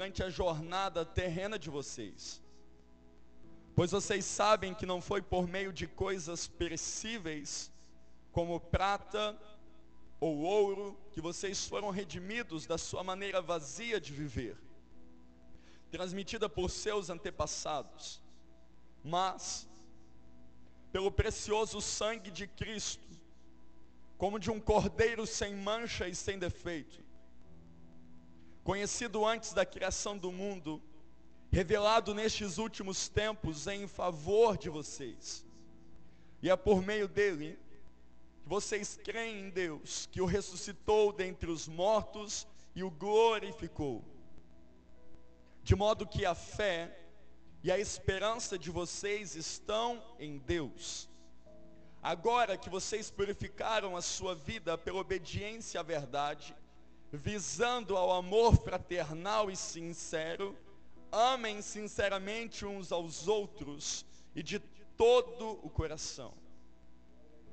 durante 0.00 0.22
a 0.22 0.30
jornada 0.30 1.04
terrena 1.04 1.58
de 1.58 1.68
vocês. 1.68 2.42
Pois 3.74 3.90
vocês 3.90 4.24
sabem 4.24 4.72
que 4.72 4.86
não 4.86 4.98
foi 4.98 5.20
por 5.20 5.46
meio 5.46 5.74
de 5.74 5.86
coisas 5.86 6.48
perecíveis, 6.48 7.70
como 8.32 8.58
prata 8.58 9.38
ou 10.18 10.38
ouro, 10.38 10.98
que 11.12 11.20
vocês 11.20 11.66
foram 11.66 11.90
redimidos 11.90 12.66
da 12.66 12.78
sua 12.78 13.04
maneira 13.04 13.42
vazia 13.42 14.00
de 14.00 14.10
viver, 14.10 14.56
transmitida 15.90 16.48
por 16.48 16.70
seus 16.70 17.10
antepassados, 17.10 18.22
mas 19.04 19.68
pelo 20.90 21.12
precioso 21.12 21.78
sangue 21.82 22.30
de 22.30 22.46
Cristo, 22.46 23.06
como 24.16 24.38
de 24.38 24.50
um 24.50 24.58
cordeiro 24.58 25.26
sem 25.26 25.54
mancha 25.54 26.08
e 26.08 26.14
sem 26.14 26.38
defeito 26.38 27.09
conhecido 28.62 29.24
antes 29.24 29.52
da 29.52 29.64
criação 29.64 30.16
do 30.16 30.30
mundo, 30.30 30.82
revelado 31.50 32.14
nestes 32.14 32.58
últimos 32.58 33.08
tempos 33.08 33.66
em 33.66 33.86
favor 33.86 34.56
de 34.56 34.68
vocês. 34.68 35.44
E 36.42 36.48
é 36.48 36.56
por 36.56 36.82
meio 36.82 37.08
dele 37.08 37.58
que 38.42 38.48
vocês 38.48 38.98
creem 39.02 39.46
em 39.46 39.50
Deus, 39.50 40.08
que 40.10 40.20
o 40.20 40.26
ressuscitou 40.26 41.12
dentre 41.12 41.50
os 41.50 41.68
mortos 41.68 42.46
e 42.74 42.82
o 42.82 42.90
glorificou. 42.90 44.04
De 45.62 45.74
modo 45.74 46.06
que 46.06 46.24
a 46.24 46.34
fé 46.34 46.96
e 47.62 47.70
a 47.70 47.78
esperança 47.78 48.58
de 48.58 48.70
vocês 48.70 49.34
estão 49.36 50.02
em 50.18 50.38
Deus. 50.38 51.08
Agora 52.02 52.56
que 52.56 52.70
vocês 52.70 53.10
purificaram 53.10 53.94
a 53.94 54.00
sua 54.00 54.34
vida 54.34 54.78
pela 54.78 55.00
obediência 55.00 55.80
à 55.80 55.82
verdade, 55.82 56.56
visando 57.12 57.96
ao 57.96 58.12
amor 58.12 58.56
fraternal 58.56 59.50
e 59.50 59.56
sincero, 59.56 60.56
amem 61.10 61.60
sinceramente 61.60 62.64
uns 62.64 62.92
aos 62.92 63.26
outros 63.26 64.04
e 64.34 64.42
de 64.42 64.60
todo 64.96 65.58
o 65.62 65.68
coração. 65.68 66.32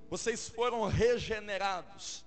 Vocês 0.09 0.47
foram 0.47 0.85
regenerados, 0.87 2.23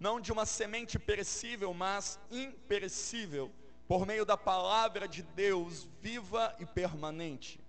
não 0.00 0.20
de 0.20 0.32
uma 0.32 0.46
semente 0.46 0.98
perecível, 0.98 1.74
mas 1.74 2.18
imperecível, 2.30 3.52
por 3.86 4.06
meio 4.06 4.24
da 4.24 4.36
palavra 4.36 5.06
de 5.06 5.22
Deus 5.22 5.86
viva 6.00 6.56
e 6.58 6.64
permanente. 6.64 7.60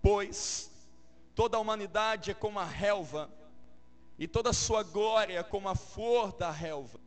Pois 0.00 0.70
toda 1.34 1.56
a 1.56 1.60
humanidade 1.60 2.30
é 2.30 2.34
como 2.34 2.60
a 2.60 2.64
relva, 2.64 3.30
e 4.18 4.28
toda 4.28 4.50
a 4.50 4.54
sua 4.54 4.82
glória 4.82 5.38
é 5.38 5.42
como 5.42 5.68
a 5.68 5.74
flor 5.74 6.32
da 6.32 6.50
relva 6.50 7.01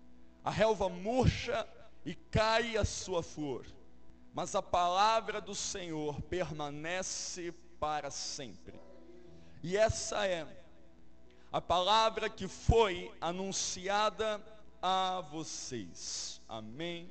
a 0.45 0.51
relva 0.51 0.87
murcha 0.87 1.67
e 2.05 2.13
cai 2.13 2.77
a 2.77 2.85
sua 2.85 3.23
flor, 3.23 3.65
mas 4.31 4.53
a 4.53 4.61
palavra 4.61 5.41
do 5.41 5.55
Senhor 5.55 6.21
permanece 6.21 7.51
para 7.79 8.11
sempre. 8.11 8.79
E 9.63 9.75
essa 9.75 10.27
é 10.27 10.45
a 11.51 11.59
palavra 11.59 12.29
que 12.29 12.47
foi 12.47 13.11
anunciada 13.19 14.39
a 14.79 15.21
vocês. 15.31 16.39
Amém 16.47 17.09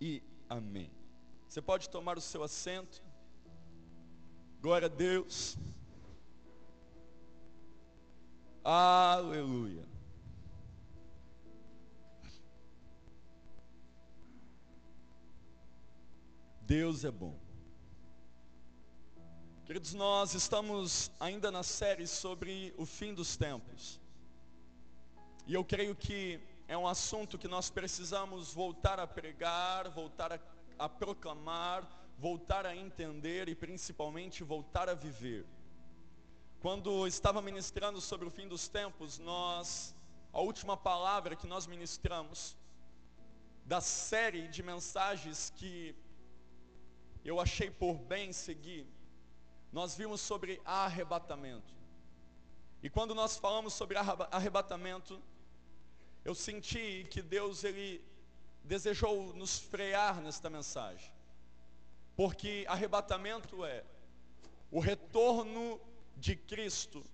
e 0.00 0.22
amém. 0.48 0.90
Você 1.46 1.60
pode 1.60 1.90
tomar 1.90 2.16
o 2.16 2.22
seu 2.22 2.42
assento. 2.42 3.02
Glória 4.62 4.86
a 4.86 4.88
Deus. 4.88 5.58
Aleluia. 8.64 9.93
Deus 16.78 17.04
é 17.04 17.10
bom. 17.24 17.36
Queridos, 19.64 19.94
nós 19.94 20.34
estamos 20.34 21.08
ainda 21.20 21.48
na 21.48 21.62
série 21.62 22.04
sobre 22.04 22.74
o 22.76 22.84
fim 22.84 23.14
dos 23.14 23.36
tempos. 23.36 24.00
E 25.46 25.54
eu 25.54 25.64
creio 25.64 25.94
que 25.94 26.40
é 26.66 26.76
um 26.76 26.88
assunto 26.88 27.38
que 27.38 27.46
nós 27.46 27.70
precisamos 27.70 28.52
voltar 28.52 28.98
a 28.98 29.06
pregar, 29.06 29.88
voltar 29.88 30.32
a, 30.32 30.40
a 30.76 30.88
proclamar, 30.88 31.88
voltar 32.18 32.66
a 32.66 32.74
entender 32.74 33.48
e 33.48 33.54
principalmente 33.54 34.42
voltar 34.42 34.88
a 34.88 34.94
viver. 34.94 35.46
Quando 36.58 37.06
estava 37.06 37.40
ministrando 37.40 38.00
sobre 38.00 38.26
o 38.26 38.32
fim 38.32 38.48
dos 38.48 38.66
tempos, 38.66 39.20
nós, 39.20 39.94
a 40.32 40.40
última 40.40 40.76
palavra 40.76 41.36
que 41.36 41.46
nós 41.46 41.68
ministramos, 41.68 42.56
da 43.64 43.80
série 43.80 44.48
de 44.48 44.60
mensagens 44.60 45.52
que 45.56 45.94
eu 47.24 47.40
achei 47.40 47.70
por 47.70 47.94
bem 47.94 48.32
seguir, 48.32 48.86
nós 49.72 49.96
vimos 49.96 50.20
sobre 50.20 50.60
arrebatamento. 50.64 51.74
E 52.82 52.90
quando 52.90 53.14
nós 53.14 53.36
falamos 53.36 53.72
sobre 53.72 53.96
arrebatamento, 54.30 55.20
eu 56.24 56.34
senti 56.34 57.06
que 57.10 57.22
Deus 57.22 57.64
ele 57.64 58.04
desejou 58.62 59.32
nos 59.34 59.58
frear 59.58 60.20
nesta 60.20 60.48
mensagem. 60.50 61.12
Porque 62.14 62.64
arrebatamento 62.68 63.64
é 63.64 63.84
o 64.70 64.80
retorno 64.80 65.80
de 66.16 66.36
Cristo 66.36 67.04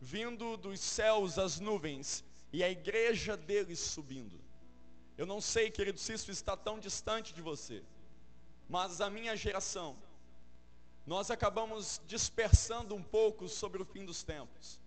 vindo 0.00 0.56
dos 0.56 0.80
céus 0.80 1.38
às 1.38 1.58
nuvens 1.60 2.24
e 2.52 2.62
a 2.62 2.70
igreja 2.70 3.36
dele 3.36 3.74
subindo. 3.74 4.40
Eu 5.16 5.26
não 5.26 5.40
sei, 5.40 5.70
querido, 5.70 5.98
se 5.98 6.12
isso 6.12 6.30
está 6.30 6.56
tão 6.56 6.78
distante 6.78 7.34
de 7.34 7.42
você. 7.42 7.82
Mas 8.68 9.00
a 9.00 9.08
minha 9.08 9.36
geração, 9.36 9.96
nós 11.06 11.30
acabamos 11.30 12.00
dispersando 12.06 12.94
um 12.94 13.02
pouco 13.02 13.48
sobre 13.48 13.80
o 13.80 13.84
fim 13.84 14.04
dos 14.04 14.24
tempos. 14.24 14.80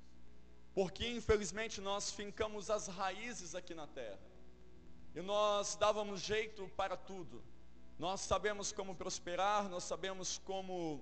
Porque 0.74 1.08
infelizmente 1.08 1.80
nós 1.80 2.12
fincamos 2.12 2.70
as 2.70 2.88
raízes 2.88 3.56
aqui 3.56 3.74
na 3.74 3.88
terra. 3.88 4.20
E 5.16 5.22
nós 5.22 5.76
dávamos 5.76 6.20
jeito 6.20 6.68
para 6.76 6.98
tudo. 6.98 7.42
Nós 7.98 8.22
sabemos 8.22 8.72
como 8.72 8.96
prosperar, 8.96 9.70
nós 9.70 9.86
sabemos 9.86 10.38
como 10.40 11.02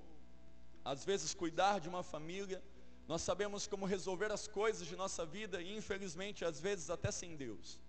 às 0.85 1.03
vezes 1.03 1.33
cuidar 1.33 1.79
de 1.79 1.89
uma 1.89 2.03
família, 2.03 2.63
nós 3.07 3.21
sabemos 3.21 3.67
como 3.67 3.85
resolver 3.85 4.31
as 4.31 4.47
coisas 4.47 4.88
de 4.88 4.95
nossa 4.95 5.25
vida 5.25 5.61
e 5.61 5.75
infelizmente 5.75 6.45
às 6.45 6.59
vezes 6.59 6.89
até 6.89 7.11
sem 7.11 7.35
Deus. 7.35 7.79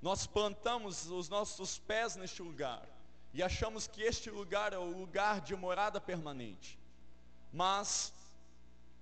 Nós 0.00 0.26
plantamos 0.26 1.08
os 1.10 1.28
nossos 1.28 1.78
pés 1.78 2.14
neste 2.16 2.42
lugar 2.42 2.88
e 3.34 3.42
achamos 3.42 3.86
que 3.86 4.02
este 4.02 4.30
lugar 4.30 4.72
é 4.72 4.78
o 4.78 4.84
lugar 4.84 5.40
de 5.40 5.56
morada 5.56 6.00
permanente. 6.00 6.78
Mas 7.52 8.12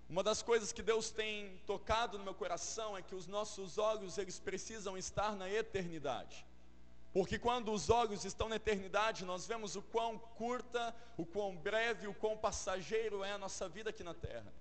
uma 0.08 0.22
das 0.22 0.42
coisas 0.42 0.72
que 0.72 0.82
Deus 0.82 1.10
tem 1.10 1.56
tocado 1.66 2.18
no 2.18 2.24
meu 2.24 2.34
coração 2.34 2.96
é 2.96 3.02
que 3.02 3.14
os 3.14 3.26
nossos 3.26 3.78
olhos 3.78 4.18
eles 4.18 4.38
precisam 4.38 4.96
estar 4.96 5.36
na 5.36 5.48
eternidade. 5.48 6.44
Porque 7.12 7.38
quando 7.38 7.72
os 7.72 7.91
olhos 7.91 8.24
estão 8.24 8.48
na 8.48 8.56
eternidade, 8.56 9.24
nós 9.24 9.46
vemos 9.46 9.74
o 9.74 9.82
quão 9.82 10.18
curta, 10.18 10.94
o 11.16 11.26
quão 11.26 11.56
breve, 11.56 12.06
o 12.06 12.14
quão 12.14 12.36
passageiro 12.36 13.24
é 13.24 13.32
a 13.32 13.38
nossa 13.38 13.68
vida 13.68 13.91
aqui 13.91 14.04
na 14.04 14.14
terra. 14.14 14.52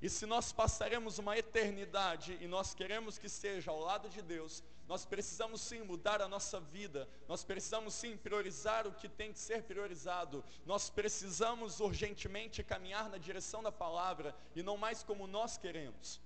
E 0.00 0.08
se 0.08 0.26
nós 0.26 0.52
passaremos 0.52 1.18
uma 1.18 1.36
eternidade 1.36 2.36
e 2.40 2.46
nós 2.46 2.74
queremos 2.74 3.18
que 3.18 3.28
seja 3.28 3.70
ao 3.70 3.80
lado 3.80 4.08
de 4.08 4.22
Deus, 4.22 4.62
nós 4.88 5.04
precisamos 5.04 5.60
sim 5.60 5.82
mudar 5.82 6.22
a 6.22 6.26
nossa 6.26 6.58
vida, 6.58 7.06
nós 7.28 7.44
precisamos 7.44 7.92
sim 7.92 8.16
priorizar 8.16 8.86
o 8.86 8.92
que 8.92 9.06
tem 9.06 9.32
que 9.32 9.38
ser 9.38 9.62
priorizado, 9.62 10.42
nós 10.64 10.88
precisamos 10.88 11.78
urgentemente 11.78 12.64
caminhar 12.64 13.10
na 13.10 13.18
direção 13.18 13.62
da 13.62 13.70
palavra 13.70 14.34
e 14.56 14.62
não 14.62 14.78
mais 14.78 15.02
como 15.02 15.26
nós 15.26 15.58
queremos. 15.58 16.18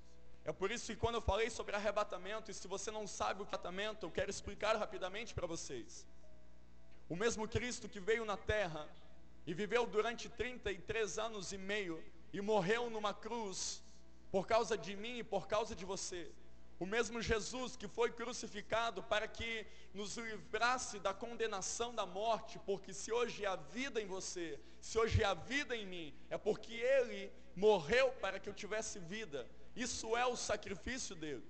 É 0.44 0.52
por 0.52 0.70
isso 0.70 0.86
que 0.86 0.96
quando 0.96 1.16
eu 1.16 1.20
falei 1.20 1.50
sobre 1.50 1.74
arrebatamento, 1.74 2.50
e 2.52 2.54
se 2.54 2.68
você 2.68 2.90
não 2.90 3.06
sabe 3.06 3.42
o 3.42 3.46
que 3.46 3.52
é 3.52 3.58
arrebatamento, 3.58 4.06
eu 4.06 4.10
quero 4.10 4.30
explicar 4.30 4.76
rapidamente 4.76 5.34
para 5.34 5.46
vocês. 5.46 6.06
O 7.08 7.16
mesmo 7.16 7.48
Cristo 7.48 7.88
que 7.88 7.98
veio 7.98 8.24
na 8.24 8.36
terra 8.36 8.88
e 9.44 9.52
viveu 9.52 9.86
durante 9.86 10.28
33 10.28 11.18
anos 11.18 11.52
e 11.52 11.58
meio 11.58 12.02
e 12.32 12.40
morreu 12.40 12.88
numa 12.88 13.12
cruz 13.12 13.82
por 14.30 14.46
causa 14.46 14.78
de 14.78 14.94
mim 14.96 15.18
e 15.18 15.24
por 15.24 15.48
causa 15.48 15.74
de 15.74 15.84
você 15.84 16.32
o 16.82 16.86
mesmo 16.94 17.22
Jesus 17.22 17.76
que 17.76 17.86
foi 17.86 18.10
crucificado 18.10 19.04
para 19.04 19.28
que 19.28 19.64
nos 19.94 20.16
livrasse 20.16 20.98
da 20.98 21.14
condenação 21.14 21.94
da 21.94 22.04
morte, 22.04 22.58
porque 22.66 22.92
se 22.92 23.12
hoje 23.12 23.46
há 23.46 23.54
vida 23.54 24.02
em 24.02 24.06
você, 24.06 24.58
se 24.80 24.98
hoje 24.98 25.22
há 25.22 25.32
vida 25.32 25.76
em 25.76 25.86
mim, 25.86 26.12
é 26.28 26.36
porque 26.36 26.74
Ele 26.74 27.30
morreu 27.54 28.10
para 28.22 28.40
que 28.40 28.48
eu 28.48 28.52
tivesse 28.62 28.98
vida. 28.98 29.48
Isso 29.76 30.16
é 30.16 30.26
o 30.26 30.34
sacrifício 30.34 31.14
dele. 31.14 31.44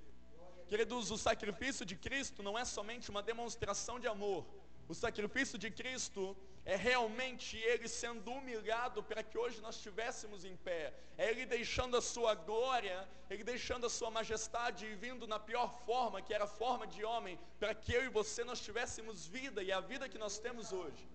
Queridos, 0.69 1.11
o 1.11 1.17
sacrifício 1.17 1.87
de 1.87 1.96
Cristo 1.96 2.43
não 2.43 2.58
é 2.58 2.67
somente 2.67 3.08
uma 3.08 3.23
demonstração 3.23 3.99
de 3.99 4.06
amor. 4.06 4.44
O 4.87 4.94
sacrifício 4.94 5.56
de 5.56 5.70
Cristo 5.70 6.37
é 6.64 6.76
realmente 6.76 7.56
Ele 7.56 7.88
sendo 7.88 8.32
humilhado 8.32 9.03
para 9.03 9.23
que 9.23 9.37
hoje 9.37 9.61
nós 9.61 9.76
estivéssemos 9.76 10.44
em 10.44 10.56
pé. 10.56 10.94
É 11.19 11.29
Ele 11.31 11.44
deixando 11.44 11.97
a 11.97 12.03
sua 12.03 12.35
glória, 12.35 13.09
Ele 13.29 13.43
deixando 13.43 13.87
a 13.87 13.91
sua 13.91 14.11
majestade 14.11 14.87
e 14.87 14.94
vindo 14.94 15.26
na 15.26 15.41
pior 15.41 15.73
forma, 15.85 16.23
que 16.23 16.32
era 16.32 16.44
a 16.44 16.55
forma 16.62 16.87
de 16.87 17.05
homem, 17.05 17.38
para 17.59 17.75
que 17.75 17.93
eu 17.93 18.05
e 18.05 18.09
você 18.09 18.44
nós 18.44 18.61
tivéssemos 18.61 19.26
vida 19.26 19.62
e 19.62 19.73
a 19.73 19.81
vida 19.81 20.09
que 20.09 20.19
nós 20.19 20.38
temos 20.38 20.73
hoje. 20.73 21.09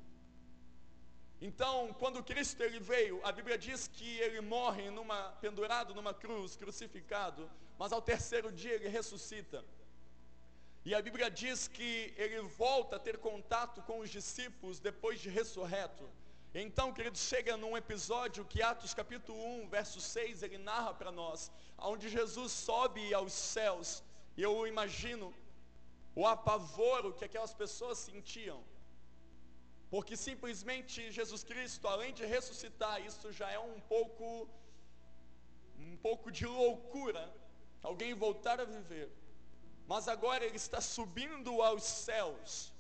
Então, 1.40 1.94
quando 2.00 2.24
Cristo 2.24 2.62
ele 2.64 2.80
veio, 2.80 3.22
a 3.24 3.32
Bíblia 3.32 3.58
diz 3.58 3.88
que 3.88 4.18
ele 4.20 4.42
morre 4.42 4.90
numa 4.90 5.30
pendurado 5.40 5.94
numa 5.94 6.14
cruz, 6.14 6.56
crucificado, 6.56 7.50
mas 7.78 7.94
ao 7.94 8.02
terceiro 8.02 8.52
dia 8.52 8.74
ele 8.74 8.90
ressuscita. 8.90 9.64
E 10.88 10.96
a 10.96 11.02
Bíblia 11.08 11.30
diz 11.30 11.68
que 11.68 12.14
ele 12.16 12.40
volta 12.64 12.96
a 12.96 13.00
ter 13.08 13.18
contato 13.18 13.82
com 13.88 13.96
os 14.04 14.10
discípulos 14.10 14.80
depois 14.80 15.20
de 15.24 15.30
ressurreto. 15.38 16.06
Então, 16.56 16.94
queridos, 16.98 17.24
chega 17.32 17.58
num 17.64 17.76
episódio 17.76 18.46
que 18.52 18.62
Atos 18.62 18.94
capítulo 18.94 19.38
1, 19.64 19.68
verso 19.68 20.00
6, 20.00 20.44
ele 20.44 20.58
narra 20.58 20.94
para 20.94 21.12
nós, 21.12 21.52
onde 21.78 22.08
Jesus 22.08 22.54
sobe 22.54 23.14
aos 23.14 23.34
céus. 23.34 24.02
E 24.38 24.42
eu 24.42 24.54
imagino 24.66 25.28
o 26.16 26.26
apavoro 26.26 27.14
que 27.18 27.26
aquelas 27.26 27.54
pessoas 27.54 27.98
sentiam. 27.98 28.60
Porque 29.90 30.16
simplesmente 30.16 31.12
Jesus 31.12 31.44
Cristo, 31.44 31.86
além 31.86 32.14
de 32.14 32.26
ressuscitar, 32.26 32.96
isso 33.06 33.30
já 33.34 33.52
é 33.52 33.60
um 33.60 33.82
pouco 33.94 34.50
um 35.78 35.98
pouco 35.98 36.32
de 36.32 36.46
loucura, 36.46 37.24
alguém 37.84 38.14
voltar 38.14 38.62
a 38.62 38.64
viver. 38.78 39.10
Mas 39.88 40.08
agora 40.08 40.46
ele 40.46 40.58
está 40.58 40.82
subindo 40.82 41.62
aos 41.62 41.84
céus. 41.84 42.74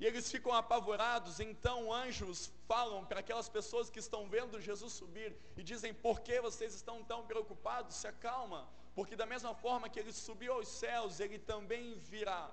E 0.00 0.06
eles 0.06 0.30
ficam 0.30 0.52
apavorados, 0.52 1.40
então 1.40 1.92
anjos 1.92 2.50
falam 2.66 3.04
para 3.04 3.20
aquelas 3.20 3.50
pessoas 3.50 3.90
que 3.90 3.98
estão 3.98 4.28
vendo 4.28 4.60
Jesus 4.60 4.94
subir 4.94 5.36
e 5.56 5.62
dizem: 5.62 5.92
"Por 5.92 6.20
que 6.20 6.40
vocês 6.40 6.74
estão 6.74 7.04
tão 7.04 7.26
preocupados? 7.26 7.96
Se 7.96 8.08
acalma, 8.08 8.66
porque 8.94 9.14
da 9.14 9.26
mesma 9.26 9.54
forma 9.54 9.90
que 9.90 10.00
ele 10.00 10.12
subiu 10.12 10.54
aos 10.54 10.68
céus, 10.68 11.20
ele 11.20 11.38
também 11.38 11.94
virá." 11.98 12.50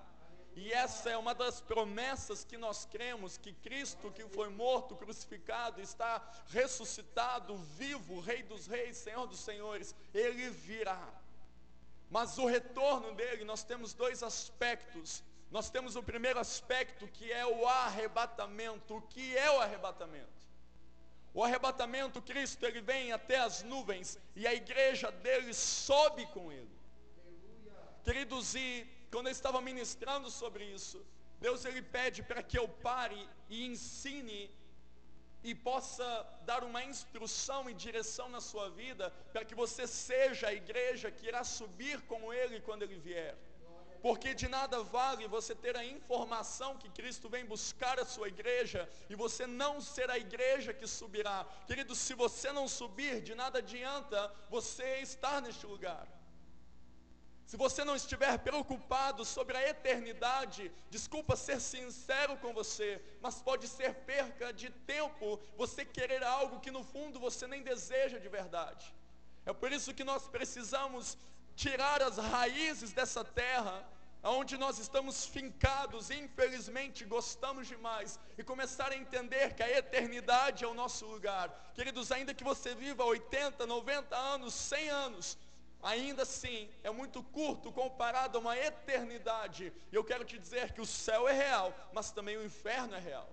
E 0.57 0.73
essa 0.73 1.09
é 1.11 1.15
uma 1.15 1.33
das 1.35 1.61
promessas 1.61 2.44
que 2.44 2.57
nós 2.57 2.83
cremos, 2.85 3.38
que 3.38 3.53
Cristo 3.53 4.11
que 4.11 4.27
foi 4.27 4.49
morto, 4.49 4.95
crucificado, 4.95 5.79
está 5.79 6.27
ressuscitado, 6.47 7.55
vivo, 7.55 8.19
Rei 8.19 8.44
dos 8.44 8.65
reis, 8.65 8.97
Senhor 8.97 9.27
dos 9.27 9.39
senhores, 9.39 9.95
ele 10.13 10.49
virá. 10.49 11.16
Mas 12.09 12.38
o 12.38 12.45
retorno 12.45 13.13
dele, 13.13 13.44
nós 13.44 13.63
temos 13.63 13.94
dois 13.94 14.24
aspectos. 14.24 15.24
Nós 15.51 15.69
temos 15.69 15.95
o 15.95 16.04
primeiro 16.04 16.39
aspecto 16.39 17.07
que 17.07 17.31
é 17.31 17.45
o 17.45 17.68
arrebatamento. 17.68 18.98
O 18.98 19.01
que 19.01 19.38
é 19.38 19.51
o 19.51 19.59
arrebatamento? 19.59 20.38
O 21.33 21.44
arrebatamento, 21.44 22.21
Cristo, 22.21 22.65
ele 22.65 22.81
vem 22.81 23.12
até 23.12 23.38
as 23.39 23.62
nuvens 23.62 24.19
e 24.36 24.48
a 24.48 24.54
igreja 24.54 25.12
dele 25.12 25.54
sobe 25.54 26.25
com 26.27 26.51
ele. 26.51 26.75
Queridos, 28.04 28.56
e 28.56 28.88
quando 29.12 29.27
eu 29.27 29.31
estava 29.31 29.62
ministrando 29.62 30.31
sobre 30.31 30.63
isso, 30.65 31.06
Deus 31.39 31.65
ele 31.65 31.81
pede 31.81 32.24
para 32.24 32.42
que 32.42 32.57
eu 32.57 32.68
pare 32.68 33.30
e 33.50 33.65
ensine 33.68 34.50
e 35.47 35.55
possa 35.55 36.05
dar 36.45 36.61
uma 36.61 36.83
instrução 36.83 37.69
e 37.69 37.73
direção 37.73 38.27
na 38.27 38.41
sua 38.41 38.69
vida 38.69 39.09
para 39.31 39.45
que 39.45 39.55
você 39.55 39.88
seja 39.88 40.49
a 40.49 40.53
igreja 40.53 41.09
que 41.09 41.25
irá 41.25 41.41
subir 41.41 42.01
com 42.01 42.33
ele 42.33 42.59
quando 42.59 42.81
ele 42.81 42.97
vier. 42.97 43.33
Porque 44.01 44.33
de 44.33 44.49
nada 44.49 44.83
vale 44.83 45.25
você 45.25 45.55
ter 45.55 45.77
a 45.77 45.85
informação 45.85 46.77
que 46.77 46.89
Cristo 46.89 47.29
vem 47.29 47.45
buscar 47.45 47.97
a 47.97 48.05
sua 48.05 48.27
igreja 48.27 48.89
e 49.09 49.15
você 49.15 49.47
não 49.47 49.79
ser 49.79 50.09
a 50.09 50.17
igreja 50.17 50.73
que 50.73 50.85
subirá. 50.85 51.45
Querido, 51.65 51.95
se 51.95 52.13
você 52.13 52.51
não 52.51 52.67
subir, 52.67 53.21
de 53.21 53.33
nada 53.33 53.59
adianta 53.59 54.29
você 54.49 54.97
estar 54.97 55.41
neste 55.41 55.65
lugar. 55.65 56.05
Se 57.49 57.55
você 57.55 57.81
não 57.85 57.95
estiver 57.95 58.38
preocupado 58.39 59.23
sobre 59.23 59.55
a 59.55 59.69
eternidade, 59.69 60.69
desculpa 60.89 61.33
ser 61.38 61.61
sincero 61.61 62.35
com 62.41 62.51
você, 62.53 63.01
mas 63.21 63.41
pode 63.41 63.69
ser 63.69 63.94
perca 64.11 64.51
de 64.51 64.69
tempo 64.94 65.39
você 65.55 65.85
querer 65.85 66.21
algo 66.25 66.59
que 66.59 66.69
no 66.69 66.83
fundo 66.83 67.21
você 67.21 67.47
nem 67.47 67.63
deseja 67.63 68.19
de 68.19 68.27
verdade. 68.27 68.94
É 69.45 69.53
por 69.53 69.71
isso 69.71 69.94
que 69.94 70.03
nós 70.03 70.27
precisamos 70.27 71.17
tirar 71.55 72.01
as 72.03 72.17
raízes 72.17 72.91
dessa 72.91 73.23
terra, 73.23 73.75
onde 74.21 74.57
nós 74.57 74.77
estamos 74.77 75.25
fincados 75.25 76.11
infelizmente 76.11 77.05
gostamos 77.05 77.65
demais, 77.65 78.19
e 78.38 78.44
começar 78.44 78.91
a 78.91 78.97
entender 78.97 79.55
que 79.55 79.63
a 79.63 79.77
eternidade 79.77 80.65
é 80.65 80.67
o 80.67 80.73
nosso 80.73 81.05
lugar. 81.05 81.47
Queridos, 81.73 82.11
ainda 82.11 82.33
que 82.33 82.44
você 82.44 82.75
viva 82.75 83.05
80, 83.05 83.65
90 83.65 84.17
anos, 84.17 84.53
100 84.53 84.89
anos, 84.89 85.38
ainda 85.81 86.24
assim 86.24 86.69
é 86.83 86.91
muito 86.91 87.24
curto 87.24 87.71
comparado 87.71 88.38
a 88.38 88.41
uma 88.41 88.57
eternidade. 88.57 89.74
E 89.91 89.95
eu 89.95 90.03
quero 90.03 90.25
te 90.25 90.38
dizer 90.38 90.74
que 90.74 90.81
o 90.81 90.85
céu 90.85 91.27
é 91.27 91.33
real, 91.33 91.74
mas 91.94 92.12
também 92.12 92.38
o 92.38 92.45
inferno 92.45 92.95
é 92.95 93.00
real. 93.00 93.29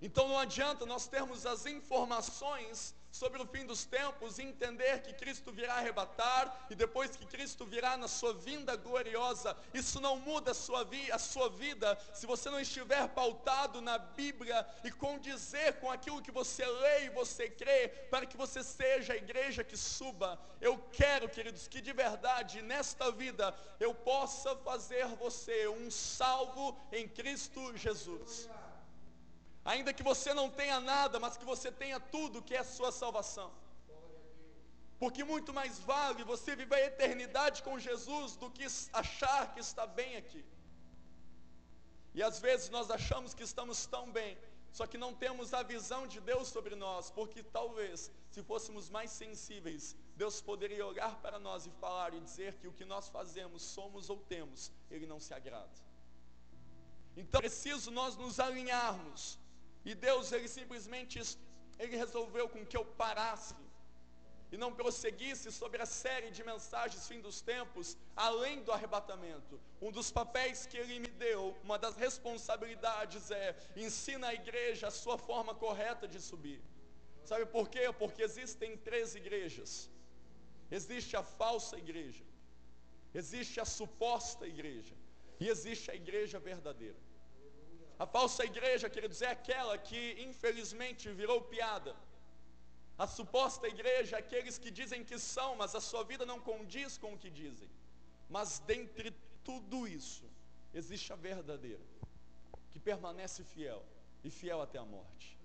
Então 0.00 0.28
não 0.28 0.38
adianta 0.38 0.84
nós 0.84 1.06
termos 1.06 1.46
as 1.46 1.66
informações 1.66 2.94
sobre 3.16 3.40
o 3.42 3.46
fim 3.46 3.64
dos 3.64 3.84
tempos 3.84 4.38
e 4.38 4.42
entender 4.42 5.02
que 5.02 5.12
Cristo 5.14 5.50
virá 5.50 5.74
arrebatar 5.76 6.66
e 6.70 6.74
depois 6.74 7.16
que 7.16 7.24
Cristo 7.24 7.64
virá 7.64 7.96
na 7.96 8.08
sua 8.08 8.34
vinda 8.34 8.76
gloriosa, 8.76 9.56
isso 9.72 10.00
não 10.00 10.16
muda 10.18 10.50
a 10.50 10.54
sua, 10.54 10.84
vi 10.84 11.10
a 11.10 11.18
sua 11.18 11.48
vida 11.48 11.98
se 12.12 12.26
você 12.26 12.50
não 12.50 12.60
estiver 12.60 13.08
pautado 13.08 13.80
na 13.80 13.96
Bíblia 13.98 14.66
e 14.84 14.90
condizer 14.90 15.80
com 15.80 15.90
aquilo 15.90 16.22
que 16.22 16.30
você 16.30 16.64
lê 16.66 17.06
e 17.06 17.10
você 17.10 17.48
crê, 17.48 17.88
para 18.10 18.26
que 18.26 18.36
você 18.36 18.62
seja 18.62 19.14
a 19.14 19.16
igreja 19.16 19.64
que 19.64 19.76
suba. 19.76 20.38
Eu 20.60 20.78
quero, 20.92 21.28
queridos, 21.28 21.66
que 21.66 21.80
de 21.80 21.92
verdade 21.92 22.60
nesta 22.60 23.10
vida 23.10 23.54
eu 23.80 23.94
possa 23.94 24.54
fazer 24.56 25.06
você 25.16 25.68
um 25.68 25.90
salvo 25.90 26.78
em 26.92 27.08
Cristo 27.08 27.76
Jesus. 27.76 28.48
Ainda 29.72 29.92
que 29.92 30.04
você 30.10 30.32
não 30.32 30.48
tenha 30.48 30.78
nada, 30.78 31.18
mas 31.18 31.36
que 31.36 31.44
você 31.44 31.70
tenha 31.82 31.98
tudo 31.98 32.42
que 32.48 32.54
é 32.54 32.60
a 32.60 32.72
sua 32.76 32.90
salvação. 32.92 33.50
Porque 35.00 35.22
muito 35.24 35.52
mais 35.52 35.78
vale 35.80 36.22
você 36.32 36.54
viver 36.60 36.76
a 36.76 36.86
eternidade 36.86 37.62
com 37.64 37.78
Jesus 37.86 38.36
do 38.36 38.48
que 38.48 38.64
achar 38.92 39.52
que 39.52 39.60
está 39.68 39.84
bem 39.84 40.16
aqui. 40.16 40.44
E 42.14 42.22
às 42.22 42.38
vezes 42.38 42.70
nós 42.70 42.90
achamos 42.90 43.34
que 43.34 43.42
estamos 43.42 43.84
tão 43.86 44.04
bem, 44.18 44.38
só 44.72 44.86
que 44.86 44.96
não 45.04 45.12
temos 45.12 45.52
a 45.52 45.62
visão 45.62 46.06
de 46.06 46.20
Deus 46.20 46.46
sobre 46.48 46.76
nós, 46.76 47.10
porque 47.10 47.42
talvez, 47.42 48.10
se 48.30 48.42
fôssemos 48.42 48.88
mais 48.88 49.10
sensíveis, 49.10 49.96
Deus 50.14 50.40
poderia 50.40 50.86
olhar 50.86 51.16
para 51.24 51.38
nós 51.40 51.66
e 51.66 51.70
falar 51.82 52.14
e 52.14 52.20
dizer 52.20 52.54
que 52.54 52.68
o 52.68 52.72
que 52.72 52.84
nós 52.84 53.08
fazemos, 53.08 53.62
somos 53.62 54.08
ou 54.08 54.18
temos, 54.34 54.70
Ele 54.90 55.06
não 55.06 55.18
se 55.18 55.34
agrada. 55.34 55.78
Então, 57.16 57.38
é 57.40 57.42
preciso 57.42 57.90
nós 57.90 58.16
nos 58.16 58.38
alinharmos 58.38 59.38
e 59.90 59.94
Deus, 59.94 60.32
ele 60.32 60.48
simplesmente, 60.48 61.14
ele 61.78 61.96
resolveu 62.04 62.46
com 62.48 62.66
que 62.70 62.76
eu 62.76 62.84
parasse 63.02 63.54
e 64.50 64.56
não 64.62 64.72
prosseguisse 64.80 65.48
sobre 65.60 65.80
a 65.82 65.86
série 65.86 66.30
de 66.36 66.42
mensagens 66.50 67.06
fim 67.10 67.20
dos 67.26 67.40
tempos, 67.40 67.96
além 68.28 68.62
do 68.64 68.72
arrebatamento. 68.76 69.60
Um 69.80 69.92
dos 69.92 70.10
papéis 70.10 70.66
que 70.66 70.76
ele 70.82 70.98
me 71.04 71.12
deu, 71.26 71.56
uma 71.62 71.78
das 71.78 71.96
responsabilidades 71.96 73.30
é 73.30 73.56
ensina 73.76 74.28
a 74.28 74.34
igreja 74.34 74.88
a 74.88 74.96
sua 75.02 75.18
forma 75.18 75.54
correta 75.54 76.06
de 76.08 76.20
subir. 76.20 76.60
Sabe 77.24 77.46
por 77.46 77.68
quê? 77.68 77.84
Porque 78.02 78.22
existem 78.22 78.76
três 78.88 79.14
igrejas. 79.14 79.90
Existe 80.78 81.16
a 81.16 81.22
falsa 81.22 81.76
igreja, 81.78 82.24
existe 83.14 83.60
a 83.60 83.64
suposta 83.64 84.44
igreja 84.54 84.94
e 85.38 85.48
existe 85.48 85.92
a 85.92 85.94
igreja 85.94 86.40
verdadeira. 86.40 87.05
A 87.98 88.06
falsa 88.06 88.44
igreja, 88.44 88.90
queridos, 88.90 89.22
é 89.22 89.30
aquela 89.30 89.78
que 89.78 90.00
infelizmente 90.28 91.10
virou 91.10 91.40
piada. 91.40 91.96
A 92.98 93.06
suposta 93.06 93.66
igreja 93.66 94.16
é 94.16 94.18
aqueles 94.18 94.58
que 94.58 94.70
dizem 94.70 95.02
que 95.02 95.18
são, 95.18 95.56
mas 95.56 95.74
a 95.74 95.80
sua 95.80 96.04
vida 96.04 96.24
não 96.26 96.38
condiz 96.40 96.98
com 96.98 97.14
o 97.14 97.18
que 97.18 97.30
dizem. 97.30 97.68
Mas 98.28 98.58
dentre 98.58 99.14
tudo 99.42 99.88
isso, 99.88 100.24
existe 100.74 101.12
a 101.12 101.16
verdadeira, 101.16 101.84
que 102.70 102.78
permanece 102.78 103.42
fiel 103.44 103.82
e 104.22 104.30
fiel 104.30 104.60
até 104.60 104.78
a 104.78 104.84
morte. 104.84 105.38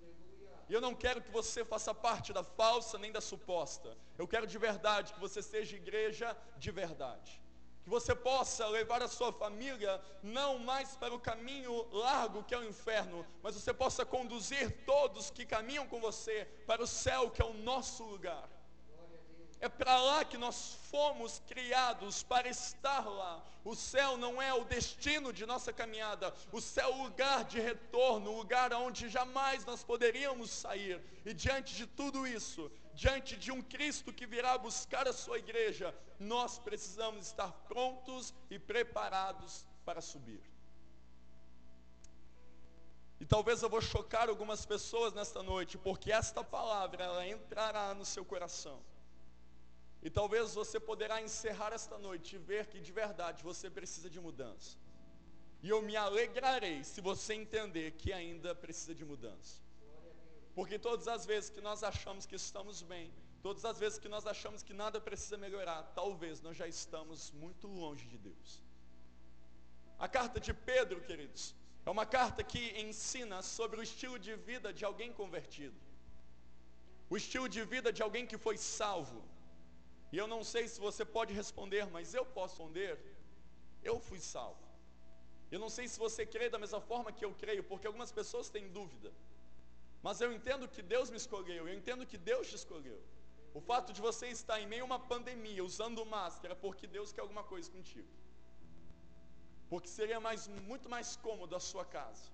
E 0.68 0.72
eu 0.74 0.80
não 0.80 0.94
quero 0.94 1.22
que 1.22 1.30
você 1.30 1.64
faça 1.64 1.94
parte 1.94 2.32
da 2.32 2.44
falsa 2.44 2.98
nem 2.98 3.12
da 3.12 3.20
suposta. 3.20 3.96
Eu 4.18 4.28
quero 4.28 4.46
de 4.46 4.58
verdade 4.58 5.12
que 5.14 5.20
você 5.20 5.42
seja 5.42 5.76
igreja 5.76 6.36
de 6.58 6.70
verdade 6.70 7.41
que 7.82 7.90
você 7.90 8.14
possa 8.14 8.66
levar 8.68 9.02
a 9.02 9.08
sua 9.08 9.32
família 9.32 10.00
não 10.22 10.58
mais 10.58 10.96
para 10.96 11.14
o 11.14 11.18
caminho 11.18 11.86
largo 11.92 12.44
que 12.44 12.54
é 12.54 12.58
o 12.58 12.64
inferno, 12.64 13.26
mas 13.42 13.54
você 13.54 13.74
possa 13.74 14.04
conduzir 14.04 14.84
todos 14.84 15.30
que 15.30 15.44
caminham 15.44 15.86
com 15.86 16.00
você 16.00 16.44
para 16.66 16.82
o 16.82 16.86
céu 16.86 17.30
que 17.30 17.42
é 17.42 17.44
o 17.44 17.54
nosso 17.54 18.04
lugar. 18.04 18.48
É 19.60 19.68
para 19.68 19.96
lá 20.02 20.24
que 20.24 20.36
nós 20.36 20.76
fomos 20.90 21.40
criados 21.46 22.24
para 22.24 22.48
estar 22.48 23.06
lá. 23.08 23.40
O 23.64 23.76
céu 23.76 24.16
não 24.16 24.42
é 24.42 24.52
o 24.52 24.64
destino 24.64 25.32
de 25.32 25.46
nossa 25.46 25.72
caminhada, 25.72 26.34
o 26.50 26.60
céu 26.60 26.88
é 26.88 26.92
o 26.92 27.02
lugar 27.04 27.44
de 27.44 27.60
retorno, 27.60 28.32
o 28.32 28.38
lugar 28.38 28.72
onde 28.72 29.08
jamais 29.08 29.64
nós 29.64 29.84
poderíamos 29.84 30.50
sair. 30.50 31.00
E 31.24 31.32
diante 31.32 31.76
de 31.76 31.86
tudo 31.86 32.26
isso, 32.26 32.72
diante 33.02 33.36
de 33.44 33.50
um 33.50 33.60
Cristo 33.74 34.12
que 34.18 34.26
virá 34.34 34.52
buscar 34.56 35.08
a 35.08 35.12
sua 35.12 35.38
igreja, 35.44 35.86
nós 36.32 36.50
precisamos 36.66 37.26
estar 37.26 37.50
prontos 37.70 38.32
e 38.48 38.58
preparados 38.72 39.66
para 39.86 40.00
subir. 40.00 40.42
E 43.22 43.24
talvez 43.34 43.60
eu 43.62 43.70
vou 43.74 43.80
chocar 43.80 44.28
algumas 44.28 44.64
pessoas 44.64 45.12
nesta 45.14 45.42
noite, 45.42 45.76
porque 45.86 46.12
esta 46.12 46.42
palavra 46.44 47.02
ela 47.08 47.26
entrará 47.26 47.86
no 47.92 48.04
seu 48.04 48.24
coração. 48.24 48.78
E 50.04 50.08
talvez 50.18 50.54
você 50.54 50.78
poderá 50.90 51.20
encerrar 51.20 51.72
esta 51.72 51.98
noite 51.98 52.36
e 52.36 52.38
ver 52.38 52.66
que 52.66 52.80
de 52.80 52.92
verdade 52.92 53.42
você 53.50 53.68
precisa 53.78 54.08
de 54.14 54.20
mudança. 54.20 54.76
E 55.62 55.68
eu 55.68 55.80
me 55.88 55.96
alegrarei 55.96 56.78
se 56.84 57.00
você 57.00 57.34
entender 57.34 57.92
que 57.92 58.12
ainda 58.12 58.54
precisa 58.54 58.94
de 58.94 59.04
mudança. 59.04 59.61
Porque 60.54 60.78
todas 60.78 61.08
as 61.08 61.24
vezes 61.24 61.50
que 61.50 61.60
nós 61.60 61.82
achamos 61.82 62.26
que 62.26 62.36
estamos 62.36 62.82
bem, 62.82 63.12
todas 63.42 63.64
as 63.64 63.78
vezes 63.78 63.98
que 63.98 64.08
nós 64.08 64.26
achamos 64.26 64.62
que 64.62 64.74
nada 64.74 65.00
precisa 65.00 65.36
melhorar, 65.36 65.82
talvez 65.94 66.42
nós 66.42 66.56
já 66.56 66.68
estamos 66.68 67.30
muito 67.32 67.66
longe 67.66 68.06
de 68.06 68.18
Deus. 68.18 68.60
A 69.98 70.08
carta 70.08 70.38
de 70.38 70.52
Pedro, 70.52 71.00
queridos, 71.00 71.54
é 71.86 71.90
uma 71.90 72.04
carta 72.04 72.42
que 72.44 72.62
ensina 72.80 73.40
sobre 73.40 73.80
o 73.80 73.82
estilo 73.82 74.18
de 74.18 74.34
vida 74.34 74.72
de 74.72 74.84
alguém 74.84 75.12
convertido. 75.12 75.78
O 77.08 77.16
estilo 77.16 77.48
de 77.48 77.62
vida 77.64 77.92
de 77.92 78.02
alguém 78.02 78.26
que 78.26 78.38
foi 78.38 78.56
salvo. 78.56 79.22
E 80.12 80.18
eu 80.18 80.26
não 80.26 80.42
sei 80.44 80.68
se 80.68 80.78
você 80.80 81.04
pode 81.04 81.32
responder, 81.32 81.86
mas 81.86 82.14
eu 82.14 82.24
posso 82.24 82.54
responder. 82.54 82.98
Eu 83.82 83.98
fui 83.98 84.20
salvo. 84.20 84.62
Eu 85.50 85.58
não 85.58 85.68
sei 85.68 85.86
se 85.88 85.98
você 85.98 86.24
crê 86.24 86.48
da 86.48 86.58
mesma 86.58 86.80
forma 86.80 87.12
que 87.12 87.24
eu 87.24 87.32
creio, 87.34 87.64
porque 87.64 87.86
algumas 87.86 88.12
pessoas 88.12 88.48
têm 88.48 88.68
dúvida. 88.68 89.12
Mas 90.06 90.20
eu 90.20 90.32
entendo 90.32 90.68
que 90.74 90.82
Deus 90.94 91.10
me 91.10 91.18
escolheu, 91.22 91.62
eu 91.68 91.74
entendo 91.80 92.06
que 92.12 92.18
Deus 92.30 92.48
te 92.50 92.56
escolheu. 92.62 93.00
O 93.58 93.60
fato 93.60 93.92
de 93.92 94.00
você 94.08 94.26
estar 94.28 94.58
em 94.60 94.66
meio 94.66 94.82
a 94.84 94.90
uma 94.90 95.00
pandemia 95.12 95.62
usando 95.70 96.04
máscara, 96.18 96.54
porque 96.56 96.86
Deus 96.86 97.12
quer 97.12 97.22
alguma 97.22 97.44
coisa 97.52 97.70
contigo 97.70 98.10
porque 99.72 99.90
seria 99.98 100.20
mais, 100.26 100.40
muito 100.70 100.86
mais 100.94 101.08
cômodo 101.26 101.52
a 101.58 101.62
sua 101.68 101.84
casa. 101.98 102.24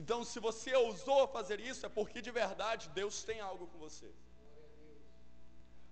Então, 0.00 0.18
se 0.30 0.38
você 0.46 0.70
ousou 0.84 1.20
fazer 1.36 1.58
isso, 1.70 1.82
é 1.88 1.90
porque 1.98 2.20
de 2.26 2.32
verdade 2.42 2.88
Deus 3.00 3.16
tem 3.28 3.38
algo 3.50 3.68
com 3.72 3.78
você. 3.86 4.08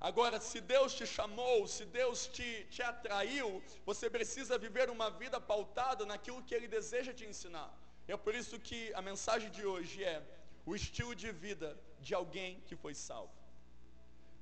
Agora, 0.09 0.41
se 0.49 0.61
Deus 0.73 0.97
te 0.99 1.07
chamou, 1.17 1.59
se 1.75 1.85
Deus 1.99 2.27
te, 2.37 2.49
te 2.75 2.83
atraiu, 2.91 3.49
você 3.91 4.11
precisa 4.17 4.59
viver 4.67 4.89
uma 4.97 5.09
vida 5.23 5.41
pautada 5.53 6.05
naquilo 6.13 6.43
que 6.47 6.57
Ele 6.57 6.67
deseja 6.79 7.15
te 7.21 7.25
ensinar. 7.33 7.71
É 8.09 8.17
por 8.25 8.35
isso 8.41 8.59
que 8.69 8.81
a 9.01 9.03
mensagem 9.11 9.49
de 9.59 9.65
hoje 9.73 10.03
é 10.03 10.19
o 10.65 10.75
estilo 10.75 11.15
de 11.15 11.31
vida 11.33 11.79
de 12.01 12.15
alguém 12.15 12.61
que 12.67 12.77
foi 12.77 12.95
salvo. 12.95 13.33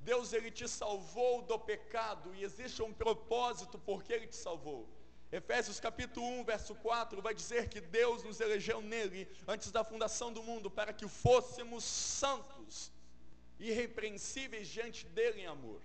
Deus 0.00 0.32
ele 0.32 0.50
te 0.50 0.66
salvou 0.66 1.42
do 1.42 1.58
pecado 1.58 2.34
e 2.34 2.42
existe 2.42 2.82
um 2.82 2.92
propósito 2.92 3.78
porque 3.78 4.12
ele 4.12 4.26
te 4.26 4.36
salvou. 4.36 4.88
Efésios 5.30 5.78
capítulo 5.78 6.26
1, 6.40 6.44
verso 6.44 6.74
4 6.74 7.22
vai 7.22 7.34
dizer 7.34 7.68
que 7.68 7.80
Deus 7.80 8.24
nos 8.24 8.40
elegeu 8.40 8.80
nele 8.80 9.28
antes 9.46 9.70
da 9.70 9.84
fundação 9.84 10.32
do 10.32 10.42
mundo 10.42 10.70
para 10.70 10.92
que 10.92 11.06
fôssemos 11.06 11.84
santos, 11.84 12.90
irrepreensíveis 13.58 14.66
diante 14.68 15.06
dele 15.06 15.42
em 15.42 15.46
amor. 15.46 15.80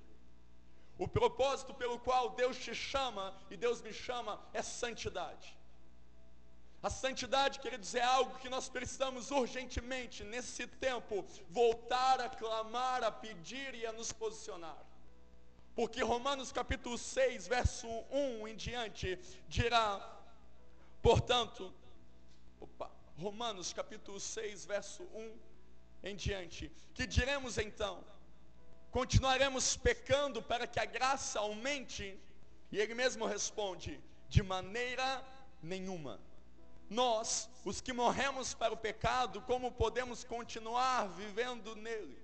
O 0.98 1.08
propósito 1.08 1.74
pelo 1.74 2.00
qual 2.00 2.32
Deus 2.32 2.58
te 2.58 2.74
chama 2.74 3.38
e 3.51 3.58
Deus 3.58 3.82
me 3.82 3.94
chama 3.94 4.42
é 4.54 4.62
santidade. 4.62 5.56
A 6.86 6.89
santidade, 6.92 7.60
queridos, 7.62 7.96
é 7.96 8.04
algo 8.04 8.38
que 8.38 8.48
nós 8.48 8.70
precisamos 8.70 9.32
urgentemente, 9.32 10.24
nesse 10.24 10.68
tempo, 10.68 11.25
voltar 11.50 12.22
a 12.22 12.30
clamar, 12.30 13.04
a 13.04 13.12
pedir 13.12 13.74
e 13.74 13.88
a 13.88 13.92
nos 13.92 14.12
posicionar. 14.12 14.77
Porque 15.74 16.04
Romanos 16.04 16.51
capítulo 16.51 16.96
6, 16.96 17.48
verso 17.48 17.88
1 18.12 18.48
em 18.50 18.56
diante, 18.56 19.18
dirá, 19.48 19.88
portanto, 21.01 21.74
opa, 22.62 22.92
Romanos 23.18 23.74
capítulo 23.74 24.20
6, 24.20 24.68
verso 24.68 25.01
1 25.06 25.39
em 26.04 26.15
diante, 26.15 26.72
que 26.94 27.08
diremos 27.08 27.58
então? 27.58 28.04
Continuaremos 28.92 29.75
pecando 29.75 30.39
para 30.39 30.68
que 30.68 30.80
a 30.80 30.86
graça 30.86 31.39
aumente? 31.39 32.15
E 32.72 32.77
ele 32.77 32.94
mesmo 32.94 33.25
responde: 33.25 34.00
de 34.30 34.44
maneira 34.44 35.25
nenhuma. 35.63 36.20
Nós, 36.89 37.50
os 37.63 37.82
que 37.82 37.92
morremos 37.92 38.54
para 38.54 38.74
o 38.74 38.77
pecado, 38.77 39.42
como 39.42 39.72
podemos 39.72 40.24
continuar 40.24 41.08
vivendo 41.10 41.75
nele? 41.75 42.18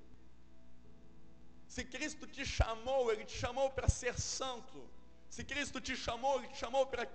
Se 1.68 1.84
Cristo 1.84 2.28
te 2.28 2.46
chamou, 2.46 3.12
Ele 3.12 3.26
te 3.26 3.38
chamou 3.38 3.70
para 3.72 3.88
ser 3.88 4.20
santo. 4.20 4.90
Se 5.30 5.44
Cristo 5.44 5.80
te 5.80 5.96
chamou, 5.96 6.38
Ele 6.38 6.50
te 6.50 6.58
chamou 6.58 6.86
para 6.86 7.08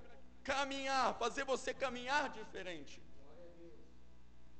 caminhar, 0.43 1.15
fazer 1.19 1.45
você 1.45 1.75
caminhar 1.75 2.31
diferente. 2.31 3.01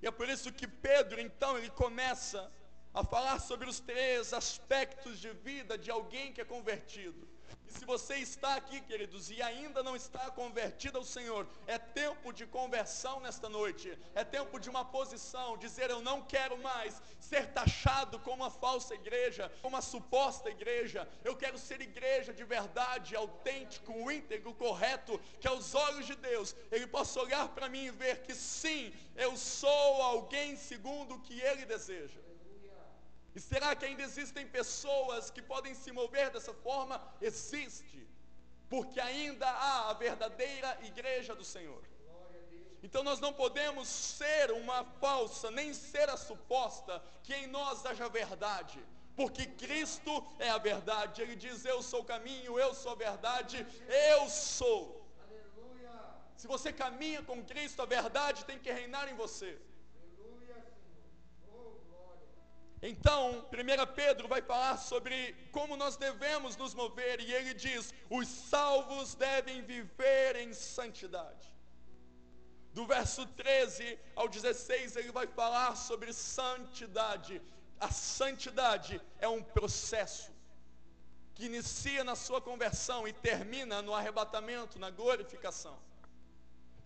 E 0.03 0.07
é 0.07 0.11
por 0.11 0.29
isso 0.29 0.53
que 0.53 0.69
Pedro, 0.69 1.21
então, 1.21 1.57
ele 1.57 1.71
começa 1.71 2.53
a 2.93 3.03
falar 3.05 3.39
sobre 3.41 3.69
os 3.69 3.81
três 3.81 4.33
aspectos 4.33 5.19
de 5.19 5.31
vida 5.33 5.79
de 5.79 5.91
alguém 5.91 6.33
que 6.33 6.41
é 6.41 6.45
convertido. 6.45 7.29
E 7.67 7.73
se 7.73 7.85
você 7.85 8.17
está 8.17 8.55
aqui, 8.55 8.81
queridos, 8.81 9.31
e 9.31 9.43
ainda 9.43 9.83
não 9.83 9.97
está 9.97 10.31
convertido 10.31 10.99
ao 10.99 11.05
Senhor, 11.05 11.47
é 11.67 11.79
tempo 11.79 12.33
de 12.33 12.47
conversão 12.47 13.21
nesta 13.21 13.49
noite, 13.49 13.97
é 14.15 14.25
tempo 14.25 14.59
de 14.59 14.71
uma 14.71 14.85
posição, 14.85 15.57
dizer 15.57 15.91
eu 15.91 16.01
não 16.01 16.23
quero 16.23 16.57
mais 16.59 17.01
ser 17.19 17.47
taxado 17.53 18.19
como 18.21 18.43
uma 18.43 18.51
falsa 18.51 18.95
igreja, 18.95 19.51
como 19.63 19.75
uma 19.77 19.83
suposta 19.83 20.49
igreja, 20.51 21.09
eu 21.25 21.37
quero 21.37 21.59
ser 21.59 21.81
igreja 21.81 22.33
de 22.33 22.45
verdade, 22.45 23.17
autêntico, 23.17 24.11
íntegro, 24.11 24.55
correto, 24.55 25.21
que 25.41 25.49
aos 25.49 25.75
olhos 25.75 26.07
de 26.07 26.15
Deus 26.15 26.55
Ele 26.71 26.87
possa 26.87 27.21
olhar 27.21 27.49
para 27.49 27.69
mim 27.69 27.87
e 27.87 27.91
ver 27.91 28.23
que 28.23 28.35
sim, 28.35 28.93
eu 29.17 29.37
sou 29.37 30.03
alguém 30.03 30.57
segundo 30.57 31.15
o 31.15 31.21
que 31.21 31.41
Ele 31.41 31.65
deseja. 31.65 32.26
E 33.37 33.41
será 33.41 33.77
que 33.77 33.85
ainda 33.85 34.03
existem 34.03 34.47
pessoas 34.47 35.31
que 35.31 35.43
podem 35.43 35.75
se 35.75 35.93
mover 35.93 36.31
dessa 36.31 36.55
forma? 36.55 36.97
Existe, 37.21 38.09
porque 38.67 38.99
ainda 38.99 39.47
há 39.47 39.91
a 39.91 39.93
verdadeira 39.93 40.79
igreja 40.83 41.35
do 41.35 41.45
Senhor. 41.45 41.83
Então 42.83 43.03
nós 43.03 43.21
não 43.21 43.35
podemos 43.35 43.87
ser 43.89 44.51
uma 44.53 44.83
falsa, 45.03 45.51
nem 45.51 45.75
ser 45.75 46.09
a 46.09 46.17
suposta 46.17 47.03
que 47.23 47.35
em 47.35 47.47
nós 47.47 47.85
haja 47.85 48.09
verdade. 48.09 48.83
Porque 49.15 49.45
Cristo 49.45 50.13
é 50.39 50.49
a 50.49 50.57
verdade. 50.57 51.21
Ele 51.21 51.37
diz: 51.37 51.67
Eu 51.67 51.83
sou 51.83 52.01
o 52.01 52.05
caminho, 52.05 52.59
eu 52.59 52.73
sou 52.73 52.93
a 52.93 52.95
verdade, 52.95 53.67
eu 54.13 54.31
sou. 54.31 55.07
Se 56.39 56.47
você 56.47 56.73
caminha 56.73 57.23
com 57.23 57.45
Cristo, 57.45 57.83
a 57.83 57.87
verdade 57.87 58.47
tem 58.47 58.59
que 58.59 58.73
reinar 58.73 59.11
em 59.11 59.15
você. 59.15 59.59
Então, 62.83 63.47
1 63.51 63.95
Pedro 63.95 64.29
vai 64.29 64.43
falar 64.43 64.77
sobre 64.77 65.35
como 65.51 65.77
nós 65.77 65.97
devemos 65.97 66.57
nos 66.57 66.75
mover, 66.75 67.21
e 67.21 67.33
ele 67.33 67.55
diz: 67.55 67.93
os 68.11 68.29
salvos 68.29 69.15
devem 69.15 69.63
viver 69.63 70.37
em 70.37 70.53
santidade. 70.53 71.55
Do 72.73 72.87
verso 72.87 73.25
13 73.27 73.99
ao 74.15 74.29
16, 74.29 74.97
ele 74.97 75.11
vai 75.11 75.27
falar 75.27 75.75
sobre 75.77 76.13
santidade. 76.13 77.41
A 77.81 77.91
santidade 77.91 79.01
é 79.19 79.27
um 79.27 79.43
processo 79.43 80.31
que 81.35 81.47
inicia 81.47 82.05
na 82.05 82.15
sua 82.15 82.41
conversão 82.41 83.09
e 83.09 83.13
termina 83.13 83.81
no 83.81 83.95
arrebatamento, 83.95 84.79
na 84.79 84.91
glorificação. 84.91 85.79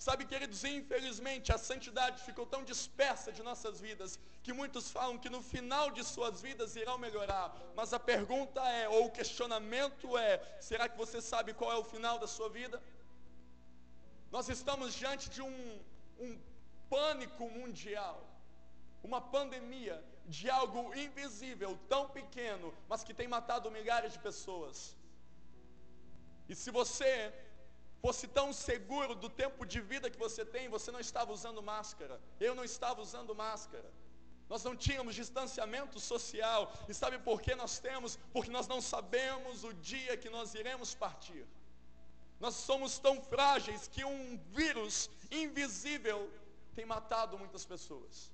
Sabe, 0.05 0.25
queridos, 0.25 0.61
infelizmente 0.65 1.53
a 1.53 1.59
santidade 1.59 2.23
ficou 2.29 2.47
tão 2.53 2.63
dispersa 2.65 3.31
de 3.37 3.43
nossas 3.49 3.75
vidas 3.87 4.19
que 4.43 4.53
muitos 4.61 4.91
falam 4.91 5.19
que 5.23 5.29
no 5.35 5.43
final 5.43 5.87
de 5.97 6.03
suas 6.03 6.41
vidas 6.47 6.75
irão 6.83 6.97
melhorar. 6.97 7.47
Mas 7.79 7.93
a 7.93 8.01
pergunta 8.13 8.67
é, 8.79 8.89
ou 8.89 9.03
o 9.07 9.11
questionamento 9.19 10.17
é: 10.17 10.33
será 10.69 10.89
que 10.89 10.97
você 10.97 11.21
sabe 11.21 11.53
qual 11.53 11.71
é 11.71 11.77
o 11.77 11.85
final 11.85 12.19
da 12.19 12.27
sua 12.37 12.49
vida? 12.49 12.83
Nós 14.31 14.49
estamos 14.49 14.95
diante 14.95 15.29
de 15.29 15.43
um, 15.43 15.59
um 16.19 16.33
pânico 16.89 17.45
mundial, 17.59 18.17
uma 19.03 19.21
pandemia 19.21 20.03
de 20.25 20.49
algo 20.49 20.95
invisível, 20.95 21.79
tão 21.91 22.09
pequeno, 22.09 22.73
mas 22.89 23.05
que 23.05 23.13
tem 23.13 23.29
matado 23.29 23.71
milhares 23.71 24.15
de 24.15 24.19
pessoas. 24.31 24.97
E 26.49 26.55
se 26.55 26.71
você 26.71 27.13
fosse 28.01 28.27
tão 28.27 28.53
seguro 28.53 29.15
do 29.15 29.29
tempo 29.29 29.65
de 29.67 29.81
vida 29.81 30.11
que 30.11 30.19
você 30.19 30.45
tem, 30.45 30.69
você 30.69 30.91
não 30.91 31.01
estava 31.01 31.33
usando 31.33 31.63
máscara. 31.63 32.21
Eu 32.39 32.55
não 32.55 32.65
estava 32.65 33.01
usando 33.01 33.35
máscara. 33.35 33.91
Nós 34.49 34.65
não 34.65 34.75
tínhamos 34.75 35.15
distanciamento 35.15 36.01
social. 36.01 36.73
E 36.89 36.95
sabe 36.95 37.19
por 37.19 37.41
que 37.41 37.55
nós 37.55 37.79
temos? 37.79 38.19
Porque 38.33 38.51
nós 38.51 38.67
não 38.67 38.81
sabemos 38.81 39.65
o 39.65 39.73
dia 39.75 40.17
que 40.17 40.31
nós 40.31 40.55
iremos 40.55 40.95
partir. 40.95 41.47
Nós 42.41 42.55
somos 42.55 42.99
tão 42.99 43.21
frágeis 43.21 43.87
que 43.87 44.03
um 44.05 44.39
vírus 44.59 45.11
invisível 45.31 46.31
tem 46.75 46.87
matado 46.87 47.39
muitas 47.39 47.65
pessoas. 47.65 48.33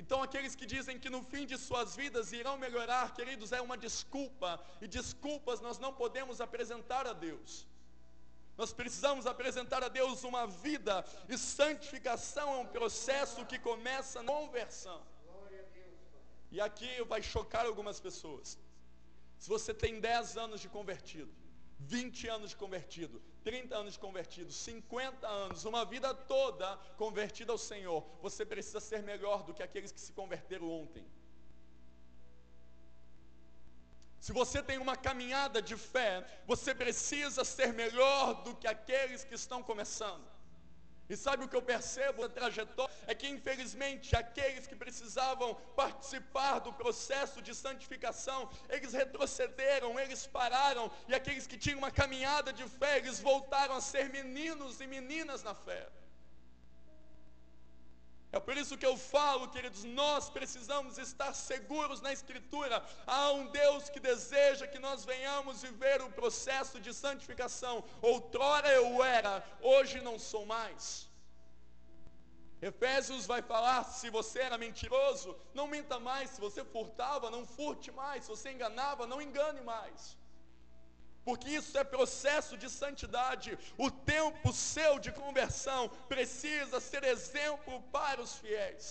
Então, 0.00 0.22
aqueles 0.22 0.54
que 0.54 0.64
dizem 0.64 0.98
que 0.98 1.10
no 1.10 1.22
fim 1.22 1.44
de 1.44 1.58
suas 1.58 1.94
vidas 1.94 2.32
irão 2.32 2.56
melhorar, 2.56 3.14
queridos, 3.14 3.52
é 3.52 3.60
uma 3.60 3.76
desculpa. 3.76 4.50
E 4.80 4.86
desculpas 4.86 5.60
nós 5.60 5.78
não 5.78 5.92
podemos 5.92 6.40
apresentar 6.40 7.06
a 7.06 7.12
Deus. 7.12 7.66
Nós 8.58 8.72
precisamos 8.72 9.24
apresentar 9.24 9.84
a 9.84 9.88
Deus 9.88 10.24
uma 10.24 10.44
vida, 10.44 11.04
e 11.28 11.38
santificação 11.38 12.54
é 12.54 12.58
um 12.58 12.66
processo 12.66 13.46
que 13.46 13.56
começa 13.56 14.20
na 14.20 14.32
conversão. 14.32 15.00
E 16.50 16.60
aqui 16.60 16.90
vai 17.04 17.22
chocar 17.22 17.64
algumas 17.66 18.00
pessoas. 18.00 18.58
Se 19.38 19.48
você 19.48 19.72
tem 19.72 20.00
10 20.00 20.36
anos 20.36 20.60
de 20.60 20.68
convertido, 20.68 21.32
20 21.78 22.26
anos 22.26 22.50
de 22.50 22.56
convertido, 22.56 23.22
30 23.44 23.76
anos 23.76 23.92
de 23.92 24.00
convertido, 24.00 24.50
50 24.50 25.28
anos, 25.28 25.64
uma 25.64 25.84
vida 25.84 26.12
toda 26.12 26.76
convertida 26.96 27.52
ao 27.52 27.58
Senhor, 27.58 28.04
você 28.20 28.44
precisa 28.44 28.80
ser 28.80 29.04
melhor 29.04 29.44
do 29.44 29.54
que 29.54 29.62
aqueles 29.62 29.92
que 29.92 30.00
se 30.00 30.12
converteram 30.12 30.68
ontem. 30.68 31.06
Se 34.20 34.32
você 34.32 34.62
tem 34.62 34.78
uma 34.78 34.96
caminhada 34.96 35.62
de 35.62 35.76
fé, 35.76 36.24
você 36.46 36.74
precisa 36.74 37.44
ser 37.44 37.72
melhor 37.72 38.42
do 38.42 38.54
que 38.56 38.66
aqueles 38.66 39.24
que 39.24 39.34
estão 39.34 39.62
começando. 39.62 40.26
E 41.08 41.16
sabe 41.16 41.44
o 41.44 41.48
que 41.48 41.56
eu 41.56 41.62
percebo 41.62 42.20
da 42.22 42.28
trajetória? 42.28 42.94
É 43.06 43.14
que 43.14 43.26
infelizmente 43.26 44.14
aqueles 44.14 44.66
que 44.66 44.76
precisavam 44.76 45.54
participar 45.74 46.58
do 46.58 46.72
processo 46.72 47.40
de 47.40 47.54
santificação, 47.54 48.50
eles 48.68 48.92
retrocederam, 48.92 49.98
eles 49.98 50.26
pararam, 50.26 50.90
e 51.08 51.14
aqueles 51.14 51.46
que 51.46 51.56
tinham 51.56 51.78
uma 51.78 51.90
caminhada 51.90 52.52
de 52.52 52.64
fé, 52.68 52.98
eles 52.98 53.20
voltaram 53.20 53.74
a 53.74 53.80
ser 53.80 54.10
meninos 54.10 54.82
e 54.82 54.86
meninas 54.86 55.42
na 55.42 55.54
fé. 55.54 55.88
É 58.30 58.38
por 58.38 58.56
isso 58.58 58.76
que 58.76 58.84
eu 58.84 58.96
falo, 58.96 59.48
queridos, 59.48 59.84
nós 59.84 60.28
precisamos 60.28 60.98
estar 60.98 61.32
seguros 61.32 62.02
na 62.02 62.12
Escritura. 62.12 62.84
Há 63.06 63.32
um 63.32 63.46
Deus 63.46 63.88
que 63.88 63.98
deseja 63.98 64.66
que 64.66 64.78
nós 64.78 65.04
venhamos 65.04 65.62
viver 65.62 66.02
o 66.02 66.10
processo 66.10 66.78
de 66.78 66.92
santificação. 66.92 67.82
Outrora 68.02 68.68
eu 68.68 69.02
era, 69.02 69.42
hoje 69.62 70.02
não 70.02 70.18
sou 70.18 70.44
mais. 70.44 71.08
Efésios 72.60 73.24
vai 73.24 73.40
falar: 73.40 73.84
se 73.84 74.10
você 74.10 74.40
era 74.40 74.58
mentiroso, 74.58 75.34
não 75.54 75.66
minta 75.66 75.98
mais. 75.98 76.30
Se 76.30 76.40
você 76.40 76.62
furtava, 76.64 77.30
não 77.30 77.46
furte 77.46 77.90
mais. 77.90 78.24
Se 78.24 78.30
você 78.30 78.52
enganava, 78.52 79.06
não 79.06 79.22
engane 79.22 79.62
mais 79.62 80.17
porque 81.28 81.50
isso 81.60 81.76
é 81.76 81.84
processo 81.84 82.56
de 82.56 82.68
santidade. 82.70 83.50
O 83.76 83.88
tempo 83.90 84.50
seu 84.50 84.92
de 84.98 85.10
conversão 85.12 85.82
precisa 86.12 86.80
ser 86.80 87.02
exemplo 87.04 87.74
para 87.96 88.18
os 88.24 88.32
fiéis. 88.42 88.86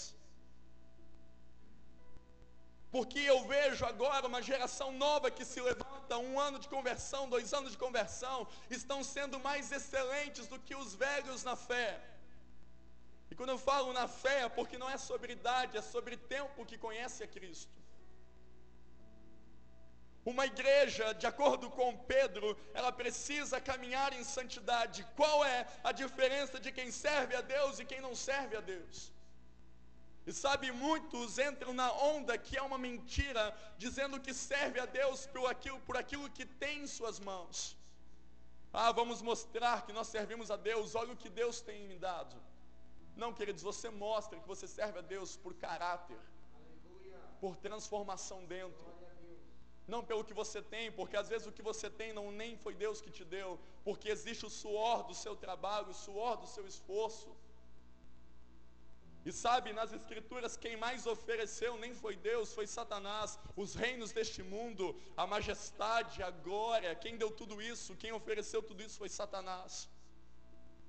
Porque 2.96 3.20
eu 3.34 3.40
vejo 3.54 3.84
agora 3.86 4.28
uma 4.32 4.42
geração 4.50 4.90
nova 5.06 5.32
que 5.32 5.44
se 5.52 5.60
levanta, 5.70 6.20
um 6.20 6.40
ano 6.40 6.60
de 6.60 6.70
conversão, 6.76 7.28
dois 7.28 7.56
anos 7.60 7.72
de 7.72 7.80
conversão, 7.86 8.48
estão 8.70 9.00
sendo 9.16 9.40
mais 9.40 9.72
excelentes 9.72 10.46
do 10.46 10.60
que 10.60 10.76
os 10.76 10.94
velhos 10.94 11.44
na 11.44 11.56
fé. 11.56 11.90
E 13.32 13.36
quando 13.36 13.50
eu 13.56 13.58
falo 13.58 13.92
na 13.94 14.08
fé, 14.08 14.38
é 14.44 14.50
porque 14.50 14.78
não 14.78 14.92
é 14.96 14.98
sobre 15.10 15.34
idade, 15.34 15.76
é 15.76 15.82
sobre 15.82 16.16
tempo 16.36 16.68
que 16.68 16.78
conhece 16.78 17.24
a 17.24 17.28
Cristo. 17.28 17.77
Uma 20.32 20.46
igreja, 20.46 21.06
de 21.14 21.26
acordo 21.26 21.66
com 21.76 21.98
Pedro, 22.14 22.48
ela 22.74 22.92
precisa 22.92 23.62
caminhar 23.62 24.12
em 24.12 24.24
santidade. 24.26 25.08
Qual 25.16 25.38
é 25.46 25.60
a 25.90 25.94
diferença 26.02 26.60
de 26.60 26.70
quem 26.78 26.90
serve 26.92 27.34
a 27.34 27.40
Deus 27.40 27.80
e 27.80 27.86
quem 27.86 28.02
não 28.02 28.14
serve 28.14 28.58
a 28.58 28.60
Deus? 28.60 28.98
E 30.26 30.34
sabe, 30.34 30.70
muitos 30.70 31.40
entram 31.40 31.72
na 31.82 31.90
onda 31.94 32.38
que 32.38 32.58
é 32.58 32.62
uma 32.62 32.78
mentira, 32.78 33.44
dizendo 33.78 34.20
que 34.20 34.34
serve 34.34 34.82
a 34.82 34.86
Deus 34.86 35.26
por 35.28 35.50
aquilo, 35.50 35.80
por 35.88 35.96
aquilo 35.96 36.30
que 36.30 36.46
tem 36.46 36.82
em 36.82 36.88
suas 36.88 37.22
mãos. 37.22 37.78
Ah, 38.74 38.92
vamos 38.92 39.22
mostrar 39.22 39.86
que 39.86 39.94
nós 39.94 40.08
servimos 40.08 40.52
a 40.52 40.58
Deus, 40.58 40.94
olha 40.94 41.14
o 41.14 41.22
que 41.24 41.30
Deus 41.30 41.62
tem 41.62 41.88
me 41.88 41.98
dado. 41.98 42.36
Não, 43.16 43.32
queridos, 43.34 43.64
você 43.64 43.90
mostra 43.90 44.38
que 44.38 44.48
você 44.54 44.68
serve 44.68 45.00
a 45.00 45.08
Deus 45.16 45.38
por 45.38 45.54
caráter, 45.54 46.20
por 47.40 47.56
transformação 47.56 48.44
dentro 48.44 48.97
não 49.88 50.04
pelo 50.04 50.24
que 50.28 50.34
você 50.42 50.62
tem, 50.62 50.92
porque 50.92 51.18
às 51.22 51.30
vezes 51.32 51.48
o 51.48 51.56
que 51.58 51.68
você 51.72 51.90
tem 51.90 52.12
não 52.12 52.26
nem 52.32 52.58
foi 52.64 52.74
Deus 52.76 53.02
que 53.04 53.12
te 53.18 53.24
deu, 53.24 53.60
porque 53.86 54.10
existe 54.10 54.46
o 54.46 54.56
suor 54.62 55.04
do 55.10 55.16
seu 55.24 55.36
trabalho, 55.36 55.90
o 55.92 56.00
suor 56.06 56.36
do 56.38 56.48
seu 56.56 56.66
esforço. 56.68 57.30
E 59.28 59.32
sabe, 59.32 59.74
nas 59.80 59.92
escrituras 59.92 60.56
quem 60.64 60.76
mais 60.78 61.06
ofereceu 61.06 61.72
nem 61.78 61.94
foi 62.02 62.16
Deus, 62.16 62.54
foi 62.58 62.66
Satanás, 62.66 63.38
os 63.64 63.74
reinos 63.76 64.12
deste 64.18 64.42
mundo, 64.54 64.96
a 65.16 65.26
majestade, 65.28 66.24
a 66.24 66.32
glória, 66.32 66.96
quem 66.96 67.18
deu 67.18 67.32
tudo 67.42 67.62
isso, 67.62 67.96
quem 67.96 68.14
ofereceu 68.20 68.62
tudo 68.70 68.82
isso 68.84 68.98
foi 68.98 69.10
Satanás. 69.10 69.90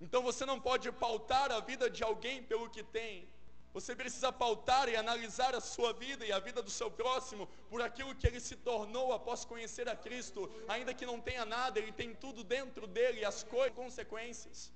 Então 0.00 0.22
você 0.22 0.44
não 0.46 0.60
pode 0.60 0.90
pautar 0.92 1.50
a 1.50 1.60
vida 1.60 1.90
de 1.90 2.04
alguém 2.04 2.42
pelo 2.42 2.70
que 2.70 2.84
tem, 2.98 3.28
você 3.72 3.94
precisa 3.94 4.32
pautar 4.32 4.88
e 4.88 4.96
analisar 4.96 5.54
a 5.54 5.60
sua 5.60 5.92
vida 5.92 6.24
e 6.24 6.32
a 6.32 6.38
vida 6.38 6.62
do 6.62 6.70
seu 6.70 6.90
próximo 6.90 7.46
por 7.68 7.82
aquilo 7.82 8.14
que 8.14 8.26
ele 8.26 8.40
se 8.40 8.56
tornou 8.56 9.12
após 9.12 9.44
conhecer 9.44 9.88
a 9.88 9.96
Cristo. 9.96 10.50
Ainda 10.66 10.94
que 10.94 11.06
não 11.06 11.20
tenha 11.20 11.44
nada, 11.44 11.78
ele 11.78 11.92
tem 11.92 12.14
tudo 12.14 12.42
dentro 12.42 12.86
dele, 12.86 13.24
as 13.24 13.42
coisas, 13.42 13.76
consequências. 13.76 14.72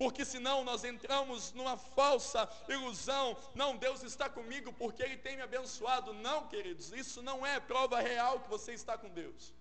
Porque 0.00 0.24
senão 0.24 0.64
nós 0.64 0.82
entramos 0.82 1.52
numa 1.52 1.76
falsa 1.76 2.48
ilusão. 2.66 3.36
Não, 3.54 3.76
Deus 3.76 4.02
está 4.02 4.30
comigo 4.30 4.72
porque 4.72 5.02
Ele 5.02 5.18
tem 5.18 5.36
me 5.36 5.42
abençoado. 5.42 6.14
Não, 6.14 6.48
queridos, 6.48 6.90
isso 6.90 7.20
não 7.20 7.44
é 7.44 7.60
prova 7.60 8.00
real 8.00 8.40
que 8.40 8.48
você 8.48 8.72
está 8.72 8.96
com 8.96 9.10
Deus. 9.10 9.52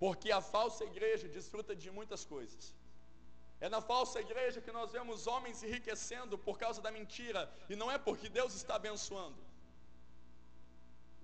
Porque 0.00 0.32
a 0.32 0.40
falsa 0.40 0.82
igreja 0.84 1.28
desfruta 1.28 1.76
de 1.76 1.92
muitas 1.92 2.24
coisas. 2.24 2.74
É 3.64 3.68
na 3.74 3.80
falsa 3.80 4.18
igreja 4.26 4.60
que 4.60 4.72
nós 4.76 4.90
vemos 4.96 5.28
homens 5.32 5.62
enriquecendo 5.66 6.36
por 6.46 6.56
causa 6.62 6.80
da 6.86 6.90
mentira, 6.90 7.42
e 7.72 7.76
não 7.80 7.88
é 7.88 7.96
porque 8.06 8.28
Deus 8.38 8.54
está 8.60 8.74
abençoando. 8.74 9.40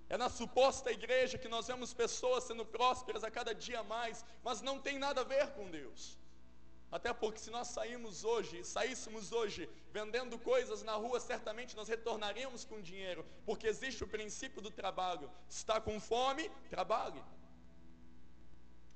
É 0.09 0.16
na 0.22 0.29
suposta 0.31 0.92
igreja 0.98 1.40
que 1.42 1.48
nós 1.55 1.66
vemos 1.66 1.92
pessoas 2.03 2.44
sendo 2.44 2.64
prósperas 2.64 3.24
a 3.24 3.31
cada 3.38 3.53
dia 3.66 3.83
mais, 3.83 4.24
mas 4.46 4.62
não 4.68 4.77
tem 4.87 5.01
nada 5.07 5.22
a 5.22 5.31
ver 5.35 5.48
com 5.57 5.68
Deus. 5.68 6.16
Até 6.92 7.12
porque 7.12 7.40
se 7.40 7.51
nós 7.51 7.68
saímos 7.77 8.22
hoje, 8.22 8.64
saíssemos 8.64 9.33
hoje 9.33 9.68
vendendo 9.90 10.38
coisas 10.38 10.85
na 10.85 10.94
rua, 10.94 11.18
certamente 11.18 11.74
nós 11.74 11.88
retornaríamos 11.88 12.64
com 12.64 12.81
dinheiro, 12.81 13.27
porque 13.44 13.66
existe 13.66 14.05
o 14.05 14.12
princípio 14.16 14.62
do 14.62 14.70
trabalho. 14.70 15.29
Está 15.48 15.81
com 15.81 15.98
fome? 15.98 16.48
Trabalhe. 16.70 17.20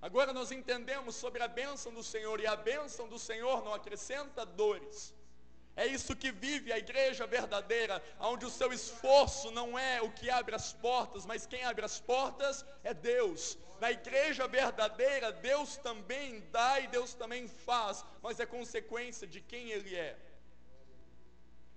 Agora 0.02 0.32
nós 0.32 0.50
entendemos 0.50 1.14
sobre 1.14 1.40
a 1.44 1.46
bênção 1.46 1.94
do 1.94 2.02
Senhor, 2.02 2.40
e 2.40 2.46
a 2.46 2.56
bênção 2.56 3.08
do 3.08 3.20
Senhor 3.20 3.64
não 3.64 3.72
acrescenta 3.72 4.44
dores. 4.44 5.14
É 5.76 5.86
isso 5.86 6.16
que 6.16 6.32
vive 6.32 6.72
a 6.72 6.78
igreja 6.78 7.24
verdadeira, 7.26 8.02
onde 8.18 8.44
o 8.44 8.50
seu 8.50 8.72
esforço 8.72 9.50
não 9.52 9.78
é 9.78 10.02
o 10.02 10.10
que 10.10 10.28
abre 10.28 10.56
as 10.56 10.72
portas, 10.72 11.24
mas 11.24 11.46
quem 11.46 11.62
abre 11.64 11.84
as 11.84 12.00
portas 12.00 12.64
é 12.82 12.92
Deus. 12.92 13.56
Na 13.80 13.92
igreja 13.92 14.46
verdadeira, 14.48 15.32
Deus 15.32 15.76
também 15.76 16.40
dá 16.50 16.80
e 16.80 16.88
Deus 16.88 17.14
também 17.14 17.46
faz, 17.46 18.04
mas 18.20 18.40
é 18.40 18.44
consequência 18.44 19.26
de 19.26 19.40
quem 19.40 19.70
Ele 19.70 19.94
é. 19.94 20.18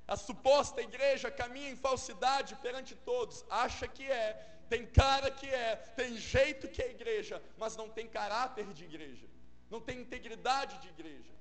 A 0.07 0.15
suposta 0.15 0.81
igreja 0.81 1.31
caminha 1.31 1.69
em 1.69 1.75
falsidade 1.75 2.55
perante 2.55 2.95
todos, 2.95 3.45
acha 3.49 3.87
que 3.87 4.03
é, 4.03 4.54
tem 4.69 4.85
cara 4.85 5.29
que 5.31 5.47
é, 5.47 5.75
tem 5.75 6.17
jeito 6.17 6.67
que 6.67 6.81
é 6.81 6.91
igreja, 6.91 7.41
mas 7.57 7.75
não 7.75 7.89
tem 7.89 8.07
caráter 8.07 8.67
de 8.73 8.83
igreja, 8.83 9.27
não 9.69 9.79
tem 9.79 9.99
integridade 9.99 10.77
de 10.79 10.89
igreja, 10.89 11.35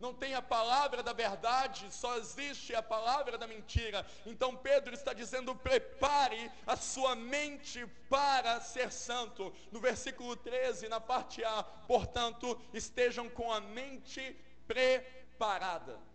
não 0.00 0.14
tem 0.14 0.34
a 0.34 0.40
palavra 0.40 1.02
da 1.02 1.12
verdade, 1.12 1.92
só 1.94 2.16
existe 2.16 2.74
a 2.74 2.82
palavra 2.82 3.36
da 3.36 3.46
mentira. 3.46 4.04
Então 4.24 4.56
Pedro 4.56 4.94
está 4.94 5.12
dizendo: 5.12 5.54
prepare 5.54 6.50
a 6.66 6.74
sua 6.74 7.14
mente 7.14 7.86
para 8.08 8.60
ser 8.62 8.90
santo. 8.90 9.54
No 9.70 9.78
versículo 9.78 10.34
13, 10.36 10.88
na 10.88 11.00
parte 11.00 11.44
A, 11.44 11.62
portanto, 11.62 12.58
estejam 12.72 13.28
com 13.28 13.52
a 13.52 13.60
mente 13.60 14.34
preparada. 14.66 16.09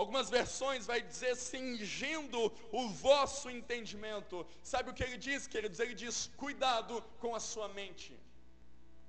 Algumas 0.00 0.28
versões 0.28 0.86
vai 0.90 1.00
dizer 1.00 1.34
cingindo 1.36 2.40
o 2.70 2.82
vosso 2.90 3.48
entendimento. 3.48 4.46
Sabe 4.62 4.90
o 4.90 4.94
que 4.96 5.02
ele 5.06 5.16
diz, 5.16 5.46
queridos? 5.46 5.80
Ele 5.80 5.94
diz: 5.94 6.30
cuidado 6.36 7.02
com 7.22 7.34
a 7.34 7.40
sua 7.40 7.68
mente. 7.68 8.12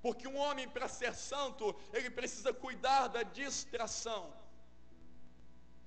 Porque 0.01 0.25
um 0.29 0.37
homem, 0.37 0.65
para 0.75 0.87
ser 0.87 1.13
santo, 1.13 1.75
ele 1.91 2.09
precisa 2.09 2.53
cuidar 2.53 3.07
da 3.07 3.23
distração. 3.23 4.23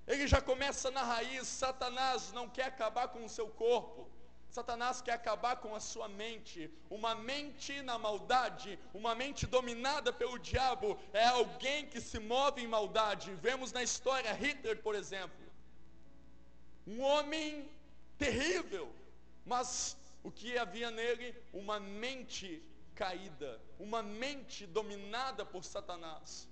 Ele 0.06 0.26
já 0.26 0.40
começa 0.50 0.90
na 0.90 1.02
raiz. 1.02 1.48
Satanás 1.48 2.30
não 2.32 2.46
quer 2.46 2.66
acabar 2.66 3.08
com 3.08 3.24
o 3.24 3.34
seu 3.36 3.48
corpo. 3.48 4.06
Satanás 4.50 5.00
quer 5.00 5.12
acabar 5.12 5.56
com 5.56 5.76
a 5.76 5.80
sua 5.80 6.08
mente. 6.08 6.68
Uma 6.90 7.14
mente 7.14 7.80
na 7.82 7.96
maldade, 7.98 8.78
uma 8.92 9.14
mente 9.14 9.46
dominada 9.46 10.12
pelo 10.12 10.38
diabo, 10.38 10.98
é 11.12 11.24
alguém 11.26 11.86
que 11.86 12.00
se 12.00 12.18
move 12.18 12.60
em 12.60 12.66
maldade. 12.66 13.32
Vemos 13.36 13.70
na 13.70 13.82
história 13.82 14.32
Hitler, 14.32 14.82
por 14.82 14.96
exemplo. 14.96 15.46
Um 16.84 17.00
homem 17.00 17.70
terrível, 18.18 18.92
mas 19.46 19.96
o 20.24 20.32
que 20.32 20.58
havia 20.58 20.90
nele? 20.90 21.32
Uma 21.52 21.78
mente 21.78 22.60
caída, 22.96 23.60
uma 23.78 24.02
mente 24.02 24.66
dominada 24.66 25.46
por 25.46 25.62
Satanás. 25.64 26.49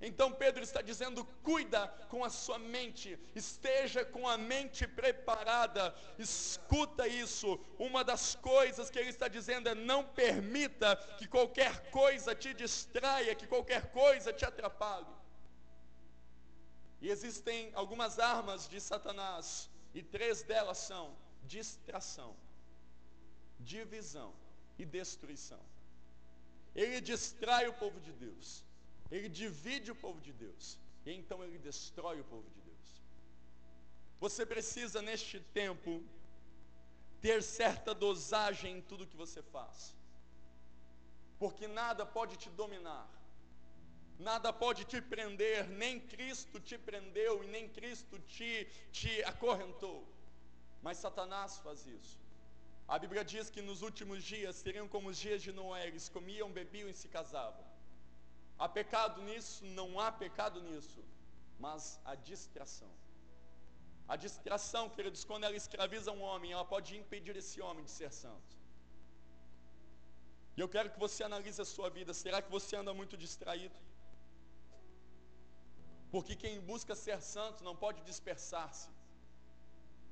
Então 0.00 0.32
Pedro 0.32 0.62
está 0.62 0.82
dizendo: 0.82 1.24
cuida 1.42 1.88
com 2.08 2.24
a 2.24 2.30
sua 2.30 2.58
mente, 2.58 3.18
esteja 3.34 4.04
com 4.04 4.28
a 4.28 4.36
mente 4.36 4.86
preparada, 4.86 5.94
escuta 6.18 7.06
isso. 7.06 7.58
Uma 7.78 8.02
das 8.04 8.34
coisas 8.34 8.90
que 8.90 8.98
ele 8.98 9.10
está 9.10 9.28
dizendo 9.28 9.68
é: 9.68 9.74
não 9.74 10.04
permita 10.04 10.96
que 11.18 11.26
qualquer 11.26 11.90
coisa 11.90 12.34
te 12.34 12.52
distraia, 12.52 13.34
que 13.34 13.46
qualquer 13.46 13.90
coisa 13.92 14.32
te 14.32 14.44
atrapalhe. 14.44 15.06
E 17.00 17.08
existem 17.10 17.70
algumas 17.74 18.18
armas 18.18 18.68
de 18.68 18.80
Satanás, 18.80 19.70
e 19.94 20.02
três 20.02 20.42
delas 20.42 20.78
são 20.78 21.16
distração, 21.44 22.34
divisão 23.60 24.34
e 24.78 24.84
destruição. 24.84 25.60
Ele 26.74 27.00
distrai 27.00 27.68
o 27.68 27.74
povo 27.74 28.00
de 28.00 28.12
Deus 28.12 28.64
ele 29.16 29.28
divide 29.42 29.90
o 29.92 30.00
povo 30.04 30.20
de 30.26 30.32
Deus. 30.44 30.78
E 31.06 31.12
então 31.20 31.38
ele 31.44 31.58
destrói 31.58 32.20
o 32.20 32.28
povo 32.32 32.48
de 32.54 32.60
Deus. 32.68 32.86
Você 34.24 34.44
precisa, 34.54 35.00
neste 35.08 35.38
tempo, 35.60 36.02
ter 37.24 37.42
certa 37.42 37.92
dosagem 38.06 38.78
em 38.78 38.82
tudo 38.90 39.10
que 39.10 39.22
você 39.24 39.42
faz. 39.42 39.76
Porque 41.42 41.66
nada 41.80 42.04
pode 42.16 42.36
te 42.42 42.50
dominar. 42.62 43.06
Nada 44.18 44.52
pode 44.52 44.84
te 44.84 45.00
prender, 45.12 45.68
nem 45.68 46.00
Cristo 46.12 46.60
te 46.60 46.76
prendeu 46.78 47.42
e 47.42 47.48
nem 47.54 47.68
Cristo 47.68 48.18
te, 48.34 48.50
te 48.92 49.12
acorrentou. 49.24 49.98
Mas 50.82 50.98
Satanás 50.98 51.58
faz 51.58 51.86
isso. 51.86 52.16
A 52.86 52.98
Bíblia 52.98 53.24
diz 53.24 53.48
que 53.50 53.62
nos 53.62 53.80
últimos 53.88 54.22
dias 54.22 54.56
seriam 54.56 54.86
como 54.86 55.08
os 55.08 55.18
dias 55.18 55.42
de 55.42 55.52
Noé, 55.52 55.86
eles 55.88 56.08
comiam, 56.08 56.52
bebiam 56.52 56.88
e 56.88 56.94
se 56.94 57.08
casavam. 57.08 57.63
Há 58.58 58.68
pecado 58.68 59.22
nisso? 59.22 59.64
Não 59.64 60.00
há 60.00 60.10
pecado 60.12 60.60
nisso. 60.60 61.02
Mas 61.58 62.00
a 62.04 62.14
distração. 62.14 62.90
A 64.06 64.16
distração, 64.16 64.88
queridos, 64.90 65.24
quando 65.24 65.44
ela 65.44 65.56
escraviza 65.56 66.12
um 66.12 66.22
homem, 66.22 66.52
ela 66.52 66.64
pode 66.64 66.96
impedir 66.96 67.36
esse 67.36 67.60
homem 67.60 67.84
de 67.84 67.90
ser 67.90 68.12
santo. 68.12 68.54
E 70.56 70.60
eu 70.60 70.68
quero 70.68 70.90
que 70.90 70.98
você 70.98 71.24
analise 71.24 71.60
a 71.60 71.64
sua 71.64 71.88
vida. 71.90 72.12
Será 72.12 72.40
que 72.42 72.50
você 72.50 72.76
anda 72.76 72.92
muito 72.94 73.16
distraído? 73.16 73.74
Porque 76.10 76.36
quem 76.36 76.60
busca 76.60 76.94
ser 76.94 77.20
santo 77.20 77.64
não 77.64 77.74
pode 77.74 78.02
dispersar-se. 78.02 78.88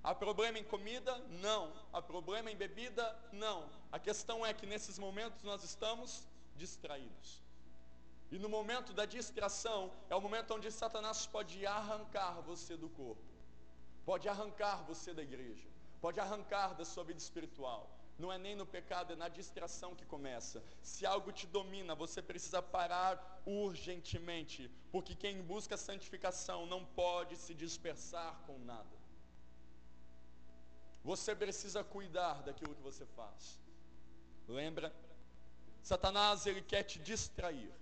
Há 0.02 0.14
problema 0.14 0.58
em 0.58 0.64
comida? 0.64 1.16
Não. 1.40 1.72
Há 1.92 2.02
problema 2.02 2.50
em 2.50 2.56
bebida? 2.56 3.04
Não. 3.32 3.70
A 3.92 3.98
questão 4.00 4.44
é 4.44 4.52
que 4.52 4.66
nesses 4.66 4.98
momentos 4.98 5.42
nós 5.42 5.62
estamos 5.62 6.26
distraídos. 6.56 7.41
E 8.34 8.38
no 8.38 8.48
momento 8.48 8.94
da 8.94 9.04
distração, 9.04 9.92
é 10.08 10.16
o 10.16 10.20
momento 10.26 10.54
onde 10.54 10.70
Satanás 10.72 11.26
pode 11.26 11.66
arrancar 11.66 12.40
você 12.40 12.78
do 12.78 12.88
corpo, 12.88 13.22
pode 14.06 14.26
arrancar 14.26 14.82
você 14.84 15.12
da 15.12 15.22
igreja, 15.22 15.68
pode 16.00 16.18
arrancar 16.18 16.74
da 16.74 16.82
sua 16.82 17.04
vida 17.04 17.18
espiritual. 17.18 17.90
Não 18.18 18.32
é 18.32 18.38
nem 18.38 18.56
no 18.56 18.64
pecado, 18.64 19.12
é 19.12 19.16
na 19.16 19.28
distração 19.28 19.94
que 19.94 20.06
começa. 20.06 20.64
Se 20.82 21.04
algo 21.04 21.30
te 21.30 21.46
domina, 21.46 21.94
você 21.94 22.22
precisa 22.22 22.62
parar 22.62 23.42
urgentemente, 23.44 24.70
porque 24.90 25.14
quem 25.14 25.42
busca 25.42 25.76
santificação 25.76 26.64
não 26.64 26.86
pode 26.86 27.36
se 27.36 27.52
dispersar 27.52 28.40
com 28.46 28.58
nada. 28.60 28.96
Você 31.04 31.34
precisa 31.36 31.84
cuidar 31.84 32.42
daquilo 32.42 32.74
que 32.74 32.82
você 32.90 33.04
faz. 33.04 33.60
Lembra? 34.48 34.90
Satanás 35.82 36.46
ele 36.46 36.62
quer 36.62 36.84
te 36.84 36.98
distrair. 36.98 37.81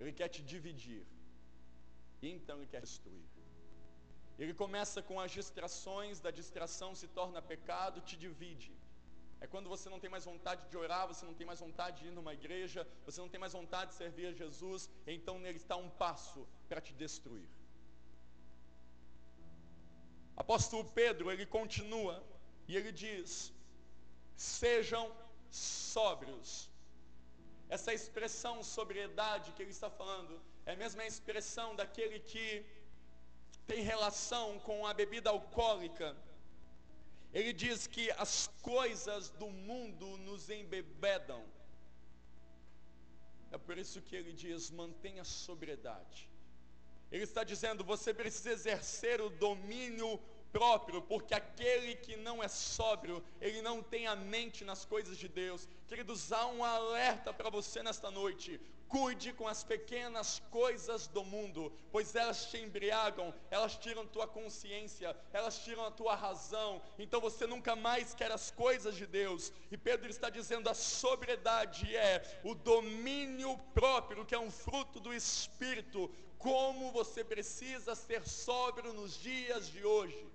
Ele 0.00 0.12
quer 0.18 0.28
te 0.28 0.42
dividir. 0.42 1.04
E 2.22 2.28
então 2.36 2.56
ele 2.58 2.70
quer 2.74 2.80
destruir. 2.80 3.26
Ele 4.38 4.54
começa 4.54 5.02
com 5.08 5.16
as 5.20 5.30
distrações, 5.38 6.20
da 6.20 6.30
distração 6.30 6.94
se 6.94 7.08
torna 7.08 7.40
pecado, 7.42 8.00
te 8.00 8.16
divide. 8.16 8.72
É 9.40 9.46
quando 9.46 9.68
você 9.68 9.88
não 9.88 10.00
tem 10.02 10.10
mais 10.10 10.24
vontade 10.24 10.62
de 10.70 10.76
orar, 10.76 11.06
você 11.06 11.24
não 11.24 11.34
tem 11.34 11.46
mais 11.46 11.60
vontade 11.60 12.00
de 12.00 12.08
ir 12.08 12.14
numa 12.18 12.34
igreja, 12.34 12.86
você 13.04 13.20
não 13.20 13.28
tem 13.28 13.40
mais 13.44 13.52
vontade 13.52 13.90
de 13.90 13.96
servir 13.96 14.26
a 14.26 14.32
Jesus, 14.32 14.90
então 15.06 15.38
nele 15.38 15.58
está 15.58 15.76
um 15.76 15.90
passo 15.90 16.46
para 16.68 16.80
te 16.80 16.92
destruir. 16.92 17.48
Apóstolo 20.36 20.84
Pedro, 21.00 21.30
ele 21.32 21.46
continua 21.46 22.16
e 22.68 22.76
ele 22.76 22.92
diz: 22.92 23.52
sejam 24.36 25.04
sóbrios 25.50 26.67
essa 27.68 27.92
expressão 27.92 28.62
sobriedade 28.62 29.52
que 29.52 29.62
ele 29.62 29.70
está 29.70 29.90
falando 29.90 30.40
é 30.64 30.72
a 30.72 30.76
mesma 30.76 31.04
expressão 31.06 31.74
daquele 31.76 32.18
que 32.20 32.64
tem 33.66 33.82
relação 33.82 34.58
com 34.60 34.86
a 34.86 34.94
bebida 34.94 35.28
alcoólica. 35.30 36.16
Ele 37.32 37.52
diz 37.52 37.86
que 37.86 38.10
as 38.12 38.48
coisas 38.62 39.28
do 39.30 39.48
mundo 39.50 40.16
nos 40.18 40.48
embebedam. 40.48 41.44
É 43.52 43.58
por 43.58 43.76
isso 43.76 44.00
que 44.00 44.16
ele 44.16 44.32
diz: 44.32 44.70
mantenha 44.70 45.24
sobriedade. 45.24 46.30
Ele 47.12 47.24
está 47.24 47.44
dizendo: 47.44 47.84
você 47.84 48.14
precisa 48.14 48.50
exercer 48.50 49.20
o 49.20 49.28
domínio 49.28 50.18
próprio, 50.52 51.02
porque 51.02 51.34
aquele 51.34 51.94
que 51.96 52.16
não 52.16 52.42
é 52.42 52.48
sóbrio, 52.48 53.22
ele 53.40 53.62
não 53.62 53.82
tem 53.82 54.06
a 54.06 54.16
mente 54.16 54.64
nas 54.64 54.84
coisas 54.84 55.16
de 55.16 55.28
Deus. 55.28 55.68
Queridos, 55.86 56.32
há 56.32 56.46
um 56.46 56.64
alerta 56.64 57.32
para 57.32 57.50
você 57.50 57.82
nesta 57.82 58.10
noite. 58.10 58.60
Cuide 58.88 59.34
com 59.34 59.46
as 59.46 59.62
pequenas 59.62 60.40
coisas 60.50 61.06
do 61.06 61.22
mundo, 61.22 61.70
pois 61.92 62.14
elas 62.14 62.46
te 62.46 62.56
embriagam, 62.56 63.34
elas 63.50 63.76
tiram 63.76 64.06
tua 64.06 64.26
consciência, 64.26 65.14
elas 65.30 65.58
tiram 65.58 65.84
a 65.84 65.90
tua 65.90 66.14
razão. 66.14 66.80
Então 66.98 67.20
você 67.20 67.46
nunca 67.46 67.76
mais 67.76 68.14
quer 68.14 68.32
as 68.32 68.50
coisas 68.50 68.94
de 68.96 69.06
Deus. 69.06 69.52
E 69.70 69.76
Pedro 69.76 70.08
está 70.08 70.30
dizendo: 70.30 70.70
a 70.70 70.74
sobriedade 70.74 71.94
é 71.94 72.40
o 72.42 72.54
domínio 72.54 73.58
próprio, 73.74 74.24
que 74.24 74.34
é 74.34 74.38
um 74.38 74.50
fruto 74.50 74.98
do 74.98 75.12
Espírito. 75.12 76.10
Como 76.38 76.90
você 76.92 77.22
precisa 77.22 77.94
ser 77.94 78.26
sóbrio 78.26 78.94
nos 78.94 79.20
dias 79.20 79.68
de 79.68 79.84
hoje. 79.84 80.26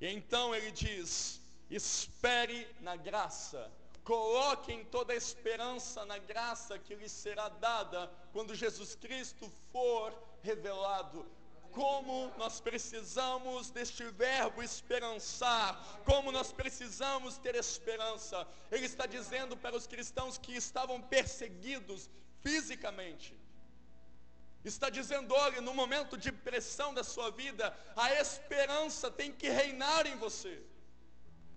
E 0.00 0.08
então 0.08 0.54
ele 0.54 0.70
diz: 0.70 1.40
espere 1.70 2.66
na 2.80 2.96
graça, 2.96 3.70
coloquem 4.02 4.84
toda 4.86 5.12
a 5.12 5.16
esperança 5.16 6.04
na 6.06 6.18
graça 6.18 6.78
que 6.78 6.94
lhe 6.94 7.08
será 7.08 7.48
dada 7.48 8.10
quando 8.32 8.54
Jesus 8.54 8.94
Cristo 8.94 9.50
for 9.70 10.12
revelado. 10.42 11.26
Como 11.70 12.32
nós 12.36 12.60
precisamos 12.60 13.70
deste 13.70 14.02
verbo 14.10 14.60
esperançar, 14.60 15.80
como 16.04 16.32
nós 16.32 16.52
precisamos 16.52 17.38
ter 17.38 17.54
esperança. 17.54 18.44
Ele 18.72 18.86
está 18.86 19.06
dizendo 19.06 19.56
para 19.56 19.76
os 19.76 19.86
cristãos 19.86 20.36
que 20.36 20.56
estavam 20.56 21.00
perseguidos 21.00 22.10
fisicamente, 22.40 23.38
Está 24.64 24.90
dizendo, 24.90 25.34
olha, 25.34 25.60
no 25.60 25.72
momento 25.72 26.16
de 26.16 26.30
pressão 26.30 26.92
da 26.92 27.02
sua 27.02 27.30
vida, 27.30 27.74
a 27.96 28.12
esperança 28.14 29.10
tem 29.10 29.32
que 29.32 29.48
reinar 29.48 30.06
em 30.06 30.16
você. 30.16 30.62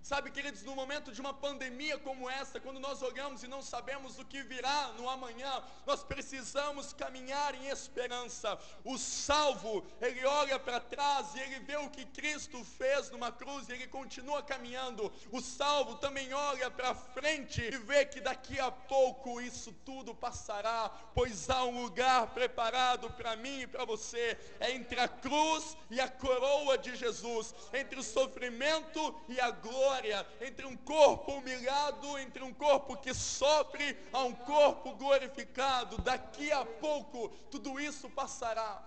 Sabe, 0.04 0.30
queridos, 0.30 0.62
no 0.62 0.76
momento 0.76 1.10
de 1.12 1.18
uma 1.18 1.32
pandemia 1.32 1.96
como 1.96 2.28
essa, 2.28 2.60
quando 2.60 2.78
nós 2.78 3.00
olhamos 3.00 3.42
e 3.42 3.48
não 3.48 3.62
sabemos 3.62 4.18
o 4.18 4.24
que 4.26 4.42
virá 4.42 4.88
no 4.98 5.08
amanhã, 5.08 5.64
nós 5.86 6.04
precisamos 6.04 6.92
caminhar 6.92 7.54
em 7.54 7.68
esperança. 7.68 8.58
O 8.84 8.98
salvo, 8.98 9.82
ele 10.02 10.22
olha 10.26 10.58
para 10.58 10.78
trás 10.78 11.34
e 11.34 11.40
ele 11.40 11.60
vê 11.60 11.78
o 11.78 11.88
que 11.88 12.04
Cristo 12.04 12.62
fez 12.62 13.08
numa 13.10 13.32
cruz 13.32 13.66
e 13.66 13.72
ele 13.72 13.86
continua 13.86 14.42
caminhando. 14.42 15.10
O 15.32 15.40
salvo 15.40 15.94
também 15.94 16.34
olha 16.34 16.70
para 16.70 16.94
frente 16.94 17.62
e 17.62 17.78
vê 17.78 18.04
que 18.04 18.20
daqui 18.20 18.60
a 18.60 18.70
pouco 18.70 19.40
isso 19.40 19.72
tudo 19.86 20.14
passará, 20.14 20.90
pois 21.14 21.48
há 21.48 21.64
um 21.64 21.80
lugar 21.82 22.26
preparado 22.34 23.08
para 23.12 23.36
mim 23.36 23.60
e 23.60 23.66
para 23.66 23.86
você. 23.86 24.38
É 24.60 24.70
entre 24.70 25.00
a 25.00 25.08
cruz 25.08 25.78
e 25.90 25.98
a 25.98 26.10
coroa 26.10 26.76
de 26.76 26.94
Jesus, 26.94 27.54
entre 27.72 27.98
o 27.98 28.02
sofrimento 28.02 29.18
e 29.30 29.40
a 29.40 29.50
glória 29.50 29.93
glória, 29.94 30.26
entre 30.40 30.66
um 30.66 30.76
corpo 30.76 31.34
humilhado, 31.34 32.18
entre 32.18 32.42
um 32.42 32.52
corpo 32.52 32.96
que 32.96 33.14
sofre, 33.14 33.96
a 34.12 34.24
um 34.24 34.32
corpo 34.32 34.94
glorificado. 34.96 35.98
Daqui 35.98 36.50
a 36.50 36.64
pouco 36.64 37.28
tudo 37.50 37.78
isso 37.78 38.10
passará. 38.10 38.82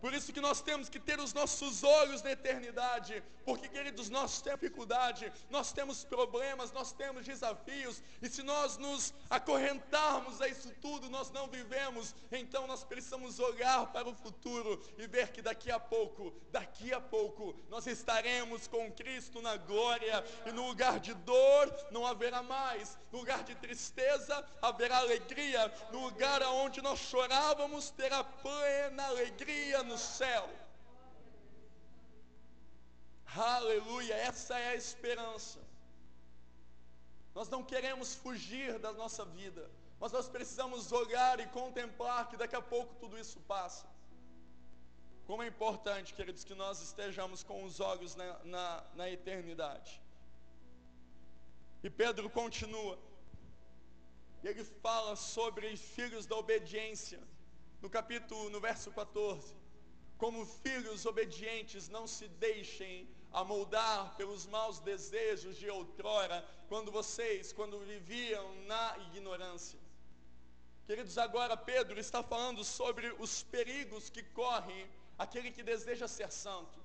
Por 0.00 0.12
isso 0.12 0.32
que 0.32 0.40
nós 0.40 0.60
temos 0.60 0.88
que 0.88 1.00
ter 1.00 1.18
os 1.18 1.32
nossos 1.32 1.82
olhos 1.82 2.22
na 2.22 2.32
eternidade, 2.32 3.22
porque 3.44 3.68
queridos, 3.68 4.10
nós 4.10 4.40
temos 4.40 4.56
dificuldade, 4.66 5.32
nós 5.48 5.72
temos 5.72 6.04
problemas, 6.04 6.72
nós 6.72 6.92
temos 6.92 7.24
desafios, 7.24 8.02
e 8.20 8.28
se 8.28 8.42
nós 8.42 8.76
nos 8.76 9.14
acorrentarmos 9.30 10.40
a 10.40 10.48
isso 10.48 10.70
tudo, 10.80 11.08
nós 11.08 11.30
não 11.30 11.46
vivemos, 11.46 12.14
então 12.32 12.66
nós 12.66 12.84
precisamos 12.84 13.38
olhar 13.38 13.92
para 13.92 14.08
o 14.08 14.14
futuro 14.14 14.82
e 14.98 15.06
ver 15.06 15.32
que 15.32 15.40
daqui 15.40 15.70
a 15.70 15.78
pouco, 15.78 16.34
daqui 16.50 16.92
a 16.92 17.00
pouco, 17.00 17.54
nós 17.68 17.86
estaremos 17.86 18.66
com 18.66 18.92
Cristo 18.92 19.40
na 19.40 19.56
glória, 19.56 20.24
e 20.44 20.52
no 20.52 20.66
lugar 20.66 20.98
de 20.98 21.14
dor 21.14 21.74
não 21.90 22.06
haverá 22.06 22.42
mais, 22.42 22.98
no 23.12 23.20
lugar 23.20 23.44
de 23.44 23.54
tristeza 23.54 24.44
haverá 24.60 24.98
alegria, 24.98 25.72
no 25.92 26.00
lugar 26.00 26.42
onde 26.42 26.82
nós 26.82 26.98
chorávamos 26.98 27.90
terá 27.90 28.24
plena 28.24 29.04
alegria 29.04 29.82
no 29.86 29.98
céu. 29.98 30.48
Aleluia, 33.36 34.14
essa 34.14 34.58
é 34.58 34.68
a 34.68 34.74
esperança. 34.74 35.58
Nós 37.34 37.48
não 37.48 37.62
queremos 37.62 38.14
fugir 38.14 38.78
da 38.78 38.92
nossa 38.92 39.24
vida, 39.24 39.70
mas 40.00 40.12
nós 40.12 40.28
precisamos 40.28 40.90
olhar 40.92 41.38
e 41.40 41.46
contemplar 41.48 42.28
que 42.28 42.36
daqui 42.36 42.56
a 42.56 42.62
pouco 42.62 42.94
tudo 42.94 43.18
isso 43.18 43.38
passa. 43.40 43.86
Como 45.26 45.42
é 45.42 45.48
importante, 45.48 46.14
queridos, 46.14 46.44
que 46.44 46.54
nós 46.54 46.80
estejamos 46.80 47.42
com 47.42 47.64
os 47.64 47.80
olhos 47.80 48.14
na, 48.14 48.38
na, 48.44 48.84
na 48.94 49.10
eternidade. 49.10 50.00
E 51.82 51.90
Pedro 51.90 52.30
continua, 52.30 52.96
ele 54.42 54.64
fala 54.64 55.16
sobre 55.16 55.76
filhos 55.76 56.26
da 56.26 56.36
obediência, 56.36 57.20
no 57.82 57.90
capítulo, 57.90 58.48
no 58.50 58.60
verso 58.60 58.92
14. 58.92 59.55
Como 60.18 60.46
filhos 60.46 61.04
obedientes, 61.04 61.88
não 61.88 62.06
se 62.06 62.26
deixem 62.28 63.08
amoldar 63.32 64.16
pelos 64.16 64.46
maus 64.46 64.78
desejos 64.80 65.56
de 65.56 65.68
outrora, 65.68 66.42
quando 66.68 66.90
vocês, 66.90 67.52
quando 67.52 67.78
viviam 67.80 68.54
na 68.64 68.96
ignorância. 69.08 69.78
Queridos, 70.86 71.18
agora 71.18 71.56
Pedro 71.56 71.98
está 71.98 72.22
falando 72.22 72.64
sobre 72.64 73.14
os 73.18 73.42
perigos 73.42 74.08
que 74.08 74.22
corre 74.22 74.86
aquele 75.18 75.50
que 75.50 75.62
deseja 75.62 76.08
ser 76.08 76.30
santo. 76.30 76.78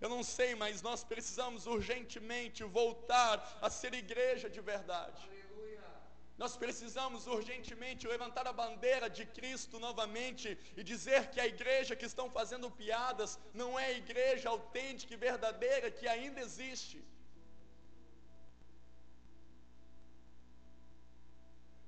Eu 0.00 0.08
não 0.08 0.22
sei, 0.22 0.54
mas 0.54 0.80
nós 0.80 1.02
precisamos 1.02 1.66
urgentemente 1.66 2.62
voltar 2.62 3.58
a 3.60 3.68
ser 3.68 3.94
igreja 3.94 4.48
de 4.48 4.60
verdade. 4.60 5.20
Nós 6.40 6.56
precisamos 6.62 7.26
urgentemente 7.26 8.06
levantar 8.06 8.46
a 8.46 8.52
bandeira 8.52 9.10
de 9.10 9.24
Cristo 9.26 9.80
novamente 9.80 10.56
e 10.76 10.84
dizer 10.84 11.30
que 11.32 11.40
a 11.40 11.46
igreja 11.54 11.96
que 11.96 12.06
estão 12.10 12.30
fazendo 12.30 12.70
piadas 12.70 13.30
não 13.52 13.70
é 13.76 13.86
a 13.86 13.98
igreja 14.02 14.48
autêntica 14.48 15.12
e 15.14 15.24
verdadeira 15.28 15.90
que 15.90 16.06
ainda 16.06 16.40
existe. 16.40 16.98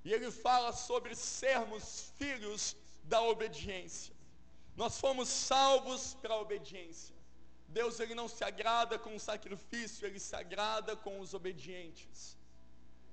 E 0.04 0.12
ele 0.12 0.30
fala 0.32 0.72
sobre 0.72 1.14
sermos 1.14 2.12
filhos 2.18 2.76
da 3.04 3.22
obediência. 3.22 4.14
Nós 4.74 4.98
fomos 4.98 5.28
salvos 5.28 6.14
para 6.20 6.34
a 6.34 6.40
obediência. 6.40 7.14
Deus 7.68 8.00
ele 8.00 8.16
não 8.16 8.26
se 8.26 8.42
agrada 8.42 8.98
com 8.98 9.14
o 9.14 9.20
sacrifício, 9.20 10.04
ele 10.04 10.18
se 10.18 10.34
agrada 10.34 10.96
com 10.96 11.20
os 11.20 11.34
obedientes. 11.34 12.39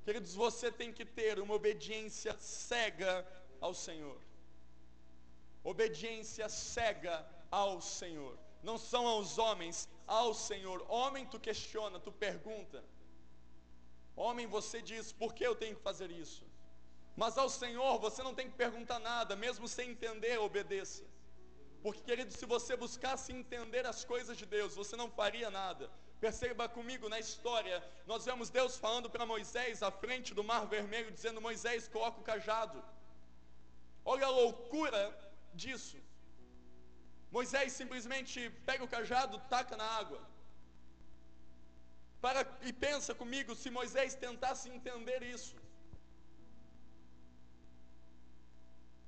Queridos, 0.07 0.33
você 0.33 0.71
tem 0.71 0.89
que 0.97 1.03
ter 1.03 1.37
uma 1.37 1.53
obediência 1.53 2.33
cega 2.39 3.13
ao 3.59 3.73
Senhor. 3.73 4.17
Obediência 5.71 6.47
cega 6.47 7.15
ao 7.51 7.81
Senhor. 7.81 8.37
Não 8.63 8.77
são 8.77 9.05
aos 9.05 9.37
homens, 9.37 9.89
ao 10.19 10.33
Senhor. 10.33 10.85
Homem, 10.87 11.25
tu 11.25 11.37
questiona, 11.47 11.99
tu 11.99 12.09
pergunta. 12.09 12.81
Homem, 14.15 14.47
você 14.47 14.81
diz, 14.81 15.11
por 15.11 15.33
que 15.33 15.45
eu 15.45 15.53
tenho 15.53 15.75
que 15.75 15.81
fazer 15.81 16.09
isso? 16.09 16.45
Mas 17.13 17.37
ao 17.37 17.49
Senhor 17.49 17.99
você 17.99 18.23
não 18.23 18.33
tem 18.33 18.49
que 18.49 18.55
perguntar 18.55 18.99
nada, 18.99 19.35
mesmo 19.35 19.67
sem 19.67 19.89
entender, 19.89 20.39
obedeça. 20.39 21.03
Porque, 21.83 22.01
querido, 22.01 22.31
se 22.31 22.45
você 22.45 22.77
buscasse 22.77 23.33
entender 23.33 23.85
as 23.85 24.05
coisas 24.05 24.37
de 24.37 24.45
Deus, 24.45 24.73
você 24.73 24.95
não 24.95 25.11
faria 25.11 25.51
nada. 25.51 25.91
Perceba 26.19 26.67
comigo 26.67 27.07
na 27.13 27.19
história, 27.19 27.77
nós 28.11 28.25
vemos 28.25 28.49
Deus 28.49 28.75
falando 28.83 29.09
para 29.13 29.25
Moisés 29.33 29.83
à 29.83 29.91
frente 29.91 30.33
do 30.33 30.43
Mar 30.43 30.65
Vermelho, 30.65 31.11
dizendo: 31.11 31.39
Moisés, 31.39 31.87
coloca 31.87 32.19
o 32.19 32.23
cajado. 32.23 32.83
Olha 34.03 34.25
a 34.25 34.29
loucura 34.29 35.01
disso. 35.53 35.97
Moisés 37.29 37.73
simplesmente 37.73 38.49
pega 38.65 38.83
o 38.83 38.87
cajado, 38.87 39.37
taca 39.49 39.77
na 39.77 39.87
água. 40.01 40.21
Para, 42.19 42.41
e 42.61 42.73
pensa 42.73 43.13
comigo, 43.13 43.53
se 43.53 43.69
Moisés 43.69 44.15
tentasse 44.15 44.69
entender 44.69 45.21
isso. 45.21 45.55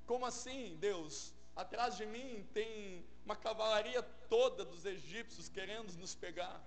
Como 0.06 0.26
assim, 0.26 0.78
Deus? 0.80 1.34
Atrás 1.56 1.98
de 1.98 2.06
mim 2.06 2.48
tem 2.54 3.04
uma 3.26 3.36
cavalaria 3.36 4.04
toda 4.04 4.64
dos 4.64 4.86
egípcios 4.86 5.50
querendo 5.50 5.92
nos 5.94 6.14
pegar. 6.14 6.58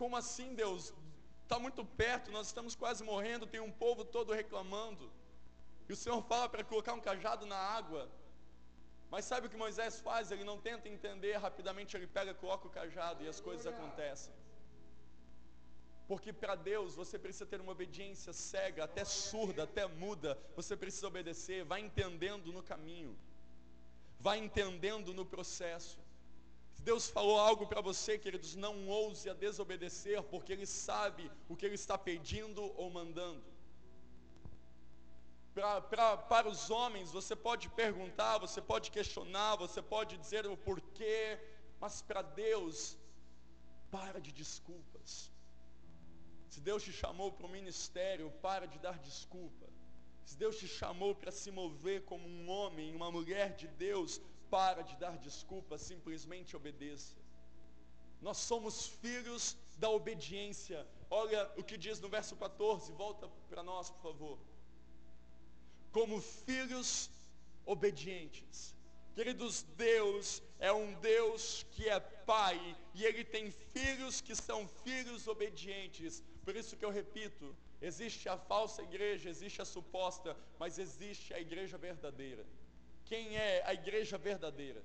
Como 0.00 0.16
assim, 0.22 0.54
Deus? 0.62 0.82
Está 1.42 1.58
muito 1.58 1.82
perto, 2.02 2.30
nós 2.30 2.46
estamos 2.48 2.74
quase 2.82 3.02
morrendo, 3.10 3.52
tem 3.54 3.62
um 3.68 3.72
povo 3.84 4.04
todo 4.16 4.38
reclamando. 4.40 5.06
E 5.88 5.92
o 5.92 5.96
Senhor 6.02 6.20
fala 6.30 6.48
para 6.48 6.62
colocar 6.62 6.92
um 6.98 7.04
cajado 7.08 7.44
na 7.52 7.60
água. 7.78 8.02
Mas 9.12 9.24
sabe 9.24 9.46
o 9.46 9.50
que 9.50 9.56
Moisés 9.64 9.94
faz? 10.08 10.30
Ele 10.30 10.44
não 10.44 10.58
tenta 10.68 10.88
entender, 10.88 11.34
rapidamente 11.36 11.96
ele 11.96 12.06
pega, 12.06 12.34
coloca 12.42 12.66
o 12.68 12.74
cajado 12.78 13.24
e 13.24 13.28
as 13.28 13.40
coisas 13.40 13.66
acontecem. 13.66 14.32
Porque 16.10 16.32
para 16.32 16.54
Deus 16.54 16.94
você 16.94 17.18
precisa 17.18 17.46
ter 17.46 17.60
uma 17.60 17.72
obediência 17.72 18.32
cega, 18.32 18.84
até 18.84 19.04
surda, 19.04 19.64
até 19.64 19.86
muda. 19.86 20.38
Você 20.54 20.76
precisa 20.76 21.08
obedecer, 21.12 21.64
vai 21.64 21.80
entendendo 21.80 22.52
no 22.52 22.62
caminho, 22.62 23.18
vai 24.20 24.38
entendendo 24.38 25.12
no 25.12 25.26
processo. 25.34 25.98
Se 26.78 26.82
Deus 26.90 27.10
falou 27.10 27.36
algo 27.40 27.66
para 27.66 27.80
você, 27.80 28.16
queridos, 28.24 28.54
não 28.54 28.74
ouse 28.86 29.28
a 29.28 29.34
desobedecer, 29.34 30.22
porque 30.32 30.52
Ele 30.52 30.64
sabe 30.64 31.24
o 31.48 31.56
que 31.56 31.66
Ele 31.66 31.74
está 31.74 31.96
pedindo 31.98 32.62
ou 32.80 32.88
mandando. 32.88 33.42
Pra, 35.52 35.80
pra, 35.80 36.16
para 36.16 36.48
os 36.48 36.70
homens, 36.70 37.10
você 37.10 37.34
pode 37.34 37.68
perguntar, 37.70 38.38
você 38.38 38.60
pode 38.62 38.92
questionar, 38.92 39.56
você 39.56 39.82
pode 39.82 40.16
dizer 40.18 40.46
o 40.46 40.56
porquê, 40.56 41.20
mas 41.80 42.00
para 42.00 42.22
Deus, 42.22 42.96
para 43.90 44.20
de 44.20 44.30
desculpas. 44.30 45.32
Se 46.48 46.60
Deus 46.60 46.84
te 46.84 46.92
chamou 46.92 47.32
para 47.32 47.48
o 47.48 47.50
ministério, 47.58 48.30
para 48.40 48.66
de 48.66 48.78
dar 48.78 48.96
desculpa. 49.00 49.66
Se 50.24 50.36
Deus 50.36 50.56
te 50.60 50.68
chamou 50.68 51.12
para 51.12 51.32
se 51.32 51.50
mover 51.50 52.04
como 52.04 52.28
um 52.28 52.48
homem, 52.48 52.94
uma 52.94 53.10
mulher 53.10 53.56
de 53.56 53.66
Deus, 53.66 54.20
para 54.50 54.82
de 54.82 54.96
dar 54.96 55.16
desculpas, 55.18 55.82
simplesmente 55.82 56.56
obedeça. 56.56 57.16
Nós 58.20 58.38
somos 58.38 58.86
filhos 58.86 59.56
da 59.76 59.90
obediência. 59.90 60.86
Olha 61.10 61.50
o 61.56 61.62
que 61.62 61.76
diz 61.76 62.00
no 62.00 62.08
verso 62.08 62.36
14, 62.36 62.92
volta 62.92 63.28
para 63.48 63.62
nós, 63.62 63.90
por 63.90 64.02
favor. 64.02 64.38
Como 65.92 66.20
filhos 66.20 67.10
obedientes. 67.64 68.74
Queridos, 69.14 69.62
Deus 69.76 70.42
é 70.58 70.72
um 70.72 70.92
Deus 71.00 71.66
que 71.72 71.88
é 71.88 71.98
Pai 71.98 72.76
e 72.94 73.04
Ele 73.04 73.24
tem 73.24 73.50
filhos 73.50 74.20
que 74.20 74.34
são 74.34 74.68
filhos 74.84 75.26
obedientes. 75.26 76.22
Por 76.44 76.54
isso 76.54 76.76
que 76.76 76.84
eu 76.84 76.90
repito: 76.90 77.56
existe 77.80 78.28
a 78.28 78.36
falsa 78.38 78.82
igreja, 78.82 79.28
existe 79.28 79.60
a 79.60 79.64
suposta, 79.64 80.36
mas 80.58 80.78
existe 80.78 81.34
a 81.34 81.40
igreja 81.40 81.76
verdadeira. 81.76 82.46
Quem 83.08 83.36
é 83.36 83.62
a 83.64 83.72
igreja 83.72 84.18
verdadeira? 84.18 84.82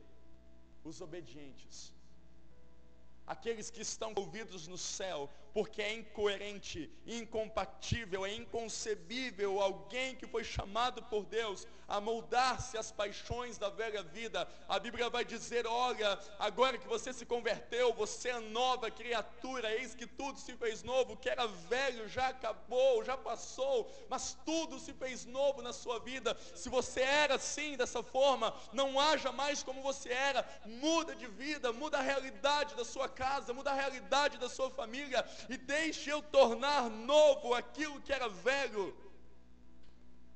Os 0.84 1.02
obedientes. 1.02 1.94
Aqueles 3.28 3.70
que 3.70 3.82
estão 3.82 4.14
ouvidos 4.16 4.68
no 4.68 4.78
céu, 4.78 5.30
porque 5.54 5.82
é 5.82 5.94
incoerente, 5.94 6.92
incompatível, 7.06 8.26
é 8.26 8.34
inconcebível 8.34 9.62
alguém 9.62 10.16
que 10.16 10.26
foi 10.26 10.44
chamado 10.44 11.04
por 11.04 11.26
Deus 11.26 11.68
a 11.88 12.02
moldar-se 12.02 12.78
às 12.78 12.92
paixões 12.92 13.58
da 13.58 13.70
velha 13.70 14.02
vida. 14.02 14.48
A 14.68 14.80
Bíblia 14.80 15.10
vai 15.10 15.24
dizer: 15.24 15.68
olha, 15.68 16.18
agora 16.40 16.78
que 16.78 16.88
você 16.88 17.14
se 17.14 17.26
converteu, 17.26 17.94
você 17.94 18.30
é 18.30 18.40
nova 18.40 18.90
criatura, 18.90 19.72
eis 19.72 19.94
que 19.94 20.08
tudo 20.08 20.40
se 20.40 20.56
fez 20.58 20.82
novo, 20.82 21.14
o 21.14 21.18
que 21.18 21.30
era 21.30 21.46
velho 21.46 22.10
já 22.10 22.30
acabou, 22.30 23.04
já 23.04 23.16
passou, 23.16 23.92
mas 24.10 24.36
tudo 24.44 24.80
se 24.80 24.92
fez 24.94 25.26
novo 25.26 25.62
na 25.62 25.72
sua 25.72 26.00
vida. 26.00 26.36
Se 26.56 26.68
você 26.68 27.02
era 27.02 27.36
assim, 27.36 27.78
dessa 27.78 28.02
forma, 28.02 28.54
não 28.72 29.00
haja 29.00 29.32
mais 29.32 29.62
como 29.62 29.84
você 29.84 30.10
era, 30.10 30.44
muda 30.66 31.16
de 31.16 31.28
vida, 31.28 31.72
muda 31.72 32.00
a 32.00 32.02
realidade 32.02 32.74
da 32.74 32.86
sua 32.86 33.08
casa, 33.08 33.54
muda 33.54 33.70
a 33.70 33.76
realidade 33.76 34.40
da 34.40 34.50
sua 34.50 34.72
família 34.72 35.24
e 35.50 35.58
deixe 35.58 36.10
eu 36.10 36.22
tornar 36.22 36.90
novo 36.90 37.54
aquilo 37.54 38.02
que 38.02 38.14
era 38.14 38.28
velho. 38.30 38.96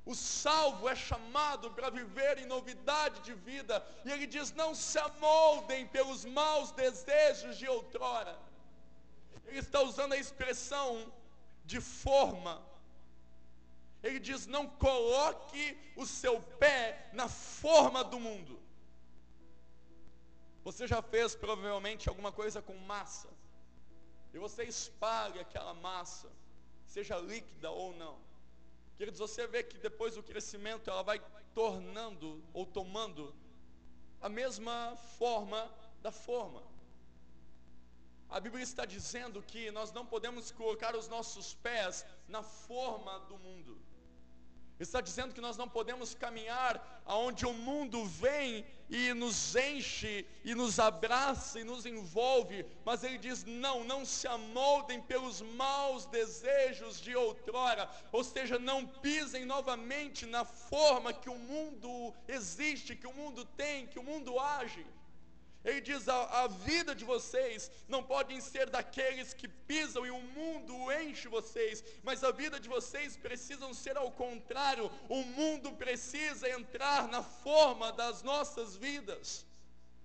O 0.04 0.14
salvo 0.14 0.88
é 0.88 0.96
chamado 0.96 1.70
para 1.72 1.90
viver 1.90 2.38
em 2.38 2.46
novidade 2.46 3.20
de 3.20 3.34
vida. 3.34 3.86
E 4.04 4.10
ele 4.10 4.26
diz: 4.26 4.52
não 4.52 4.74
se 4.74 4.98
amoldem 4.98 5.86
pelos 5.86 6.24
maus 6.24 6.70
desejos 6.72 7.58
de 7.58 7.68
outrora. 7.68 8.38
Ele 9.46 9.58
está 9.58 9.82
usando 9.82 10.14
a 10.14 10.16
expressão 10.16 11.12
de 11.64 11.80
forma. 11.80 12.62
Ele 14.02 14.18
diz: 14.18 14.46
não 14.46 14.66
coloque 14.66 15.76
o 15.96 16.06
seu 16.06 16.40
pé 16.40 17.10
na 17.12 17.28
forma 17.28 18.02
do 18.02 18.18
mundo. 18.18 18.58
Você 20.64 20.86
já 20.86 21.00
fez 21.02 21.34
provavelmente 21.34 22.08
alguma 22.08 22.32
coisa 22.32 22.60
com 22.60 22.74
massa. 22.76 23.28
E 24.38 24.40
você 24.40 24.62
espalha 24.62 25.40
aquela 25.40 25.74
massa, 25.74 26.30
seja 26.86 27.18
líquida 27.18 27.72
ou 27.72 27.92
não. 27.96 28.16
Queridos, 28.96 29.18
você 29.18 29.48
vê 29.48 29.64
que 29.64 29.76
depois 29.78 30.14
do 30.14 30.22
crescimento 30.22 30.88
ela 30.88 31.02
vai 31.02 31.20
tornando 31.52 32.40
ou 32.52 32.64
tomando 32.64 33.34
a 34.20 34.28
mesma 34.28 34.96
forma 35.18 35.68
da 36.00 36.12
forma. 36.12 36.62
A 38.28 38.38
Bíblia 38.38 38.62
está 38.62 38.84
dizendo 38.84 39.42
que 39.42 39.72
nós 39.72 39.90
não 39.90 40.06
podemos 40.06 40.52
colocar 40.52 40.94
os 40.94 41.08
nossos 41.08 41.54
pés 41.54 42.06
na 42.28 42.44
forma 42.44 43.18
do 43.30 43.36
mundo 43.38 43.76
está 44.82 45.00
dizendo 45.00 45.34
que 45.34 45.40
nós 45.40 45.56
não 45.56 45.68
podemos 45.68 46.14
caminhar 46.14 47.02
aonde 47.04 47.44
o 47.44 47.52
mundo 47.52 48.04
vem 48.04 48.64
e 48.88 49.12
nos 49.12 49.56
enche 49.56 50.24
e 50.44 50.54
nos 50.54 50.78
abraça 50.78 51.58
e 51.60 51.64
nos 51.64 51.84
envolve, 51.84 52.64
mas 52.84 53.02
ele 53.02 53.18
diz: 53.18 53.44
não, 53.44 53.82
não 53.84 54.04
se 54.04 54.26
amoldem 54.28 55.00
pelos 55.02 55.42
maus 55.42 56.06
desejos 56.06 57.00
de 57.00 57.14
outrora, 57.16 57.90
ou 58.12 58.22
seja, 58.22 58.58
não 58.58 58.86
pisem 58.86 59.44
novamente 59.44 60.26
na 60.26 60.44
forma 60.44 61.12
que 61.12 61.28
o 61.28 61.38
mundo 61.38 62.14
existe, 62.26 62.94
que 62.94 63.06
o 63.06 63.12
mundo 63.12 63.44
tem, 63.44 63.86
que 63.86 63.98
o 63.98 64.04
mundo 64.04 64.38
age. 64.38 64.86
Ele 65.68 65.80
diz: 65.80 66.08
a, 66.08 66.44
a, 66.44 66.46
vida 66.48 66.94
de 66.94 67.04
vocês 67.04 67.70
não 67.86 68.02
podem 68.02 68.40
ser 68.40 68.70
daqueles 68.70 69.34
que 69.34 69.46
pisam 69.46 70.06
e 70.06 70.10
o 70.10 70.20
mundo 70.20 70.90
enche 71.02 71.28
vocês, 71.28 71.84
mas 72.02 72.24
a 72.24 72.30
vida 72.30 72.58
de 72.58 72.68
vocês 72.68 73.16
precisam 73.16 73.74
ser 73.74 73.96
ao 73.96 74.10
contrário. 74.10 74.90
O 75.08 75.22
mundo 75.38 75.72
precisa 75.72 76.48
entrar 76.48 77.08
na 77.08 77.22
forma 77.22 77.92
das 77.92 78.22
nossas 78.22 78.76
vidas. 78.76 79.44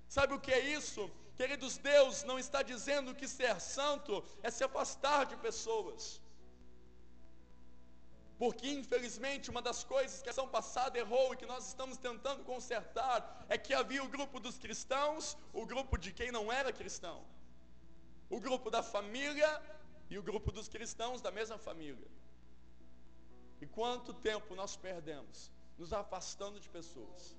Sabe 0.07 0.33
o 0.33 0.39
que 0.39 0.51
é 0.51 0.59
isso? 0.59 1.09
Queridos, 1.35 1.77
Deus 1.77 2.23
não 2.23 2.37
está 2.37 2.61
dizendo 2.61 3.15
que 3.15 3.27
ser 3.27 3.59
santo 3.59 4.23
é 4.43 4.51
se 4.51 4.63
afastar 4.63 5.25
de 5.25 5.35
pessoas. 5.37 6.21
Porque 8.37 8.67
infelizmente 8.69 9.49
uma 9.49 9.61
das 9.61 9.83
coisas 9.83 10.21
que 10.21 10.29
a 10.29 10.31
ação 10.31 10.47
passada 10.47 10.97
errou 10.97 11.33
e 11.33 11.37
que 11.37 11.45
nós 11.45 11.67
estamos 11.67 11.97
tentando 11.97 12.43
consertar 12.43 13.45
é 13.47 13.57
que 13.57 13.73
havia 13.73 14.03
o 14.03 14.07
grupo 14.07 14.39
dos 14.39 14.57
cristãos, 14.57 15.37
o 15.53 15.65
grupo 15.65 15.97
de 15.97 16.11
quem 16.11 16.31
não 16.31 16.51
era 16.51 16.73
cristão, 16.73 17.23
o 18.29 18.39
grupo 18.39 18.69
da 18.71 18.81
família 18.81 19.61
e 20.09 20.17
o 20.17 20.23
grupo 20.23 20.51
dos 20.51 20.67
cristãos 20.67 21.21
da 21.21 21.31
mesma 21.31 21.57
família. 21.57 22.07
E 23.61 23.67
quanto 23.67 24.13
tempo 24.13 24.55
nós 24.55 24.75
perdemos 24.75 25.51
nos 25.77 25.93
afastando 25.93 26.59
de 26.59 26.67
pessoas? 26.69 27.35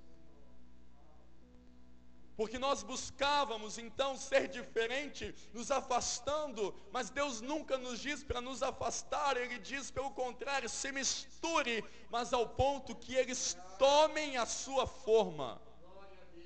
Porque 2.37 2.59
nós 2.59 2.83
buscávamos 2.83 3.79
então 3.79 4.17
ser 4.17 4.49
diferente, 4.49 5.35
nos 5.53 5.71
afastando, 5.71 6.75
mas 6.91 7.09
Deus 7.09 7.41
nunca 7.41 7.79
nos 7.79 8.01
diz 8.01 8.25
para 8.25 8.41
nos 8.41 8.63
afastar, 8.63 9.37
Ele 9.37 9.59
diz 9.59 9.91
pelo 9.91 10.11
contrário, 10.11 10.69
se 10.69 10.91
misture, 10.91 11.85
mas 12.11 12.33
ao 12.33 12.49
ponto 12.49 12.97
que 12.97 13.15
eles 13.15 13.57
tomem 13.79 14.37
a 14.37 14.47
sua 14.47 14.87
forma, 14.87 15.63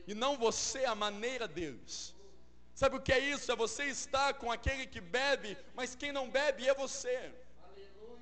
e 0.07 0.15
não 0.15 0.37
você 0.37 0.85
a 0.85 0.95
maneira 0.95 1.49
deles. 1.49 2.15
Sabe 2.75 2.97
o 2.97 3.01
que 3.01 3.13
é 3.13 3.19
isso? 3.19 3.51
É 3.51 3.57
você 3.57 3.85
estar 3.85 4.35
com 4.35 4.53
aquele 4.53 4.87
que 4.87 5.01
bebe, 5.01 5.57
mas 5.75 5.95
quem 5.95 6.13
não 6.13 6.31
bebe 6.31 6.69
é 6.69 6.75
você. 6.75 7.35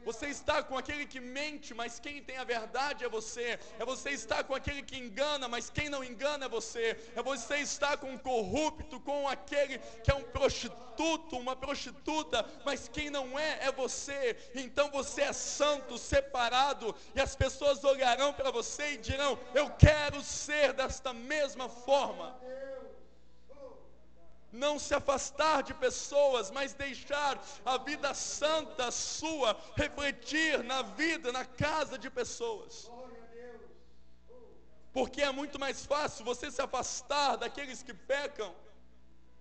Você 0.06 0.26
está 0.28 0.62
com 0.62 0.78
aquele 0.78 1.04
que 1.04 1.18
mente, 1.18 1.74
mas 1.74 1.98
quem 1.98 2.22
tem 2.22 2.36
a 2.36 2.44
verdade 2.44 3.04
é 3.04 3.08
você. 3.08 3.58
É 3.76 3.84
você 3.84 4.10
estar 4.10 4.44
com 4.44 4.54
aquele 4.54 4.80
que 4.80 4.96
engana, 4.96 5.48
mas 5.48 5.68
quem 5.68 5.88
não 5.88 6.04
engana 6.04 6.46
é 6.46 6.48
você. 6.48 6.96
É 7.16 7.20
você 7.20 7.56
estar 7.56 7.96
com 7.96 8.12
um 8.12 8.16
corrupto, 8.16 9.00
com 9.00 9.26
aquele 9.26 9.80
que 10.04 10.12
é 10.12 10.14
um 10.14 10.22
prostituto, 10.22 11.36
uma 11.36 11.56
prostituta, 11.56 12.46
mas 12.64 12.88
quem 12.88 13.10
não 13.10 13.36
é 13.36 13.66
é 13.66 13.72
você. 13.72 14.36
Então 14.54 14.92
você 14.92 15.22
é 15.22 15.32
santo, 15.32 15.98
separado, 15.98 16.94
e 17.12 17.20
as 17.20 17.34
pessoas 17.34 17.82
olharão 17.82 18.32
para 18.32 18.52
você 18.52 18.92
e 18.92 18.98
dirão: 18.98 19.36
Eu 19.56 19.70
quero 19.70 20.22
ser 20.22 20.72
desta 20.72 21.12
mesma 21.12 21.68
forma 21.68 22.38
não 24.52 24.78
se 24.78 24.94
afastar 24.94 25.62
de 25.62 25.74
pessoas, 25.74 26.50
mas 26.50 26.72
deixar 26.72 27.42
a 27.64 27.76
vida 27.78 28.14
santa 28.14 28.90
sua 28.90 29.56
refletir 29.76 30.62
na 30.64 30.82
vida, 30.82 31.32
na 31.32 31.44
casa 31.44 31.98
de 31.98 32.08
pessoas. 32.08 32.90
Porque 34.92 35.20
é 35.20 35.30
muito 35.30 35.58
mais 35.58 35.84
fácil 35.84 36.24
você 36.24 36.50
se 36.50 36.62
afastar 36.62 37.36
daqueles 37.36 37.82
que 37.82 37.92
pecam 37.92 38.54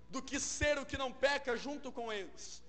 do 0.10 0.22
que 0.22 0.40
ser 0.40 0.78
o 0.78 0.86
que 0.86 0.98
não 0.98 1.12
peca 1.12 1.56
junto 1.56 1.92
com 1.92 2.12
eles. 2.12 2.64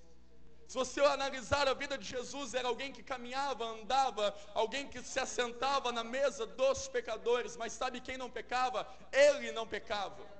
Se 0.67 0.75
você 0.75 0.99
analisar 0.99 1.65
a 1.67 1.73
vida 1.73 1.97
de 1.97 2.05
Jesus, 2.05 2.53
era 2.53 2.67
alguém 2.67 2.91
que 2.91 3.01
caminhava, 3.01 3.63
andava, 3.63 4.35
alguém 4.53 4.85
que 4.85 5.01
se 5.01 5.17
assentava 5.17 5.93
na 5.93 6.03
mesa 6.03 6.45
dos 6.45 6.89
pecadores, 6.89 7.55
mas 7.55 7.71
sabe 7.71 8.01
quem 8.01 8.17
não 8.17 8.29
pecava? 8.29 8.85
Ele 9.11 9.51
não 9.53 9.65
pecava. 9.65 10.36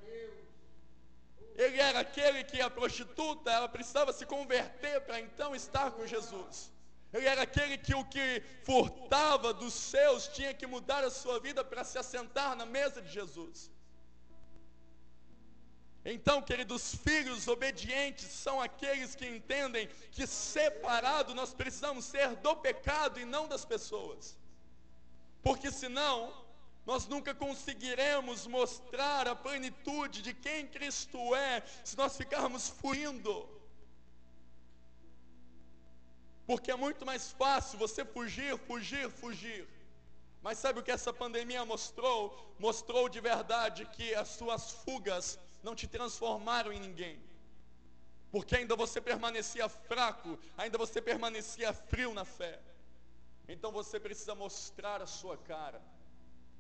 Ele 1.58 1.80
era 1.82 2.00
aquele 2.02 2.44
que 2.44 2.62
a 2.62 2.70
prostituta, 2.70 3.50
ela 3.50 3.68
precisava 3.68 4.14
se 4.14 4.26
converter 4.26 5.02
para 5.02 5.20
então 5.20 5.56
estar 5.56 5.90
com 5.92 6.06
Jesus. 6.06 6.72
Ele 7.12 7.26
era 7.26 7.42
aquele 7.42 7.78
que 7.80 7.96
o 7.96 8.04
que 8.06 8.44
furtava 8.64 9.54
dos 9.54 9.74
seus 9.74 10.28
tinha 10.28 10.54
que 10.54 10.68
mudar 10.68 11.04
a 11.04 11.10
sua 11.10 11.40
vida 11.40 11.64
para 11.64 11.84
se 11.84 11.98
assentar 11.98 12.56
na 12.56 12.66
mesa 12.66 13.02
de 13.02 13.12
Jesus. 13.12 13.72
Então, 16.06 16.42
queridos 16.42 16.96
filhos 16.96 17.48
obedientes 17.48 18.28
são 18.28 18.62
aqueles 18.62 19.16
que 19.16 19.28
entendem 19.28 19.90
que 20.12 20.28
separado 20.28 21.34
nós 21.34 21.54
precisamos 21.54 22.06
ser 22.06 22.36
do 22.36 22.56
pecado 22.56 23.20
e 23.20 23.26
não 23.26 23.48
das 23.48 23.66
pessoas. 23.66 24.38
Porque 25.42 25.72
senão, 25.72 26.32
nós 26.88 27.06
nunca 27.06 27.36
conseguiremos 27.36 28.48
mostrar 28.48 29.28
a 29.28 29.36
plenitude 29.36 30.22
de 30.22 30.34
quem 30.34 30.66
Cristo 30.66 31.36
é 31.36 31.62
se 31.84 31.98
nós 31.98 32.16
ficarmos 32.16 32.70
fugindo. 32.70 33.34
Porque 36.46 36.72
é 36.72 36.78
muito 36.78 37.06
mais 37.06 37.34
fácil 37.34 37.78
você 37.78 38.06
fugir, 38.06 38.58
fugir, 38.60 39.10
fugir. 39.10 39.68
Mas 40.42 40.60
sabe 40.60 40.80
o 40.80 40.84
que 40.84 40.90
essa 40.90 41.12
pandemia 41.12 41.66
mostrou? 41.66 42.56
Mostrou 42.58 43.10
de 43.10 43.20
verdade 43.20 43.84
que 43.88 44.16
as 44.16 44.30
suas 44.30 44.72
fugas 44.72 45.38
não 45.62 45.76
te 45.76 45.88
transformaram 45.90 46.72
em 46.72 46.80
ninguém. 46.80 47.20
Porque 48.32 48.56
ainda 48.56 48.78
você 48.78 49.02
permanecia 49.02 49.68
fraco, 49.68 50.40
ainda 50.58 50.78
você 50.78 51.02
permanecia 51.02 51.74
frio 51.74 52.14
na 52.14 52.24
fé. 52.24 52.62
Então 53.46 53.74
você 53.74 54.00
precisa 54.00 54.34
mostrar 54.34 55.02
a 55.02 55.06
sua 55.06 55.36
cara 55.36 55.82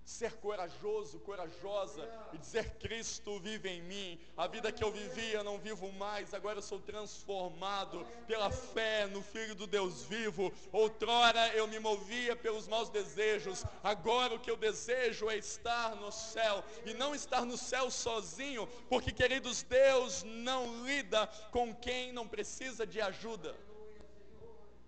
ser 0.08 0.32
corajoso, 0.36 1.20
corajosa 1.20 2.10
e 2.32 2.38
dizer: 2.38 2.76
Cristo 2.80 3.40
vive 3.42 3.70
em 3.70 3.82
mim. 3.82 4.20
A 4.38 4.48
vida 4.48 4.72
que 4.72 4.82
eu 4.82 4.90
vivia 4.90 5.44
não 5.44 5.60
vivo 5.60 5.92
mais, 5.92 6.34
agora 6.34 6.60
eu 6.60 6.62
sou 6.62 6.80
transformado 6.80 8.08
pela 8.26 8.50
fé 8.50 9.06
no 9.06 9.22
Filho 9.22 9.54
do 9.54 9.68
Deus 9.68 10.06
vivo. 10.06 10.52
Outrora 10.72 11.54
eu 11.54 11.68
me 11.68 11.78
movia 11.78 12.38
pelos 12.38 12.70
maus 12.70 12.90
desejos, 12.90 13.66
agora 13.84 14.34
o 14.34 14.40
que 14.40 14.50
eu 14.50 14.56
desejo 14.56 15.30
é 15.30 15.38
estar 15.38 15.94
no 15.98 16.12
céu 16.12 16.64
e 16.86 16.94
não 16.94 17.14
estar 17.14 17.46
no 17.46 17.58
céu 17.58 17.92
sozinho, 17.92 18.66
porque, 18.88 19.12
queridos, 19.12 19.62
Deus 19.64 20.24
não 20.24 20.86
lida 20.86 21.28
com 21.52 21.76
quem 21.76 22.14
não 22.14 22.26
precisa 22.26 22.88
de 22.88 23.02
ajuda. 23.02 23.67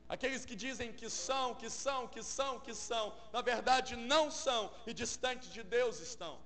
Aqueles 0.10 0.44
que 0.44 0.56
dizem 0.56 0.92
que 0.92 1.08
são, 1.08 1.54
que 1.54 1.70
são, 1.70 2.08
que 2.08 2.24
são, 2.24 2.60
que 2.60 2.74
são, 2.74 3.14
na 3.32 3.42
verdade 3.42 3.96
não 3.96 4.32
são 4.32 4.72
e 4.88 4.92
distantes 4.92 5.54
de 5.54 5.62
Deus 5.62 6.00
estão. 6.00 6.40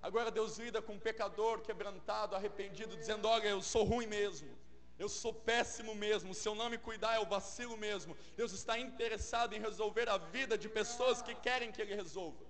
Agora 0.00 0.30
Deus 0.30 0.56
lida 0.58 0.80
com 0.80 0.92
um 0.92 1.04
pecador 1.08 1.62
quebrantado, 1.62 2.36
arrependido, 2.36 2.96
dizendo: 2.96 3.26
Olha, 3.26 3.48
eu 3.48 3.60
sou 3.60 3.82
ruim 3.82 4.06
mesmo, 4.06 4.56
eu 4.98 5.08
sou 5.08 5.32
péssimo 5.34 5.94
mesmo, 5.96 6.32
se 6.32 6.46
eu 6.46 6.54
não 6.54 6.70
me 6.70 6.78
cuidar, 6.78 7.16
eu 7.16 7.26
vacilo 7.26 7.76
mesmo. 7.76 8.16
Deus 8.36 8.52
está 8.52 8.78
interessado 8.78 9.54
em 9.54 9.60
resolver 9.60 10.08
a 10.08 10.18
vida 10.18 10.56
de 10.56 10.68
pessoas 10.68 11.20
que 11.20 11.34
querem 11.34 11.72
que 11.72 11.82
Ele 11.82 11.96
resolva. 11.96 12.43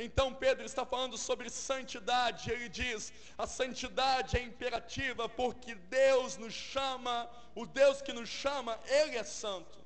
Então 0.00 0.32
Pedro 0.32 0.64
está 0.64 0.84
falando 0.86 1.18
sobre 1.18 1.50
santidade. 1.50 2.50
Ele 2.52 2.68
diz: 2.68 3.12
a 3.36 3.46
santidade 3.46 4.36
é 4.36 4.42
imperativa 4.42 5.28
porque 5.28 5.74
Deus 5.74 6.36
nos 6.36 6.54
chama, 6.54 7.28
o 7.54 7.66
Deus 7.66 8.00
que 8.00 8.12
nos 8.12 8.28
chama, 8.28 8.78
Ele 8.86 9.16
é 9.16 9.24
santo. 9.24 9.78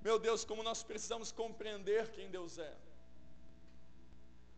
Meu 0.00 0.18
Deus, 0.18 0.44
como 0.44 0.62
nós 0.62 0.82
precisamos 0.82 1.30
compreender 1.30 2.10
quem 2.12 2.30
Deus 2.30 2.58
é. 2.58 2.74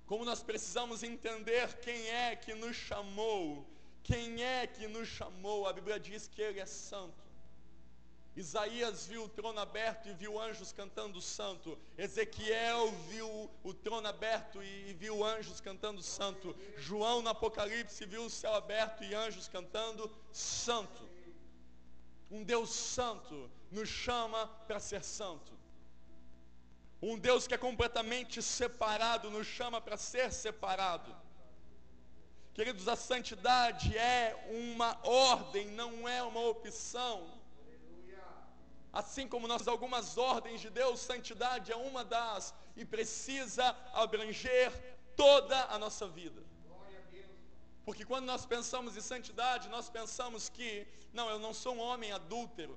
Como 0.06 0.24
nós 0.24 0.40
precisamos 0.40 1.02
entender 1.02 1.78
quem 1.78 2.08
é 2.08 2.36
que 2.36 2.54
nos 2.54 2.76
chamou. 2.76 3.66
Quem 4.04 4.44
é 4.44 4.68
que 4.68 4.86
nos 4.86 5.08
chamou? 5.08 5.66
A 5.66 5.72
Bíblia 5.72 5.98
diz 5.98 6.28
que 6.28 6.40
Ele 6.40 6.60
é 6.60 6.66
santo. 6.66 7.25
Isaías 8.36 9.06
viu 9.06 9.24
o 9.24 9.28
trono 9.30 9.58
aberto 9.58 10.10
e 10.10 10.12
viu 10.12 10.38
anjos 10.38 10.70
cantando 10.70 11.22
santo. 11.22 11.78
Ezequiel 11.96 12.92
viu 13.08 13.50
o 13.64 13.72
trono 13.72 14.06
aberto 14.06 14.62
e 14.62 14.92
viu 14.92 15.24
anjos 15.24 15.58
cantando 15.58 16.02
santo. 16.02 16.54
João 16.76 17.22
no 17.22 17.30
Apocalipse 17.30 18.04
viu 18.04 18.26
o 18.26 18.30
céu 18.30 18.54
aberto 18.54 19.02
e 19.02 19.14
anjos 19.14 19.48
cantando 19.48 20.14
santo. 20.30 21.08
Um 22.30 22.44
Deus 22.44 22.68
santo 22.70 23.50
nos 23.70 23.88
chama 23.88 24.46
para 24.66 24.80
ser 24.80 25.02
santo. 25.02 25.56
Um 27.00 27.18
Deus 27.18 27.46
que 27.46 27.54
é 27.54 27.58
completamente 27.58 28.42
separado 28.42 29.30
nos 29.30 29.46
chama 29.46 29.80
para 29.80 29.96
ser 29.96 30.30
separado. 30.30 31.14
Queridos, 32.52 32.86
a 32.86 32.96
santidade 32.96 33.96
é 33.96 34.46
uma 34.50 34.98
ordem, 35.04 35.68
não 35.68 36.06
é 36.06 36.22
uma 36.22 36.40
opção. 36.40 37.45
Assim 39.00 39.28
como 39.32 39.46
nós 39.46 39.68
algumas 39.68 40.16
ordens 40.16 40.58
de 40.64 40.70
Deus, 40.70 41.00
santidade 41.00 41.70
é 41.70 41.76
uma 41.76 42.02
das 42.02 42.54
e 42.74 42.82
precisa 42.82 43.64
abranger 43.92 44.72
toda 45.14 45.58
a 45.74 45.78
nossa 45.78 46.06
vida. 46.08 46.42
Porque 47.84 48.06
quando 48.10 48.24
nós 48.32 48.46
pensamos 48.46 48.96
em 48.96 49.02
santidade, 49.02 49.68
nós 49.68 49.90
pensamos 49.90 50.48
que, 50.48 50.70
não, 51.12 51.28
eu 51.28 51.38
não 51.38 51.52
sou 51.62 51.74
um 51.74 51.82
homem 51.88 52.10
adúltero. 52.10 52.74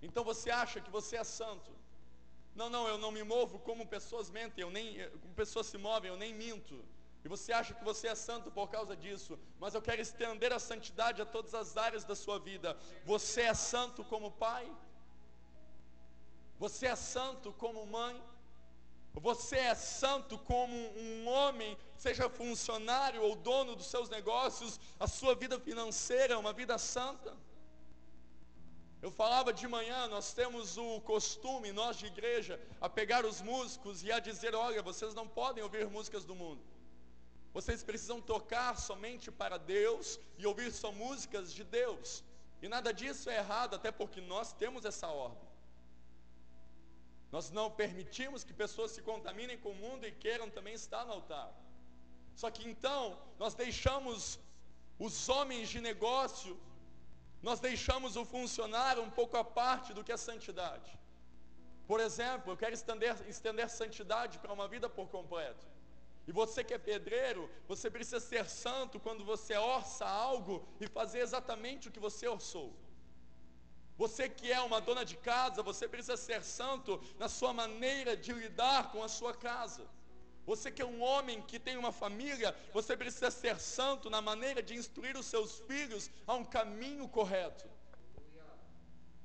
Então 0.00 0.22
você 0.22 0.50
acha 0.62 0.80
que 0.80 0.90
você 0.98 1.16
é 1.16 1.24
santo. 1.24 1.72
Não, 2.54 2.70
não, 2.70 2.86
eu 2.86 2.96
não 2.96 3.10
me 3.10 3.24
movo 3.24 3.58
como 3.58 3.92
pessoas 3.96 4.30
mentem, 4.30 4.62
eu 4.62 4.70
nem, 4.70 4.86
como 5.22 5.34
pessoas 5.34 5.66
se 5.66 5.78
movem, 5.78 6.12
eu 6.12 6.16
nem 6.16 6.32
minto. 6.32 6.76
E 7.24 7.28
você 7.28 7.52
acha 7.52 7.74
que 7.74 7.84
você 7.84 8.06
é 8.06 8.14
santo 8.14 8.52
por 8.52 8.68
causa 8.70 8.94
disso, 8.96 9.36
mas 9.58 9.74
eu 9.74 9.82
quero 9.82 10.00
estender 10.00 10.52
a 10.52 10.60
santidade 10.60 11.20
a 11.20 11.26
todas 11.26 11.54
as 11.54 11.76
áreas 11.76 12.04
da 12.04 12.14
sua 12.14 12.38
vida. 12.38 12.78
Você 13.04 13.42
é 13.42 13.54
santo 13.54 14.04
como 14.04 14.30
pai? 14.30 14.70
Você 16.58 16.86
é 16.86 16.96
santo 16.96 17.52
como 17.52 17.86
mãe? 17.86 18.20
Você 19.14 19.56
é 19.56 19.74
santo 19.74 20.38
como 20.38 20.74
um 20.74 21.26
homem, 21.26 21.76
seja 21.96 22.28
funcionário 22.28 23.22
ou 23.22 23.34
dono 23.34 23.74
dos 23.74 23.86
seus 23.86 24.08
negócios, 24.08 24.78
a 24.98 25.06
sua 25.06 25.34
vida 25.34 25.58
financeira 25.58 26.34
é 26.34 26.36
uma 26.36 26.52
vida 26.52 26.78
santa. 26.78 27.36
Eu 29.00 29.10
falava 29.10 29.52
de 29.52 29.66
manhã, 29.66 30.08
nós 30.08 30.32
temos 30.32 30.76
o 30.76 31.00
costume, 31.00 31.72
nós 31.72 31.96
de 31.96 32.06
igreja, 32.06 32.60
a 32.80 32.88
pegar 32.88 33.24
os 33.24 33.40
músicos 33.40 34.02
e 34.02 34.10
a 34.10 34.18
dizer: 34.18 34.54
olha, 34.54 34.82
vocês 34.82 35.14
não 35.14 35.26
podem 35.26 35.62
ouvir 35.62 35.88
músicas 35.88 36.24
do 36.24 36.34
mundo. 36.34 36.60
Vocês 37.52 37.82
precisam 37.82 38.20
tocar 38.20 38.76
somente 38.76 39.30
para 39.30 39.56
Deus 39.56 40.18
e 40.36 40.46
ouvir 40.46 40.72
só 40.72 40.90
músicas 40.92 41.52
de 41.52 41.64
Deus. 41.64 42.24
E 42.60 42.68
nada 42.68 42.92
disso 42.92 43.30
é 43.30 43.36
errado, 43.36 43.74
até 43.76 43.90
porque 43.90 44.20
nós 44.20 44.52
temos 44.52 44.84
essa 44.84 45.08
ordem. 45.08 45.47
Nós 47.30 47.50
não 47.50 47.70
permitimos 47.70 48.42
que 48.42 48.52
pessoas 48.52 48.90
se 48.92 49.02
contaminem 49.02 49.58
com 49.58 49.70
o 49.70 49.80
mundo 49.84 50.06
e 50.06 50.12
queiram 50.12 50.48
também 50.48 50.74
estar 50.74 51.04
no 51.04 51.12
altar. 51.12 51.52
Só 52.34 52.50
que 52.50 52.66
então, 52.68 53.18
nós 53.38 53.54
deixamos 53.54 54.38
os 54.98 55.28
homens 55.28 55.68
de 55.68 55.80
negócio, 55.80 56.58
nós 57.42 57.60
deixamos 57.60 58.16
o 58.16 58.24
funcionário 58.24 59.02
um 59.02 59.10
pouco 59.10 59.36
à 59.36 59.44
parte 59.44 59.92
do 59.92 60.02
que 60.02 60.12
é 60.12 60.16
santidade. 60.16 60.90
Por 61.86 62.00
exemplo, 62.00 62.52
eu 62.52 62.56
quero 62.56 62.74
estender, 62.74 63.14
estender 63.28 63.68
santidade 63.68 64.38
para 64.38 64.52
uma 64.52 64.68
vida 64.68 64.88
por 64.88 65.08
completo. 65.08 65.66
E 66.26 66.32
você 66.32 66.62
que 66.62 66.74
é 66.74 66.78
pedreiro, 66.78 67.50
você 67.66 67.90
precisa 67.90 68.20
ser 68.20 68.46
santo 68.48 69.00
quando 69.00 69.24
você 69.24 69.56
orça 69.56 70.06
algo 70.06 70.66
e 70.78 70.86
fazer 70.86 71.20
exatamente 71.20 71.88
o 71.88 71.92
que 71.92 71.98
você 71.98 72.28
orçou. 72.28 72.74
Você 73.98 74.28
que 74.28 74.50
é 74.52 74.60
uma 74.60 74.80
dona 74.80 75.04
de 75.04 75.16
casa, 75.16 75.60
você 75.60 75.88
precisa 75.88 76.16
ser 76.16 76.44
santo 76.44 77.02
na 77.18 77.28
sua 77.28 77.52
maneira 77.52 78.16
de 78.16 78.32
lidar 78.32 78.92
com 78.92 79.02
a 79.02 79.08
sua 79.08 79.34
casa. 79.34 79.84
Você 80.46 80.70
que 80.70 80.80
é 80.80 80.86
um 80.86 81.02
homem 81.02 81.42
que 81.42 81.58
tem 81.58 81.76
uma 81.76 81.90
família, 81.92 82.56
você 82.72 82.96
precisa 82.96 83.30
ser 83.30 83.58
santo 83.58 84.08
na 84.08 84.22
maneira 84.22 84.62
de 84.62 84.74
instruir 84.74 85.16
os 85.16 85.26
seus 85.26 85.58
filhos 85.68 86.08
a 86.26 86.34
um 86.34 86.44
caminho 86.44 87.08
correto. 87.08 87.66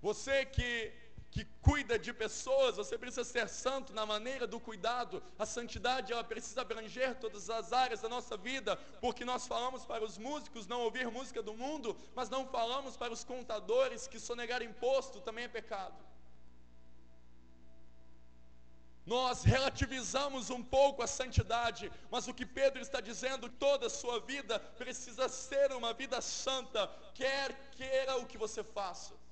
Você 0.02 0.44
que 0.46 0.92
que 1.34 1.46
cuida 1.68 1.98
de 1.98 2.14
pessoas, 2.14 2.76
você 2.76 2.96
precisa 2.96 3.24
ser 3.24 3.50
santo 3.50 3.92
na 3.92 4.06
maneira 4.06 4.46
do 4.46 4.60
cuidado. 4.60 5.22
A 5.44 5.48
santidade 5.48 6.14
ela 6.14 6.24
precisa 6.24 6.62
abranger 6.62 7.16
todas 7.16 7.50
as 7.50 7.74
áreas 7.74 8.02
da 8.02 8.10
nossa 8.16 8.38
vida, 8.38 8.78
porque 9.02 9.26
nós 9.26 9.48
falamos 9.48 9.84
para 9.84 10.04
os 10.04 10.16
músicos 10.16 10.68
não 10.68 10.82
ouvir 10.82 11.10
música 11.10 11.42
do 11.42 11.56
mundo, 11.56 11.98
mas 12.14 12.30
não 12.30 12.46
falamos 12.46 12.96
para 12.96 13.12
os 13.12 13.24
contadores 13.24 14.08
que 14.08 14.20
sonegar 14.20 14.62
imposto 14.62 15.20
também 15.22 15.46
é 15.46 15.48
pecado. 15.48 16.00
Nós 19.04 19.44
relativizamos 19.44 20.52
um 20.52 20.64
pouco 20.64 21.02
a 21.02 21.08
santidade, 21.08 21.92
mas 22.12 22.28
o 22.28 22.34
que 22.34 22.46
Pedro 22.46 22.80
está 22.80 23.02
dizendo, 23.02 23.50
toda 23.50 23.88
a 23.88 23.96
sua 24.02 24.20
vida 24.20 24.60
precisa 24.60 25.28
ser 25.28 25.72
uma 25.72 25.94
vida 25.94 26.22
santa, 26.22 26.88
quer 27.16 27.72
queira 27.72 28.18
o 28.18 28.28
que 28.28 28.38
você 28.38 28.64
faça. 28.64 29.23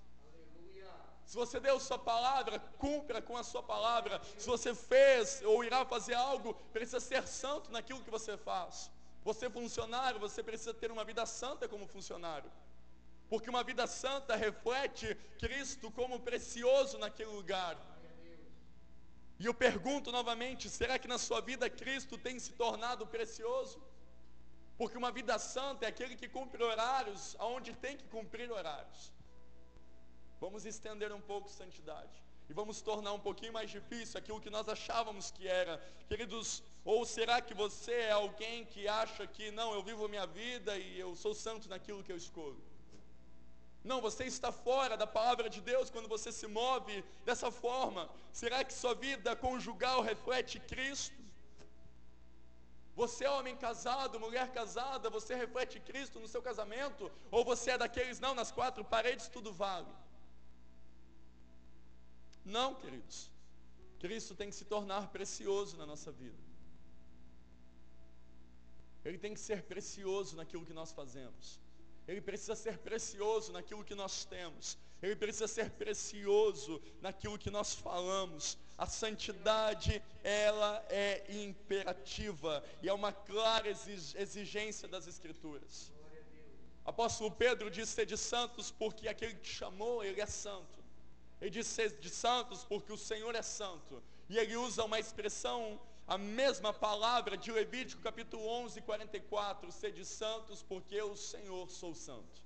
Se 1.31 1.37
você 1.37 1.61
deu 1.61 1.79
sua 1.79 1.97
palavra, 1.97 2.59
cumpra 2.77 3.21
com 3.21 3.37
a 3.37 3.43
sua 3.49 3.63
palavra. 3.63 4.21
Se 4.37 4.45
você 4.53 4.71
fez 4.75 5.41
ou 5.51 5.63
irá 5.63 5.85
fazer 5.85 6.13
algo, 6.13 6.53
precisa 6.73 6.99
ser 6.99 7.25
santo 7.25 7.71
naquilo 7.71 8.03
que 8.05 8.11
você 8.15 8.33
faz. 8.35 8.91
Você 9.23 9.49
funcionário, 9.49 10.19
você 10.19 10.43
precisa 10.43 10.73
ter 10.73 10.91
uma 10.91 11.05
vida 11.05 11.25
santa 11.25 11.69
como 11.69 11.87
funcionário. 11.87 12.51
Porque 13.29 13.49
uma 13.49 13.63
vida 13.63 13.87
santa 13.87 14.35
reflete 14.35 15.15
Cristo 15.39 15.89
como 15.99 16.19
precioso 16.19 16.97
naquele 16.97 17.31
lugar. 17.39 17.77
E 19.39 19.45
eu 19.45 19.53
pergunto 19.53 20.11
novamente: 20.11 20.69
será 20.69 20.99
que 20.99 21.07
na 21.07 21.17
sua 21.27 21.39
vida 21.39 21.69
Cristo 21.69 22.17
tem 22.17 22.37
se 22.39 22.51
tornado 22.63 23.07
precioso? 23.07 23.81
Porque 24.77 24.97
uma 24.97 25.13
vida 25.13 25.39
santa 25.39 25.85
é 25.85 25.87
aquele 25.87 26.17
que 26.17 26.27
cumpre 26.27 26.61
horários 26.61 27.37
aonde 27.39 27.71
tem 27.85 27.95
que 27.95 28.07
cumprir 28.17 28.51
horários. 28.51 29.13
Vamos 30.43 30.65
estender 30.65 31.11
um 31.13 31.21
pouco 31.21 31.47
santidade. 31.47 32.17
E 32.49 32.53
vamos 32.59 32.81
tornar 32.81 33.13
um 33.13 33.23
pouquinho 33.27 33.53
mais 33.53 33.69
difícil 33.69 34.17
aquilo 34.17 34.41
que 34.41 34.49
nós 34.49 34.67
achávamos 34.67 35.29
que 35.35 35.47
era. 35.47 35.73
Queridos, 36.09 36.63
ou 36.83 37.05
será 37.05 37.39
que 37.39 37.53
você 37.53 37.93
é 38.09 38.11
alguém 38.11 38.65
que 38.65 38.87
acha 38.87 39.25
que 39.35 39.51
não, 39.51 39.69
eu 39.75 39.83
vivo 39.89 40.05
a 40.05 40.09
minha 40.13 40.25
vida 40.25 40.77
e 40.77 40.99
eu 40.99 41.15
sou 41.15 41.33
santo 41.35 41.69
naquilo 41.69 42.03
que 42.03 42.11
eu 42.11 42.17
escolho? 42.17 42.61
Não, 43.83 44.01
você 44.01 44.23
está 44.25 44.51
fora 44.51 44.97
da 44.97 45.07
palavra 45.07 45.47
de 45.55 45.61
Deus 45.61 45.91
quando 45.91 46.09
você 46.09 46.31
se 46.31 46.47
move 46.47 47.03
dessa 47.23 47.49
forma. 47.51 48.09
Será 48.33 48.63
que 48.63 48.73
sua 48.73 48.95
vida 48.95 49.35
conjugal 49.35 50.01
reflete 50.01 50.59
Cristo? 50.59 51.21
Você 52.95 53.25
é 53.25 53.31
homem 53.31 53.55
casado, 53.55 54.19
mulher 54.19 54.51
casada, 54.51 55.09
você 55.09 55.35
reflete 55.35 55.79
Cristo 55.79 56.19
no 56.19 56.27
seu 56.27 56.41
casamento? 56.41 57.11
Ou 57.29 57.45
você 57.45 57.71
é 57.71 57.77
daqueles, 57.77 58.19
não, 58.19 58.33
nas 58.35 58.51
quatro 58.51 58.83
paredes 58.83 59.27
tudo 59.27 59.53
vale? 59.53 60.00
Não, 62.45 62.75
queridos. 62.75 63.29
Cristo 63.99 64.35
tem 64.35 64.49
que 64.49 64.55
se 64.55 64.65
tornar 64.65 65.11
precioso 65.11 65.77
na 65.77 65.85
nossa 65.85 66.11
vida. 66.11 66.37
Ele 69.05 69.17
tem 69.17 69.33
que 69.33 69.39
ser 69.39 69.63
precioso 69.63 70.35
naquilo 70.35 70.65
que 70.65 70.73
nós 70.73 70.91
fazemos. 70.91 71.59
Ele 72.07 72.21
precisa 72.21 72.55
ser 72.55 72.77
precioso 72.79 73.51
naquilo 73.51 73.83
que 73.83 73.95
nós 73.95 74.25
temos. 74.25 74.77
Ele 75.01 75.15
precisa 75.15 75.47
ser 75.47 75.69
precioso 75.71 76.81
naquilo 76.99 77.37
que 77.37 77.49
nós 77.49 77.73
falamos. 77.73 78.57
A 78.77 78.85
santidade, 78.85 80.01
ela 80.23 80.83
é 80.89 81.25
imperativa 81.29 82.63
e 82.81 82.89
é 82.89 82.93
uma 82.93 83.11
clara 83.11 83.67
exigência 83.69 84.87
das 84.87 85.07
Escrituras. 85.07 85.91
Apóstolo 86.83 87.31
Pedro 87.31 87.69
disse 87.69 87.93
ser 87.93 88.05
de 88.05 88.17
santos 88.17 88.71
porque 88.71 89.07
aquele 89.07 89.35
que 89.35 89.47
chamou, 89.47 90.03
ele 90.03 90.19
é 90.19 90.25
santo. 90.25 90.80
Ele 91.41 91.49
diz 91.49 91.65
ser 91.67 91.97
de 91.99 92.09
santos 92.09 92.63
porque 92.63 92.93
o 92.93 92.97
Senhor 92.97 93.33
é 93.35 93.41
santo. 93.41 94.01
E 94.29 94.37
ele 94.37 94.55
usa 94.55 94.83
uma 94.83 94.99
expressão, 94.99 95.81
a 96.07 96.17
mesma 96.17 96.71
palavra 96.71 97.35
de 97.35 97.51
Levítico 97.51 98.01
capítulo 98.01 98.47
11, 98.47 98.79
44, 98.81 99.71
ser 99.71 99.91
de 99.91 100.05
santos 100.05 100.61
porque 100.61 100.95
eu, 100.95 101.11
o 101.11 101.17
Senhor, 101.17 101.69
sou 101.69 101.95
santo. 101.95 102.41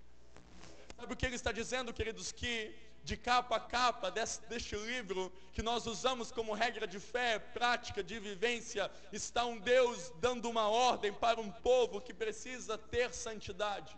Sabe 0.96 1.14
o 1.14 1.18
que 1.18 1.26
ele 1.26 1.36
está 1.36 1.52
dizendo, 1.52 1.94
queridos? 1.94 2.32
Que 2.32 2.74
de 3.04 3.16
capa 3.16 3.58
a 3.58 3.60
capa 3.60 4.10
deste, 4.10 4.44
deste 4.48 4.76
livro, 4.76 5.32
que 5.54 5.62
nós 5.62 5.86
usamos 5.86 6.32
como 6.32 6.54
regra 6.54 6.88
de 6.88 7.00
fé, 7.00 7.38
prática, 7.38 8.04
de 8.04 8.18
vivência, 8.18 8.90
está 9.12 9.46
um 9.46 9.60
Deus 9.60 10.12
dando 10.20 10.50
uma 10.50 10.68
ordem 10.68 11.14
para 11.14 11.40
um 11.40 11.52
povo 11.52 12.02
que 12.02 12.14
precisa 12.14 12.78
ter 12.78 13.14
santidade. 13.14 13.96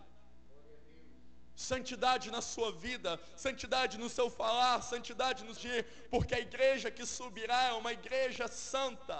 Santidade 1.66 2.30
na 2.30 2.40
sua 2.40 2.70
vida, 2.70 3.20
santidade 3.44 3.98
no 4.02 4.08
seu 4.08 4.30
falar, 4.30 4.80
santidade 4.80 5.42
no 5.48 5.52
dia, 5.52 5.82
porque 6.12 6.34
a 6.36 6.38
igreja 6.48 6.88
que 6.96 7.04
subirá 7.04 7.60
é 7.70 7.72
uma 7.72 7.92
igreja 7.92 8.46
santa. 8.46 9.18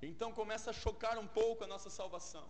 Então 0.00 0.30
começa 0.32 0.70
a 0.70 0.78
chocar 0.84 1.18
um 1.18 1.26
pouco 1.26 1.64
a 1.64 1.66
nossa 1.66 1.90
salvação. 1.90 2.46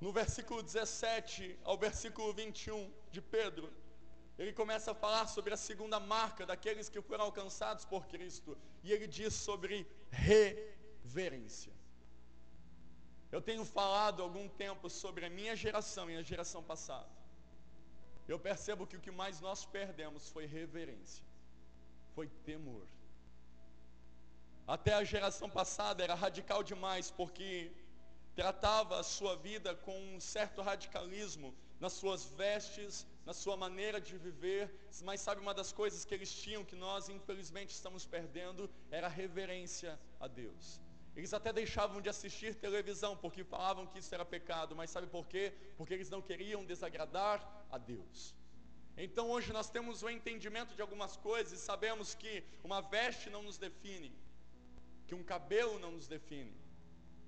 No 0.00 0.12
versículo 0.12 0.62
17 0.62 1.58
ao 1.64 1.76
versículo 1.76 2.32
21 2.32 2.92
de 3.10 3.20
Pedro, 3.20 3.72
ele 4.38 4.52
começa 4.52 4.92
a 4.92 4.94
falar 4.94 5.26
sobre 5.26 5.52
a 5.52 5.56
segunda 5.56 5.98
marca 5.98 6.46
daqueles 6.46 6.88
que 6.88 7.02
foram 7.02 7.24
alcançados 7.24 7.84
por 7.84 8.06
Cristo. 8.06 8.56
E 8.84 8.92
ele 8.92 9.06
diz 9.06 9.34
sobre 9.34 9.86
reverência. 11.04 11.72
Eu 13.30 13.40
tenho 13.40 13.64
falado 13.64 14.22
algum 14.22 14.46
tempo 14.48 14.88
sobre 14.90 15.24
a 15.26 15.30
minha 15.30 15.54
geração 15.56 16.10
e 16.10 16.16
a 16.16 16.22
geração 16.22 16.62
passada. 16.62 17.08
Eu 18.28 18.38
percebo 18.38 18.86
que 18.86 18.96
o 18.96 19.00
que 19.00 19.10
mais 19.10 19.40
nós 19.40 19.64
perdemos 19.64 20.28
foi 20.28 20.44
reverência, 20.46 21.24
foi 22.14 22.28
temor. 22.50 22.86
Até 24.66 24.92
a 24.94 25.04
geração 25.04 25.48
passada 25.50 26.04
era 26.04 26.14
radical 26.14 26.62
demais, 26.62 27.10
porque 27.10 27.72
tratava 28.34 29.00
a 29.00 29.02
sua 29.02 29.34
vida 29.36 29.74
com 29.74 29.98
um 30.14 30.20
certo 30.20 30.62
radicalismo 30.62 31.54
nas 31.80 31.94
suas 31.94 32.24
vestes, 32.26 33.06
na 33.26 33.34
sua 33.34 33.56
maneira 33.56 34.00
de 34.00 34.16
viver, 34.16 34.72
mas 35.02 35.20
sabe 35.20 35.40
uma 35.40 35.52
das 35.52 35.72
coisas 35.72 36.04
que 36.04 36.14
eles 36.14 36.32
tinham 36.32 36.64
que 36.64 36.76
nós 36.76 37.08
infelizmente 37.08 37.70
estamos 37.70 38.06
perdendo 38.06 38.70
era 38.90 39.08
a 39.08 39.10
reverência 39.10 39.98
a 40.20 40.28
Deus. 40.28 40.80
Eles 41.14 41.32
até 41.34 41.52
deixavam 41.52 42.00
de 42.00 42.08
assistir 42.08 42.54
televisão 42.54 43.16
porque 43.16 43.44
falavam 43.44 43.86
que 43.86 43.98
isso 43.98 44.14
era 44.14 44.24
pecado, 44.24 44.74
mas 44.74 44.90
sabe 44.90 45.06
por 45.06 45.26
quê? 45.26 45.52
Porque 45.76 45.92
eles 45.92 46.08
não 46.08 46.22
queriam 46.22 46.64
desagradar 46.64 47.38
a 47.70 47.76
Deus. 47.76 48.34
Então 48.96 49.30
hoje 49.30 49.52
nós 49.52 49.68
temos 49.70 50.02
o 50.02 50.08
entendimento 50.08 50.74
de 50.74 50.82
algumas 50.82 51.16
coisas 51.16 51.52
e 51.52 51.62
sabemos 51.62 52.14
que 52.14 52.44
uma 52.64 52.80
veste 52.80 53.28
não 53.28 53.42
nos 53.42 53.58
define, 53.58 54.12
que 55.06 55.14
um 55.14 55.22
cabelo 55.22 55.78
não 55.78 55.92
nos 55.92 56.06
define, 56.06 56.54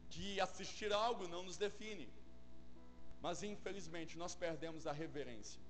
que 0.09 0.41
assistir 0.41 0.93
algo 0.93 1.29
não 1.29 1.43
nos 1.43 1.59
define. 1.59 2.09
Mas 3.21 3.43
infelizmente 3.43 4.17
nós 4.19 4.35
perdemos 4.35 4.87
a 4.87 4.93
reverência. 4.93 5.61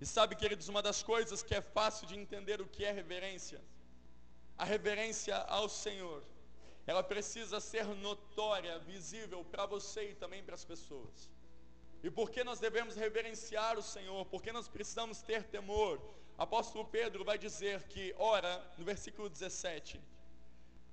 E 0.00 0.06
sabe, 0.06 0.34
queridos, 0.34 0.68
uma 0.68 0.82
das 0.82 1.02
coisas 1.02 1.42
que 1.42 1.54
é 1.54 1.60
fácil 1.60 2.06
de 2.06 2.16
entender 2.16 2.60
o 2.60 2.66
que 2.66 2.84
é 2.84 2.90
reverência, 2.90 3.60
a 4.56 4.64
reverência 4.64 5.36
ao 5.36 5.68
Senhor, 5.68 6.24
ela 6.90 7.04
precisa 7.04 7.60
ser 7.60 7.86
notória, 8.06 8.76
visível 8.80 9.44
para 9.44 9.64
você 9.64 10.10
e 10.10 10.14
também 10.16 10.42
para 10.42 10.56
as 10.56 10.64
pessoas. 10.64 11.30
E 12.02 12.10
por 12.10 12.32
que 12.32 12.42
nós 12.42 12.58
devemos 12.58 12.96
reverenciar 12.96 13.78
o 13.78 13.82
Senhor? 13.94 14.26
Porque 14.26 14.50
nós 14.50 14.66
precisamos 14.66 15.22
ter 15.22 15.44
temor. 15.44 16.00
Apóstolo 16.36 16.84
Pedro 16.84 17.24
vai 17.24 17.38
dizer 17.38 17.84
que, 17.84 18.12
ora, 18.18 18.52
no 18.76 18.84
versículo 18.84 19.28
17, 19.30 20.00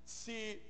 se 0.06 0.62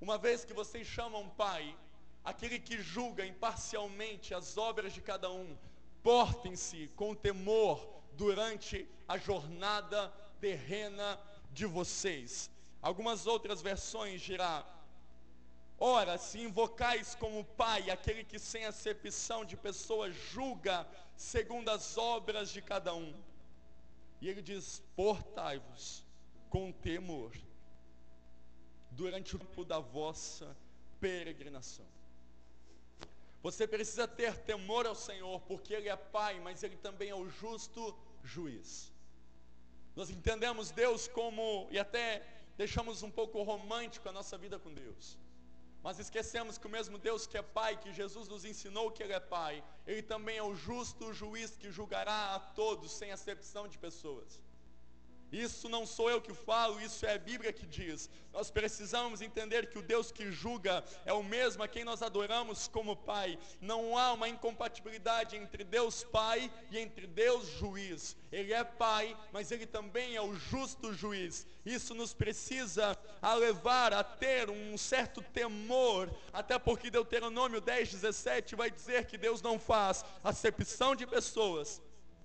uma 0.00 0.16
vez 0.16 0.46
que 0.46 0.54
vocês 0.54 0.86
chamam 0.86 1.28
Pai, 1.28 1.76
aquele 2.24 2.58
que 2.58 2.80
julga 2.80 3.26
imparcialmente 3.26 4.32
as 4.32 4.56
obras 4.56 4.94
de 4.94 5.02
cada 5.02 5.30
um, 5.30 5.58
portem-se 6.02 6.88
com 6.96 7.14
temor 7.14 7.86
durante 8.14 8.88
a 9.06 9.18
jornada 9.18 10.08
terrena 10.40 11.20
de 11.52 11.66
vocês. 11.66 12.50
Algumas 12.82 13.26
outras 13.26 13.60
versões 13.60 14.20
dirá: 14.20 14.64
Ora, 15.78 16.18
se 16.18 16.40
invocais 16.40 17.14
como 17.14 17.44
Pai 17.44 17.90
aquele 17.90 18.24
que 18.24 18.38
sem 18.38 18.64
acepção 18.64 19.44
de 19.44 19.56
pessoas 19.56 20.14
julga 20.14 20.86
segundo 21.16 21.68
as 21.70 21.96
obras 21.98 22.50
de 22.50 22.62
cada 22.62 22.94
um. 22.94 23.14
E 24.20 24.28
ele 24.28 24.42
diz: 24.42 24.82
Portai-vos 24.96 26.04
com 26.48 26.72
temor 26.72 27.32
durante 28.90 29.36
o 29.36 29.38
tempo 29.38 29.64
da 29.64 29.78
vossa 29.78 30.56
peregrinação. 31.00 31.86
Você 33.42 33.66
precisa 33.66 34.06
ter 34.06 34.36
temor 34.38 34.86
ao 34.86 34.94
Senhor, 34.94 35.40
porque 35.42 35.72
Ele 35.72 35.88
é 35.88 35.96
Pai, 35.96 36.38
mas 36.40 36.62
Ele 36.62 36.76
também 36.76 37.08
é 37.08 37.14
o 37.14 37.28
justo 37.28 37.96
juiz. 38.22 38.92
Nós 39.96 40.10
entendemos 40.10 40.70
Deus 40.70 41.08
como, 41.08 41.66
e 41.70 41.78
até 41.78 42.39
deixamos 42.60 43.02
um 43.02 43.12
pouco 43.18 43.42
romântico 43.50 44.06
a 44.06 44.12
nossa 44.12 44.36
vida 44.36 44.56
com 44.58 44.70
Deus. 44.82 45.04
Mas 45.84 45.98
esquecemos 45.98 46.58
que 46.58 46.66
o 46.66 46.74
mesmo 46.76 46.96
Deus 46.98 47.26
que 47.26 47.38
é 47.38 47.44
Pai, 47.58 47.72
que 47.82 47.90
Jesus 48.00 48.28
nos 48.32 48.44
ensinou 48.50 48.90
que 48.94 49.02
Ele 49.02 49.14
é 49.14 49.22
Pai, 49.36 49.64
Ele 49.86 50.02
também 50.02 50.36
é 50.36 50.42
o 50.42 50.54
justo 50.54 51.10
juiz 51.20 51.56
que 51.60 51.70
julgará 51.70 52.18
a 52.34 52.38
todos, 52.38 52.92
sem 52.92 53.10
acepção 53.12 53.64
de 53.66 53.78
pessoas. 53.78 54.42
Isso 55.32 55.68
não 55.68 55.86
sou 55.86 56.10
eu 56.10 56.20
que 56.20 56.34
falo, 56.34 56.80
isso 56.80 57.06
é 57.06 57.14
a 57.14 57.18
Bíblia 57.18 57.52
que 57.52 57.64
diz. 57.64 58.10
Nós 58.32 58.50
precisamos 58.50 59.20
entender 59.20 59.68
que 59.68 59.78
o 59.78 59.82
Deus 59.82 60.10
que 60.10 60.32
julga 60.32 60.84
é 61.04 61.12
o 61.12 61.22
mesmo 61.22 61.62
a 61.62 61.68
quem 61.68 61.84
nós 61.84 62.02
adoramos 62.02 62.66
como 62.66 62.96
Pai. 62.96 63.38
Não 63.60 63.96
há 63.96 64.12
uma 64.12 64.28
incompatibilidade 64.28 65.36
entre 65.36 65.62
Deus 65.62 66.02
Pai 66.02 66.50
e 66.70 66.78
entre 66.78 67.06
Deus 67.06 67.46
Juiz. 67.46 68.16
Ele 68.32 68.52
é 68.52 68.64
Pai, 68.64 69.16
mas 69.32 69.50
Ele 69.50 69.66
também 69.66 70.16
é 70.16 70.22
o 70.22 70.34
justo 70.34 70.92
juiz. 70.92 71.46
Isso 71.64 71.94
nos 71.94 72.12
precisa 72.12 72.98
a 73.22 73.34
levar 73.34 73.92
a 73.92 74.02
ter 74.02 74.50
um 74.50 74.76
certo 74.76 75.22
temor, 75.22 76.10
até 76.32 76.58
porque 76.58 76.90
Deuteronômio 76.90 77.60
10, 77.60 77.90
17 77.92 78.56
vai 78.56 78.70
dizer 78.70 79.06
que 79.06 79.18
Deus 79.18 79.40
não 79.42 79.58
faz 79.58 80.04
acepção 80.24 80.96
de 80.96 81.06
pessoas, 81.06 81.80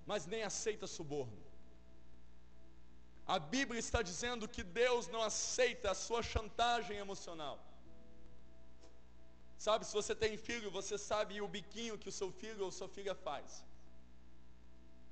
mas 0.06 0.26
nem 0.26 0.44
aceita 0.44 0.88
suborno. 0.88 1.45
A 3.34 3.38
Bíblia 3.40 3.80
está 3.80 4.02
dizendo 4.10 4.48
que 4.56 4.64
Deus 4.64 5.08
não 5.08 5.22
aceita 5.22 5.92
a 5.92 6.00
sua 6.06 6.22
chantagem 6.22 6.98
emocional. 6.98 7.58
Sabe, 9.58 9.86
se 9.86 9.94
você 10.00 10.14
tem 10.24 10.38
filho, 10.38 10.70
você 10.80 10.96
sabe 10.98 11.42
o 11.42 11.48
biquinho 11.48 11.98
que 11.98 12.10
o 12.10 12.18
seu 12.20 12.30
filho 12.42 12.64
ou 12.66 12.72
sua 12.72 12.90
filha 12.98 13.16
faz. 13.16 13.64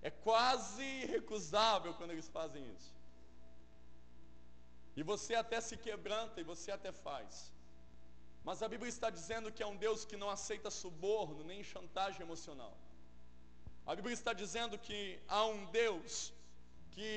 É 0.02 0.12
quase 0.12 0.90
recusável 1.16 1.94
quando 1.96 2.12
eles 2.12 2.30
fazem 2.38 2.64
isso. 2.76 2.92
E 4.96 5.02
você 5.12 5.34
até 5.34 5.60
se 5.68 5.76
quebranta 5.86 6.40
e 6.40 6.50
você 6.52 6.70
até 6.72 6.92
faz. 6.92 7.52
Mas 8.48 8.62
a 8.62 8.68
Bíblia 8.68 8.90
está 8.90 9.10
dizendo 9.10 9.52
que 9.52 9.64
é 9.64 9.66
um 9.66 9.78
Deus 9.86 10.06
que 10.06 10.18
não 10.24 10.30
aceita 10.30 10.70
suborno 10.70 11.44
nem 11.52 11.64
chantagem 11.64 12.22
emocional. 12.22 12.78
A 13.86 13.96
Bíblia 13.96 14.14
está 14.14 14.34
dizendo 14.34 14.78
que 14.78 15.00
há 15.28 15.46
um 15.46 15.66
Deus 15.82 16.34
que 16.92 17.12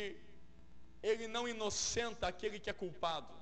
ele 1.11 1.27
não 1.35 1.45
inocenta 1.55 2.25
aquele 2.27 2.59
que 2.63 2.71
é 2.73 2.81
culpado, 2.85 3.35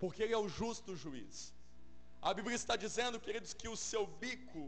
porque 0.00 0.22
ele 0.22 0.36
é 0.38 0.42
o 0.44 0.52
justo 0.60 0.96
juiz. 1.04 1.52
A 2.28 2.32
Bíblia 2.36 2.56
está 2.62 2.74
dizendo, 2.84 3.22
queridos, 3.26 3.52
que 3.60 3.68
o 3.68 3.76
seu 3.90 4.04
bico, 4.22 4.64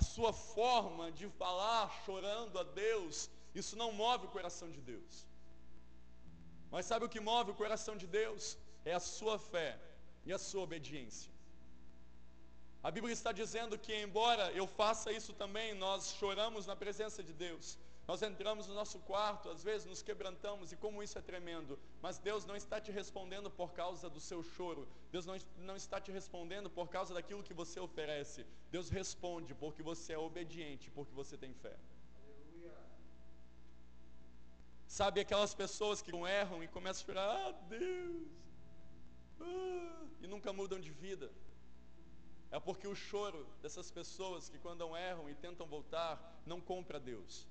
a 0.00 0.02
sua 0.12 0.32
forma 0.32 1.06
de 1.18 1.26
falar 1.42 1.84
chorando 2.04 2.58
a 2.62 2.64
Deus, 2.84 3.28
isso 3.60 3.76
não 3.82 3.90
move 4.02 4.26
o 4.26 4.34
coração 4.36 4.68
de 4.76 4.80
Deus. 4.92 5.12
Mas 6.72 6.86
sabe 6.86 7.04
o 7.04 7.12
que 7.14 7.28
move 7.32 7.50
o 7.50 7.60
coração 7.62 7.96
de 8.02 8.06
Deus? 8.20 8.56
É 8.84 8.94
a 9.00 9.04
sua 9.16 9.36
fé 9.38 9.70
e 10.24 10.32
a 10.32 10.38
sua 10.38 10.62
obediência. 10.68 11.30
A 12.82 12.90
Bíblia 12.96 13.12
está 13.12 13.30
dizendo 13.40 13.78
que, 13.84 13.94
embora 14.06 14.44
eu 14.60 14.66
faça 14.66 15.12
isso 15.12 15.32
também, 15.42 15.68
nós 15.74 16.14
choramos 16.18 16.66
na 16.70 16.76
presença 16.82 17.22
de 17.22 17.34
Deus. 17.46 17.66
Nós 18.10 18.22
entramos 18.22 18.66
no 18.66 18.74
nosso 18.74 18.98
quarto, 19.10 19.48
às 19.48 19.62
vezes 19.62 19.86
nos 19.86 20.02
quebrantamos, 20.02 20.72
e 20.72 20.76
como 20.76 21.00
isso 21.00 21.16
é 21.16 21.22
tremendo, 21.22 21.78
mas 22.02 22.18
Deus 22.18 22.44
não 22.44 22.56
está 22.56 22.80
te 22.80 22.90
respondendo 22.90 23.48
por 23.48 23.70
causa 23.72 24.10
do 24.10 24.18
seu 24.18 24.42
choro, 24.42 24.88
Deus 25.12 25.24
não, 25.24 25.36
não 25.58 25.76
está 25.76 26.00
te 26.00 26.10
respondendo 26.10 26.68
por 26.68 26.88
causa 26.88 27.14
daquilo 27.14 27.44
que 27.48 27.54
você 27.54 27.78
oferece, 27.78 28.44
Deus 28.68 28.88
responde 28.90 29.54
porque 29.54 29.80
você 29.80 30.14
é 30.14 30.18
obediente, 30.18 30.90
porque 30.90 31.14
você 31.14 31.36
tem 31.36 31.54
fé. 31.54 31.76
Sabe 34.88 35.20
aquelas 35.20 35.54
pessoas 35.54 36.02
que 36.02 36.10
erram 36.10 36.64
e 36.64 36.66
começam 36.66 37.02
a 37.02 37.06
chorar, 37.06 37.36
ah 37.46 37.52
Deus, 37.68 38.26
ah, 39.40 40.04
e 40.20 40.26
nunca 40.26 40.52
mudam 40.52 40.80
de 40.80 40.90
vida. 40.90 41.30
É 42.50 42.58
porque 42.58 42.88
o 42.88 42.96
choro 42.96 43.46
dessas 43.62 43.88
pessoas 43.92 44.48
que 44.48 44.58
quando 44.58 44.96
erram 44.96 45.30
e 45.30 45.34
tentam 45.36 45.64
voltar, 45.64 46.42
não 46.44 46.60
compra 46.60 46.98
Deus. 46.98 47.48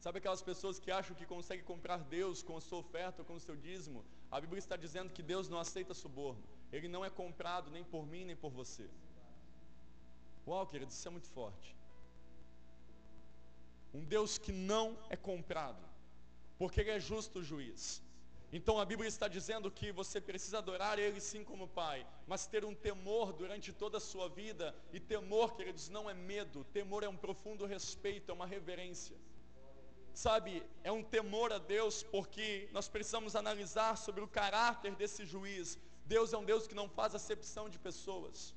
Sabe 0.00 0.16
aquelas 0.16 0.40
pessoas 0.40 0.78
que 0.78 0.90
acham 0.90 1.14
que 1.14 1.26
conseguem 1.26 1.62
comprar 1.62 1.98
Deus 1.98 2.42
com 2.42 2.56
a 2.56 2.60
sua 2.60 2.78
oferta 2.78 3.22
com 3.22 3.34
o 3.34 3.40
seu 3.40 3.54
dízimo? 3.54 4.02
A 4.30 4.40
Bíblia 4.40 4.58
está 4.58 4.74
dizendo 4.74 5.12
que 5.12 5.22
Deus 5.22 5.46
não 5.46 5.58
aceita 5.58 5.92
suborno. 5.92 6.42
Ele 6.72 6.88
não 6.88 7.04
é 7.04 7.10
comprado 7.10 7.70
nem 7.70 7.84
por 7.84 8.06
mim 8.06 8.24
nem 8.24 8.34
por 8.34 8.50
você. 8.50 8.88
Uau, 10.46 10.66
querido, 10.66 10.90
isso 10.90 11.06
é 11.06 11.10
muito 11.10 11.28
forte. 11.28 11.76
Um 13.92 14.02
Deus 14.02 14.38
que 14.38 14.52
não 14.52 14.96
é 15.10 15.16
comprado, 15.16 15.84
porque 16.58 16.80
Ele 16.80 16.92
é 16.92 17.00
justo 17.00 17.42
juiz. 17.42 18.02
Então 18.50 18.78
a 18.78 18.86
Bíblia 18.86 19.08
está 19.08 19.28
dizendo 19.28 19.70
que 19.70 19.92
você 19.92 20.18
precisa 20.18 20.58
adorar 20.58 20.98
Ele 20.98 21.20
sim 21.20 21.44
como 21.44 21.68
Pai, 21.68 22.06
mas 22.26 22.46
ter 22.46 22.64
um 22.64 22.74
temor 22.74 23.34
durante 23.34 23.70
toda 23.70 23.98
a 23.98 24.00
sua 24.00 24.30
vida, 24.30 24.74
e 24.94 24.98
temor, 24.98 25.54
queridos, 25.54 25.90
não 25.90 26.08
é 26.08 26.14
medo, 26.14 26.64
temor 26.72 27.04
é 27.04 27.08
um 27.08 27.16
profundo 27.16 27.66
respeito, 27.66 28.30
é 28.30 28.34
uma 28.34 28.46
reverência. 28.46 29.16
Sabe, 30.14 30.62
é 30.82 30.92
um 30.92 31.02
temor 31.02 31.52
a 31.52 31.58
Deus, 31.58 32.02
porque 32.02 32.68
nós 32.72 32.88
precisamos 32.88 33.36
analisar 33.36 33.96
sobre 33.96 34.22
o 34.22 34.28
caráter 34.28 34.94
desse 34.94 35.24
juiz. 35.24 35.78
Deus 36.04 36.32
é 36.32 36.38
um 36.38 36.44
Deus 36.44 36.66
que 36.66 36.74
não 36.74 36.88
faz 36.88 37.14
acepção 37.14 37.68
de 37.68 37.78
pessoas. 37.78 38.54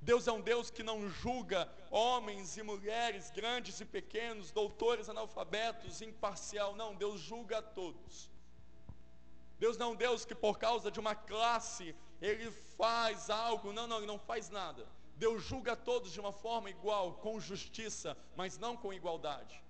Deus 0.00 0.26
é 0.26 0.32
um 0.32 0.40
Deus 0.40 0.70
que 0.70 0.82
não 0.82 1.08
julga 1.08 1.72
homens 1.88 2.56
e 2.56 2.62
mulheres, 2.62 3.30
grandes 3.30 3.80
e 3.80 3.84
pequenos, 3.84 4.50
doutores, 4.50 5.08
analfabetos, 5.08 6.02
imparcial. 6.02 6.74
Não, 6.74 6.94
Deus 6.94 7.20
julga 7.20 7.58
a 7.58 7.62
todos. 7.62 8.28
Deus 9.60 9.76
não 9.78 9.90
é 9.90 9.92
um 9.92 9.94
Deus 9.94 10.24
que 10.24 10.34
por 10.34 10.58
causa 10.58 10.90
de 10.90 10.98
uma 10.98 11.14
classe 11.14 11.94
ele 12.20 12.50
faz 12.76 13.30
algo. 13.30 13.72
Não, 13.72 13.86
não, 13.86 13.98
ele 13.98 14.06
não 14.06 14.18
faz 14.18 14.50
nada. 14.50 14.88
Deus 15.14 15.44
julga 15.44 15.76
todos 15.76 16.10
de 16.10 16.18
uma 16.18 16.32
forma 16.32 16.68
igual, 16.68 17.14
com 17.14 17.38
justiça, 17.38 18.16
mas 18.34 18.58
não 18.58 18.76
com 18.76 18.92
igualdade. 18.92 19.62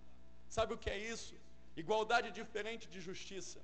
Sabe 0.57 0.74
o 0.74 0.80
que 0.82 0.90
é 0.96 0.98
isso? 1.14 1.34
Igualdade 1.82 2.30
diferente 2.40 2.86
de 2.94 3.00
justiça. 3.09 3.59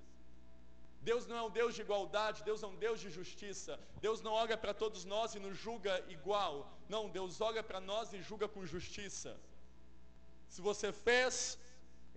Deus 1.08 1.26
não 1.30 1.36
é 1.40 1.42
um 1.48 1.52
Deus 1.58 1.72
de 1.76 1.82
igualdade, 1.86 2.44
Deus 2.48 2.62
é 2.62 2.68
um 2.72 2.78
Deus 2.84 2.98
de 3.04 3.10
justiça. 3.18 3.72
Deus 4.06 4.20
não 4.26 4.32
olha 4.42 4.56
para 4.62 4.72
todos 4.82 5.02
nós 5.12 5.34
e 5.34 5.42
nos 5.44 5.56
julga 5.64 5.92
igual. 6.16 6.54
Não, 6.94 7.02
Deus 7.18 7.40
olha 7.48 7.62
para 7.68 7.80
nós 7.90 8.12
e 8.16 8.22
julga 8.30 8.48
com 8.54 8.70
justiça. 8.74 9.32
Se 10.54 10.60
você 10.68 10.90
fez, 11.06 11.34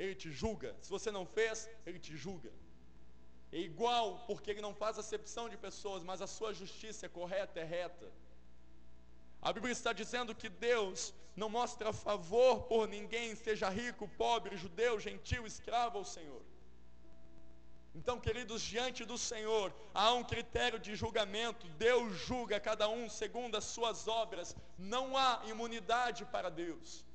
Ele 0.02 0.16
te 0.24 0.32
julga. 0.42 0.72
Se 0.82 0.90
você 0.96 1.12
não 1.18 1.26
fez, 1.38 1.70
Ele 1.86 2.00
te 2.00 2.16
julga. 2.16 2.52
É 3.52 3.60
igual, 3.72 4.06
porque 4.30 4.50
Ele 4.52 4.66
não 4.68 4.74
faz 4.84 4.98
acepção 4.98 5.46
de 5.54 5.58
pessoas, 5.68 6.02
mas 6.10 6.22
a 6.22 6.28
sua 6.38 6.54
justiça 6.62 7.06
é 7.08 7.16
correta, 7.20 7.60
é 7.60 7.68
reta. 7.78 8.10
A 9.42 9.52
Bíblia 9.52 9.72
está 9.72 9.92
dizendo 9.92 10.36
que 10.36 10.50
Deus 10.50 11.14
não 11.36 11.50
mostra 11.50 11.92
favor 11.92 12.64
por 12.64 12.88
ninguém, 12.88 13.36
seja 13.36 13.70
rico, 13.70 14.08
pobre, 14.08 14.56
judeu, 14.56 15.00
gentil, 15.00 15.48
escravo 15.48 15.98
ao 15.98 16.06
Senhor. 16.06 16.44
Então, 17.94 18.20
queridos, 18.20 18.62
diante 18.62 19.04
do 19.04 19.18
Senhor 19.18 19.74
há 19.94 20.14
um 20.14 20.24
critério 20.24 20.80
de 20.80 20.96
julgamento. 20.96 21.68
Deus 21.88 22.14
julga 22.28 22.60
cada 22.60 22.88
um 22.88 23.10
segundo 23.10 23.58
as 23.58 23.66
suas 23.66 24.08
obras. 24.08 24.56
Não 24.78 25.18
há 25.18 25.42
imunidade 25.46 26.24
para 26.26 26.50
Deus. 26.50 27.06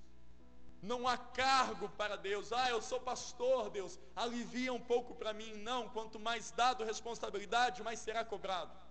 Não 0.83 1.09
há 1.09 1.16
cargo 1.16 1.89
para 1.91 2.16
Deus. 2.16 2.53
Ah, 2.53 2.68
eu 2.68 2.83
sou 2.83 3.01
pastor, 3.01 3.70
Deus. 3.70 3.99
Alivia 4.14 4.72
um 4.72 4.81
pouco 4.81 5.14
para 5.14 5.33
mim. 5.33 5.55
Não, 5.55 5.89
quanto 5.89 6.18
mais 6.18 6.51
dado 6.51 6.85
responsabilidade, 6.85 7.83
mais 7.83 7.99
será 8.01 8.22
cobrado. 8.24 8.86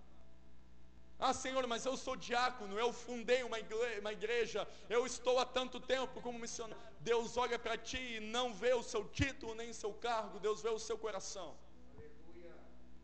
Ah, 1.18 1.32
Senhor, 1.32 1.66
mas 1.66 1.86
eu 1.86 1.96
sou 1.96 2.14
diácono, 2.14 2.78
eu 2.78 2.92
fundei 2.92 3.42
uma 3.42 3.58
igreja, 3.58 4.00
uma 4.00 4.12
igreja, 4.12 4.68
eu 4.88 5.06
estou 5.06 5.38
há 5.38 5.46
tanto 5.46 5.80
tempo 5.80 6.20
como 6.20 6.38
missionário. 6.38 6.82
Deus 7.00 7.36
olha 7.38 7.58
para 7.58 7.78
ti 7.78 8.16
e 8.16 8.20
não 8.20 8.52
vê 8.52 8.74
o 8.74 8.82
seu 8.82 9.02
título 9.08 9.54
nem 9.54 9.72
seu 9.72 9.94
cargo, 9.94 10.38
Deus 10.38 10.60
vê 10.60 10.68
o 10.68 10.78
seu 10.78 10.98
coração. 10.98 11.56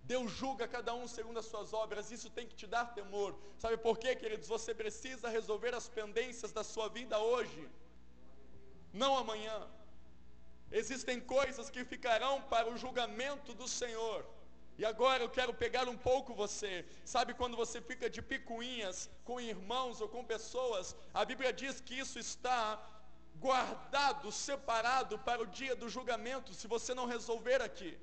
Deus 0.04 0.30
julga 0.30 0.68
cada 0.68 0.92
um 0.94 1.06
segundo 1.08 1.38
as 1.38 1.46
suas 1.46 1.72
obras, 1.72 2.10
isso 2.10 2.28
tem 2.28 2.46
que 2.46 2.54
te 2.54 2.66
dar 2.66 2.86
temor. 2.92 3.34
Sabe 3.58 3.76
por 3.78 3.96
quê, 3.98 4.14
queridos? 4.14 4.48
Você 4.48 4.74
precisa 4.74 5.28
resolver 5.28 5.74
as 5.74 5.88
pendências 5.88 6.52
da 6.52 6.64
sua 6.64 6.88
vida 6.88 7.18
hoje, 7.18 7.66
não 8.92 9.16
amanhã. 9.16 9.58
Existem 10.70 11.18
coisas 11.20 11.70
que 11.70 11.84
ficarão 11.84 12.42
para 12.42 12.68
o 12.68 12.76
julgamento 12.76 13.54
do 13.54 13.68
Senhor. 13.68 14.26
E 14.78 14.84
agora 14.84 15.22
eu 15.22 15.28
quero 15.28 15.52
pegar 15.52 15.88
um 15.88 15.96
pouco 15.96 16.34
você. 16.34 16.84
Sabe 17.04 17.34
quando 17.34 17.56
você 17.56 17.80
fica 17.80 18.08
de 18.08 18.22
picuinhas 18.22 19.10
com 19.24 19.40
irmãos 19.40 20.00
ou 20.00 20.08
com 20.08 20.24
pessoas? 20.24 20.96
A 21.12 21.24
Bíblia 21.24 21.52
diz 21.52 21.80
que 21.80 21.98
isso 21.98 22.18
está 22.18 22.62
guardado, 23.36 24.30
separado 24.30 25.18
para 25.18 25.42
o 25.42 25.46
dia 25.46 25.74
do 25.74 25.88
julgamento, 25.88 26.54
se 26.54 26.66
você 26.66 26.94
não 26.94 27.06
resolver 27.06 27.60
aqui. 27.60 27.98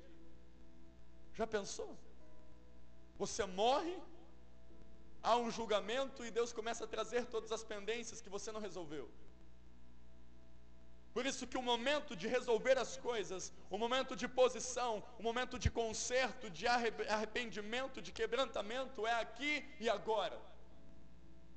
Já 1.34 1.46
pensou? 1.46 1.96
Você 3.18 3.44
morre, 3.44 3.96
há 5.22 5.36
um 5.36 5.50
julgamento 5.50 6.24
e 6.24 6.30
Deus 6.30 6.52
começa 6.52 6.84
a 6.84 6.92
trazer 6.94 7.26
todas 7.26 7.52
as 7.52 7.64
pendências 7.64 8.20
que 8.20 8.30
você 8.36 8.50
não 8.52 8.60
resolveu. 8.60 9.10
Por 11.14 11.26
isso 11.26 11.46
que 11.46 11.58
o 11.58 11.62
momento 11.62 12.14
de 12.14 12.28
resolver 12.28 12.78
as 12.78 12.96
coisas, 12.96 13.52
o 13.68 13.76
momento 13.76 14.14
de 14.14 14.28
posição, 14.28 15.02
o 15.18 15.22
momento 15.22 15.58
de 15.58 15.70
conserto, 15.70 16.48
de 16.48 16.66
arrependimento, 16.66 18.00
de 18.00 18.12
quebrantamento 18.12 19.06
é 19.06 19.14
aqui 19.20 19.64
e 19.80 19.88
agora. 19.90 20.38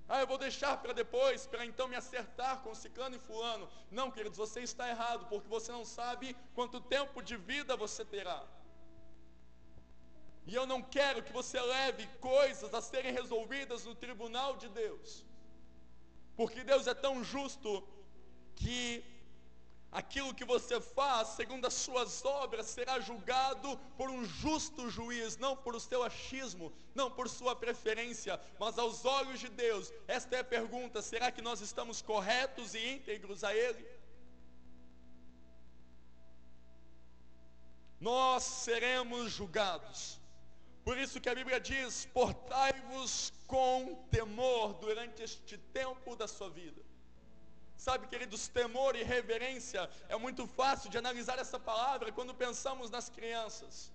Ah, 0.09 0.21
eu 0.21 0.27
vou 0.27 0.37
deixar 0.37 0.77
para 0.81 0.93
depois, 0.93 1.45
para 1.45 1.65
então 1.65 1.87
me 1.87 1.95
acertar 1.95 2.61
com 2.61 2.73
ciclano 2.73 3.15
e 3.15 3.19
fulano. 3.19 3.69
Não, 3.89 4.11
queridos, 4.11 4.37
você 4.37 4.61
está 4.61 4.89
errado, 4.89 5.27
porque 5.29 5.47
você 5.47 5.71
não 5.71 5.85
sabe 5.85 6.35
quanto 6.55 6.81
tempo 6.81 7.21
de 7.21 7.37
vida 7.37 7.77
você 7.77 8.03
terá. 8.03 8.43
E 10.45 10.53
eu 10.53 10.65
não 10.65 10.81
quero 10.81 11.23
que 11.23 11.31
você 11.31 11.59
leve 11.61 12.05
coisas 12.19 12.73
a 12.73 12.81
serem 12.81 13.13
resolvidas 13.13 13.85
no 13.85 13.95
tribunal 13.95 14.57
de 14.57 14.67
Deus. 14.67 15.25
Porque 16.35 16.63
Deus 16.63 16.85
é 16.87 16.93
tão 16.93 17.23
justo 17.23 17.87
que 18.55 19.12
aquilo 19.93 20.33
que 20.33 20.43
você 20.43 20.81
faz, 20.81 21.29
segundo 21.29 21.65
as 21.65 21.73
suas 21.75 22.25
obras, 22.25 22.65
será 22.65 22.99
julgado 22.99 23.77
por 23.95 24.09
um 24.09 24.25
justo 24.25 24.89
juiz, 24.89 25.37
não 25.37 25.55
por 25.55 25.75
o 25.75 25.79
seu 25.79 26.03
achismo, 26.03 26.73
não 26.95 27.11
por 27.11 27.29
sua 27.29 27.55
preferência, 27.55 28.41
mas 28.59 28.79
aos 28.79 29.05
olhos 29.05 29.39
de 29.39 29.49
Deus. 29.49 29.93
Esta 30.07 30.37
é 30.37 30.39
a 30.39 30.43
pergunta: 30.43 31.01
será 31.01 31.31
que 31.31 31.41
nós 31.41 31.61
estamos 31.61 32.01
corretos 32.01 32.73
e 32.73 32.93
íntegros 32.95 33.43
a 33.43 33.55
Ele? 33.55 33.85
Nós 37.99 38.43
seremos 38.43 39.31
julgados. 39.31 40.19
Por 40.83 40.97
isso 40.97 41.21
que 41.21 41.29
a 41.29 41.35
Bíblia 41.35 41.59
diz: 41.59 42.05
portai-vos 42.13 43.31
com 43.47 44.03
temor 44.09 44.73
durante 44.73 45.21
este 45.21 45.57
tempo 45.57 46.15
da 46.15 46.27
sua 46.27 46.49
vida. 46.49 46.81
Sabe, 47.77 48.07
queridos, 48.07 48.47
temor 48.47 48.95
e 48.95 49.03
reverência 49.03 49.89
é 50.07 50.17
muito 50.17 50.47
fácil 50.47 50.89
de 50.89 50.97
analisar 50.97 51.37
essa 51.39 51.59
palavra 51.59 52.11
quando 52.11 52.33
pensamos 52.33 52.89
nas 52.89 53.09
crianças. 53.09 53.91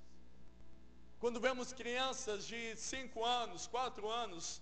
Quando 1.19 1.41
vemos 1.41 1.73
crianças 1.73 2.47
de 2.47 2.77
5 2.77 3.25
anos, 3.25 3.67
4 3.67 4.09
anos, 4.09 4.61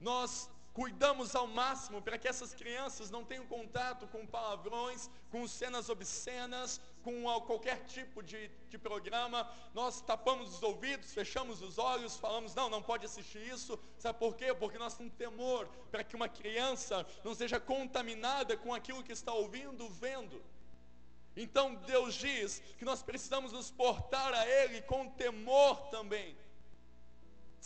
nós 0.00 0.48
cuidamos 0.72 1.34
ao 1.34 1.46
máximo 1.46 2.00
para 2.00 2.18
que 2.18 2.28
essas 2.28 2.54
crianças 2.54 3.10
não 3.10 3.24
tenham 3.24 3.46
contato 3.46 4.06
com 4.08 4.26
palavrões, 4.26 5.10
com 5.30 5.46
cenas 5.48 5.88
obscenas, 5.88 6.80
com 7.02 7.22
qualquer 7.42 7.84
tipo 7.84 8.22
de, 8.22 8.48
de 8.68 8.78
programa. 8.78 9.50
Nós 9.74 10.00
tapamos 10.00 10.54
os 10.54 10.62
ouvidos, 10.62 11.12
fechamos 11.12 11.60
os 11.60 11.78
olhos, 11.78 12.16
falamos, 12.16 12.54
não, 12.54 12.70
não 12.70 12.82
pode 12.82 13.04
assistir 13.04 13.46
isso. 13.46 13.78
Sabe 13.98 14.18
por 14.18 14.36
quê? 14.36 14.54
Porque 14.54 14.78
nós 14.78 14.94
temos 14.94 15.12
temor 15.14 15.68
para 15.90 16.04
que 16.04 16.16
uma 16.16 16.28
criança 16.28 17.06
não 17.24 17.34
seja 17.34 17.60
contaminada 17.60 18.56
com 18.56 18.74
aquilo 18.74 19.02
que 19.02 19.12
está 19.12 19.32
ouvindo, 19.32 19.88
vendo. 19.88 20.42
Então 21.36 21.74
Deus 21.74 22.14
diz 22.14 22.62
que 22.78 22.84
nós 22.84 23.02
precisamos 23.02 23.52
nos 23.52 23.70
portar 23.70 24.32
a 24.34 24.46
Ele 24.46 24.82
com 24.82 25.08
temor 25.08 25.88
também. 25.88 26.36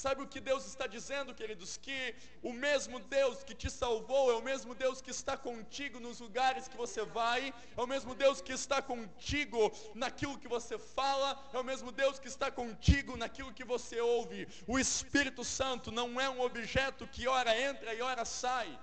Sabe 0.03 0.21
o 0.23 0.29
que 0.33 0.41
Deus 0.49 0.67
está 0.67 0.87
dizendo, 0.87 1.35
queridos? 1.35 1.79
Que 1.79 2.15
o 2.43 2.53
mesmo 2.53 2.97
Deus 3.01 3.43
que 3.43 3.55
te 3.55 3.71
salvou 3.71 4.31
é 4.31 4.35
o 4.35 4.43
mesmo 4.43 4.75
Deus 4.75 5.01
que 5.01 5.11
está 5.11 5.39
contigo 5.39 5.99
nos 5.99 6.21
lugares 6.21 6.69
que 6.69 6.77
você 6.77 7.03
vai, 7.03 7.43
é 7.75 7.81
o 7.81 7.87
mesmo 7.87 8.15
Deus 8.15 8.43
que 8.43 8.53
está 8.53 8.83
contigo 8.83 9.73
naquilo 9.95 10.39
que 10.39 10.47
você 10.57 10.79
fala, 10.79 11.31
é 11.51 11.59
o 11.59 11.65
mesmo 11.65 11.91
Deus 11.91 12.19
que 12.19 12.29
está 12.29 12.51
contigo 12.51 13.17
naquilo 13.17 13.55
que 13.55 13.65
você 13.65 13.99
ouve. 13.99 14.47
O 14.67 14.79
Espírito 14.79 15.43
Santo 15.43 15.91
não 15.91 16.21
é 16.21 16.29
um 16.29 16.43
objeto 16.43 17.09
que 17.09 17.27
ora 17.27 17.59
entra 17.59 17.95
e 17.95 18.03
ora 18.03 18.27
sai, 18.27 18.79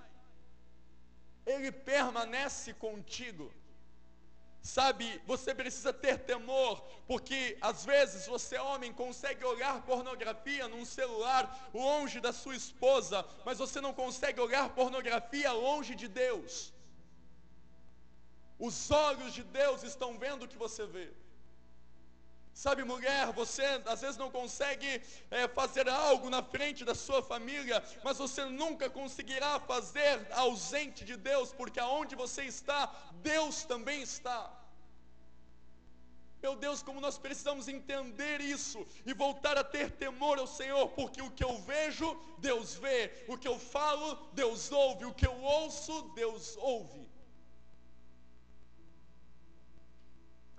ele 1.46 1.70
permanece 1.70 2.74
contigo. 2.74 3.52
Sabe, 4.64 5.20
você 5.26 5.54
precisa 5.54 5.92
ter 5.92 6.20
temor, 6.20 6.80
porque 7.06 7.58
às 7.60 7.84
vezes 7.84 8.26
você, 8.26 8.56
homem, 8.58 8.94
consegue 8.94 9.44
olhar 9.44 9.82
pornografia 9.82 10.66
num 10.66 10.86
celular 10.86 11.70
longe 11.74 12.18
da 12.18 12.32
sua 12.32 12.56
esposa, 12.56 13.26
mas 13.44 13.58
você 13.58 13.78
não 13.78 13.92
consegue 13.92 14.40
olhar 14.40 14.70
pornografia 14.70 15.52
longe 15.52 15.94
de 15.94 16.08
Deus. 16.08 16.72
Os 18.58 18.90
olhos 18.90 19.34
de 19.34 19.42
Deus 19.42 19.82
estão 19.82 20.18
vendo 20.18 20.44
o 20.44 20.48
que 20.48 20.56
você 20.56 20.86
vê. 20.86 21.12
Sabe, 22.54 22.84
mulher, 22.84 23.32
você 23.32 23.64
às 23.84 24.00
vezes 24.00 24.16
não 24.16 24.30
consegue 24.30 25.02
é, 25.28 25.48
fazer 25.48 25.88
algo 25.88 26.30
na 26.30 26.40
frente 26.40 26.84
da 26.84 26.94
sua 26.94 27.20
família, 27.20 27.82
mas 28.04 28.18
você 28.18 28.44
nunca 28.44 28.88
conseguirá 28.88 29.58
fazer 29.58 30.24
ausente 30.30 31.04
de 31.04 31.16
Deus, 31.16 31.52
porque 31.52 31.80
aonde 31.80 32.14
você 32.14 32.44
está, 32.44 32.94
Deus 33.22 33.64
também 33.64 34.02
está. 34.02 34.40
Meu 36.40 36.54
Deus, 36.54 36.80
como 36.80 37.00
nós 37.00 37.18
precisamos 37.18 37.66
entender 37.66 38.40
isso 38.40 38.86
e 39.04 39.12
voltar 39.12 39.58
a 39.58 39.64
ter 39.64 39.90
temor 39.90 40.38
ao 40.38 40.46
Senhor, 40.46 40.90
porque 40.90 41.20
o 41.22 41.30
que 41.32 41.42
eu 41.42 41.58
vejo, 41.62 42.16
Deus 42.38 42.74
vê, 42.74 43.24
o 43.26 43.36
que 43.36 43.48
eu 43.48 43.58
falo, 43.58 44.14
Deus 44.32 44.70
ouve, 44.70 45.06
o 45.06 45.14
que 45.14 45.26
eu 45.26 45.36
ouço, 45.42 46.02
Deus 46.14 46.56
ouve. 46.58 47.03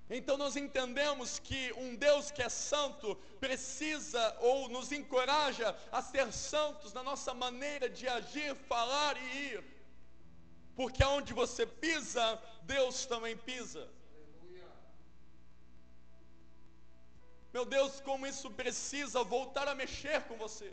Então 0.10 0.38
nós 0.38 0.56
entendemos 0.56 1.40
que 1.40 1.74
um 1.74 1.96
Deus 1.96 2.30
que 2.30 2.42
é 2.42 2.50
santo 2.50 3.16
precisa 3.40 4.38
ou 4.40 4.70
nos 4.70 4.92
encoraja 4.92 5.76
a 5.92 6.02
ser 6.02 6.32
santos 6.32 6.94
na 6.94 7.02
nossa 7.02 7.34
maneira 7.34 7.90
de 7.90 8.08
agir, 8.08 8.56
falar 8.68 9.18
e 9.18 9.54
ir. 9.54 9.64
Porque 10.76 11.02
aonde 11.02 11.34
você 11.34 11.66
pisa, 11.66 12.40
Deus 12.64 13.06
também 13.06 13.36
pisa. 13.36 13.90
Meu 17.52 17.66
Deus, 17.66 18.02
como 18.02 18.28
isso 18.28 18.52
precisa 18.52 19.24
voltar 19.24 19.68
a 19.68 19.74
mexer 19.74 20.22
com 20.24 20.36
você. 20.36 20.72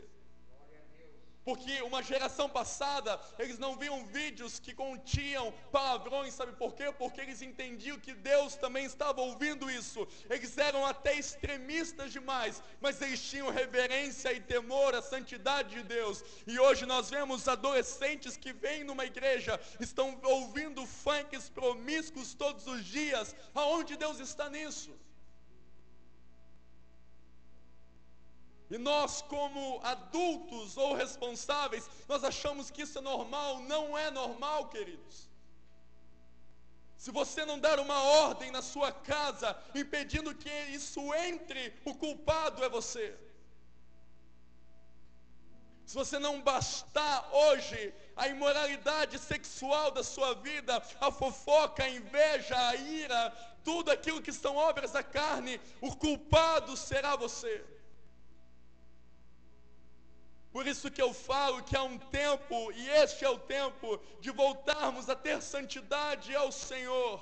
Porque 1.43 1.81
uma 1.81 2.01
geração 2.01 2.49
passada, 2.49 3.19
eles 3.37 3.59
não 3.59 3.75
viam 3.75 4.05
vídeos 4.05 4.59
que 4.59 4.73
continham 4.73 5.53
palavrões, 5.71 6.33
sabe 6.33 6.53
por 6.53 6.73
quê? 6.73 6.91
Porque 6.97 7.19
eles 7.19 7.41
entendiam 7.41 7.99
que 7.99 8.13
Deus 8.13 8.55
também 8.55 8.85
estava 8.85 9.21
ouvindo 9.21 9.69
isso. 9.69 10.07
Eles 10.29 10.57
eram 10.57 10.85
até 10.85 11.15
extremistas 11.15 12.11
demais, 12.11 12.63
mas 12.79 13.01
eles 13.01 13.21
tinham 13.21 13.49
reverência 13.49 14.31
e 14.31 14.39
temor 14.39 14.95
à 14.95 15.01
santidade 15.01 15.75
de 15.75 15.83
Deus. 15.83 16.23
E 16.47 16.59
hoje 16.59 16.85
nós 16.85 17.09
vemos 17.09 17.47
adolescentes 17.47 18.37
que 18.37 18.53
vêm 18.53 18.83
numa 18.83 19.05
igreja, 19.05 19.59
estão 19.79 20.19
ouvindo 20.23 20.85
funks 20.85 21.49
promíscuos 21.49 22.33
todos 22.33 22.67
os 22.67 22.85
dias. 22.85 23.35
Aonde 23.53 23.97
Deus 23.97 24.19
está 24.19 24.49
nisso? 24.49 24.93
E 28.73 28.77
nós, 28.79 29.21
como 29.21 29.79
adultos 29.83 30.77
ou 30.77 30.95
responsáveis, 30.95 31.87
nós 32.07 32.23
achamos 32.23 32.71
que 32.71 32.81
isso 32.81 32.97
é 32.97 33.01
normal. 33.01 33.59
Não 33.59 33.95
é 33.95 34.09
normal, 34.09 34.67
queridos. 34.69 35.29
Se 36.97 37.11
você 37.11 37.45
não 37.45 37.59
der 37.59 37.77
uma 37.79 38.01
ordem 38.01 38.49
na 38.49 38.63
sua 38.63 38.91
casa, 38.91 39.55
impedindo 39.75 40.33
que 40.33 40.49
isso 40.79 41.13
entre, 41.13 41.71
o 41.85 41.93
culpado 41.93 42.63
é 42.63 42.69
você. 42.69 43.15
Se 45.85 45.93
você 45.93 46.17
não 46.17 46.41
bastar 46.41 47.29
hoje 47.31 47.93
a 48.15 48.27
imoralidade 48.27 49.19
sexual 49.19 49.91
da 49.91 50.03
sua 50.03 50.33
vida, 50.33 50.81
a 50.99 51.11
fofoca, 51.11 51.83
a 51.83 51.89
inveja, 51.91 52.57
a 52.69 52.75
ira, 52.75 53.29
tudo 53.63 53.91
aquilo 53.91 54.19
que 54.19 54.33
são 54.33 54.55
obras 54.55 54.93
da 54.93 55.03
carne, 55.03 55.61
o 55.79 55.95
culpado 55.95 56.75
será 56.75 57.15
você. 57.15 57.72
Por 60.53 60.67
isso 60.71 60.91
que 60.95 61.01
eu 61.01 61.11
falo 61.29 61.63
que 61.67 61.75
há 61.75 61.83
um 61.83 61.97
tempo, 61.97 62.71
e 62.71 62.87
este 63.03 63.25
é 63.25 63.29
o 63.29 63.39
tempo, 63.39 63.87
de 64.23 64.29
voltarmos 64.29 65.09
a 65.09 65.15
ter 65.15 65.41
santidade 65.41 66.35
ao 66.35 66.51
Senhor. 66.51 67.15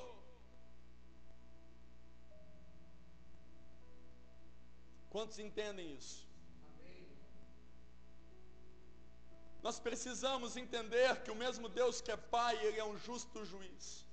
Quantos 5.14 5.40
entendem 5.40 5.94
isso? 6.00 6.20
Nós 9.64 9.80
precisamos 9.80 10.58
entender 10.58 11.22
que 11.24 11.32
o 11.32 11.36
mesmo 11.44 11.70
Deus 11.70 12.02
que 12.02 12.12
é 12.12 12.18
Pai, 12.18 12.54
Ele 12.66 12.80
é 12.80 12.86
um 12.86 12.98
justo 12.98 13.46
juiz. 13.46 14.06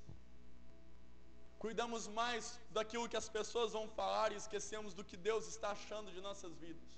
Cuidamos 1.59 2.07
mais 2.07 2.61
daquilo 2.71 3.09
que 3.09 3.17
as 3.17 3.29
pessoas 3.29 3.73
vão 3.73 3.89
falar 3.89 4.31
e 4.31 4.37
esquecemos 4.37 4.95
do 4.95 5.05
que 5.05 5.17
Deus 5.17 5.49
está 5.49 5.71
achando 5.71 6.13
de 6.13 6.21
nossas 6.21 6.55
vidas. 6.55 6.98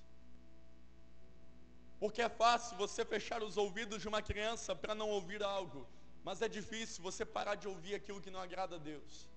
Porque 2.03 2.22
é 2.22 2.30
fácil 2.42 2.76
você 2.84 3.05
fechar 3.05 3.42
os 3.48 3.57
ouvidos 3.64 4.01
de 4.03 4.09
uma 4.12 4.22
criança 4.28 4.74
para 4.82 4.94
não 5.01 5.09
ouvir 5.16 5.42
algo, 5.42 5.80
mas 6.24 6.40
é 6.46 6.48
difícil 6.48 7.03
você 7.09 7.24
parar 7.36 7.57
de 7.62 7.68
ouvir 7.72 7.94
aquilo 7.94 8.22
que 8.24 8.34
não 8.34 8.40
agrada 8.40 8.76
a 8.76 8.84
Deus. 8.92 9.28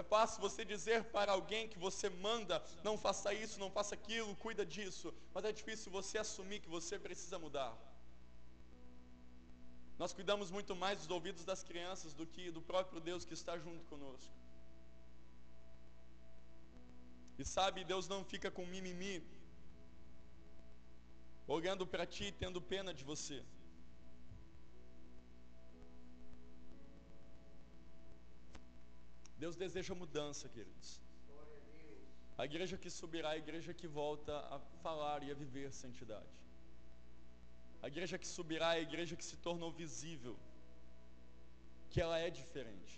É 0.00 0.02
fácil 0.02 0.40
você 0.40 0.64
dizer 0.64 1.00
para 1.16 1.32
alguém 1.32 1.68
que 1.72 1.78
você 1.86 2.08
manda, 2.08 2.62
não 2.84 2.96
faça 2.96 3.34
isso, 3.34 3.58
não 3.58 3.70
faça 3.78 3.96
aquilo, 3.96 4.36
cuida 4.36 4.64
disso, 4.64 5.12
mas 5.34 5.44
é 5.44 5.52
difícil 5.60 5.90
você 5.90 6.18
assumir 6.18 6.60
que 6.60 6.68
você 6.68 6.96
precisa 7.06 7.38
mudar. 7.44 7.72
Nós 9.98 10.12
cuidamos 10.18 10.50
muito 10.56 10.74
mais 10.76 10.98
dos 11.00 11.10
ouvidos 11.10 11.44
das 11.44 11.64
crianças 11.64 12.14
do 12.14 12.26
que 12.26 12.44
do 12.52 12.62
próprio 12.62 13.00
Deus 13.00 13.24
que 13.24 13.34
está 13.34 13.58
junto 13.58 13.84
conosco. 13.86 14.32
E 17.40 17.44
sabe, 17.44 17.84
Deus 17.92 18.06
não 18.06 18.24
fica 18.24 18.50
com 18.50 18.64
mimimi 18.64 19.16
olhando 21.56 21.84
para 21.92 22.06
ti 22.14 22.24
e 22.26 22.36
tendo 22.42 22.60
pena 22.72 22.92
de 22.98 23.04
você. 23.10 23.38
Deus 29.42 29.56
deseja 29.56 29.94
mudança, 30.02 30.48
queridos. 30.54 30.90
A 32.38 32.44
igreja 32.50 32.76
que 32.82 32.90
subirá, 32.98 33.30
a 33.30 33.40
igreja 33.44 33.74
que 33.80 33.88
volta 34.02 34.34
a 34.54 34.60
falar 34.84 35.18
e 35.24 35.30
a 35.32 35.38
viver 35.42 35.72
santidade. 35.72 36.36
A 37.82 37.88
igreja 37.92 38.16
que 38.22 38.28
subirá, 38.36 38.68
a 38.70 38.80
igreja 38.88 39.16
que 39.16 39.24
se 39.30 39.36
tornou 39.48 39.72
visível, 39.72 40.36
que 41.90 42.00
ela 42.00 42.18
é 42.18 42.30
diferente. 42.30 42.96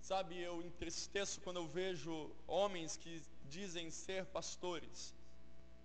Sabe, 0.00 0.38
eu 0.38 0.56
entristeço 0.62 1.40
quando 1.40 1.56
eu 1.56 1.66
vejo 1.66 2.12
homens 2.46 2.96
que 2.96 3.14
dizem 3.56 3.90
ser 3.90 4.24
pastores, 4.26 5.12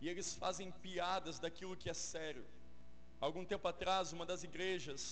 e 0.04 0.10
eles 0.10 0.30
fazem 0.36 0.70
piadas 0.86 1.40
daquilo 1.40 1.78
que 1.82 1.90
é 1.90 1.94
sério. 1.94 2.46
Algum 3.22 3.46
tempo 3.52 3.66
atrás, 3.70 4.12
uma 4.12 4.26
das 4.26 4.44
igrejas, 4.44 5.04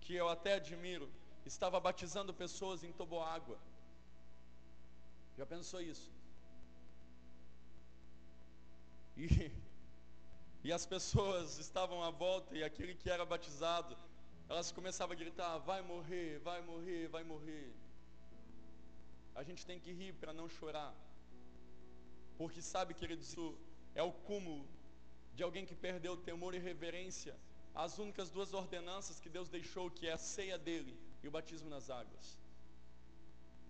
que 0.00 0.14
eu 0.14 0.26
até 0.26 0.54
admiro, 0.54 1.06
estava 1.44 1.78
batizando 1.78 2.32
pessoas 2.32 2.82
em 2.82 2.92
toboágua. 3.00 3.58
Já 5.36 5.44
pensou 5.44 5.82
isso? 5.82 6.10
E, 9.18 9.52
e 10.64 10.72
as 10.72 10.86
pessoas 10.86 11.58
estavam 11.58 12.02
à 12.02 12.10
volta 12.10 12.56
e 12.56 12.64
aquele 12.64 12.94
que 12.94 13.10
era 13.10 13.26
batizado, 13.34 13.94
elas 14.48 14.72
começavam 14.72 15.12
a 15.14 15.18
gritar: 15.24 15.58
vai 15.58 15.82
morrer, 15.82 16.38
vai 16.38 16.62
morrer, 16.62 17.06
vai 17.08 17.22
morrer. 17.22 17.70
A 19.34 19.42
gente 19.42 19.66
tem 19.66 19.78
que 19.78 19.92
rir 19.92 20.14
para 20.14 20.32
não 20.32 20.48
chorar. 20.48 20.94
Porque 22.38 22.62
sabe, 22.62 22.94
queridos, 22.94 23.28
isso 23.28 23.54
é 24.00 24.02
o 24.02 24.12
cúmulo 24.28 24.64
de 25.36 25.42
alguém 25.46 25.64
que 25.68 25.74
perdeu 25.86 26.12
o 26.14 26.22
temor 26.28 26.52
e 26.54 26.58
reverência 26.70 27.34
às 27.74 27.98
únicas 27.98 28.28
duas 28.30 28.52
ordenanças 28.62 29.20
que 29.22 29.30
Deus 29.36 29.48
deixou, 29.48 29.90
que 29.90 30.06
é 30.06 30.12
a 30.12 30.24
ceia 30.34 30.58
dele 30.66 30.94
e 31.22 31.28
o 31.28 31.30
batismo 31.36 31.70
nas 31.74 31.88
águas. 32.00 32.26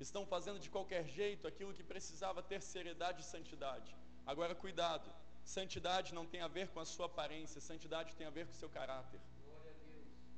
Estão 0.06 0.24
fazendo 0.34 0.58
de 0.64 0.68
qualquer 0.68 1.04
jeito 1.18 1.46
aquilo 1.46 1.72
que 1.72 1.90
precisava 1.92 2.42
ter 2.42 2.60
seriedade 2.60 3.20
e 3.22 3.24
santidade. 3.24 3.90
Agora 4.32 4.54
cuidado, 4.54 5.08
santidade 5.44 6.12
não 6.18 6.26
tem 6.32 6.40
a 6.42 6.48
ver 6.48 6.68
com 6.68 6.80
a 6.80 6.84
sua 6.84 7.06
aparência, 7.06 7.60
santidade 7.60 8.16
tem 8.16 8.26
a 8.26 8.36
ver 8.38 8.46
com 8.46 8.52
o 8.52 8.60
seu 8.62 8.68
caráter. 8.68 9.20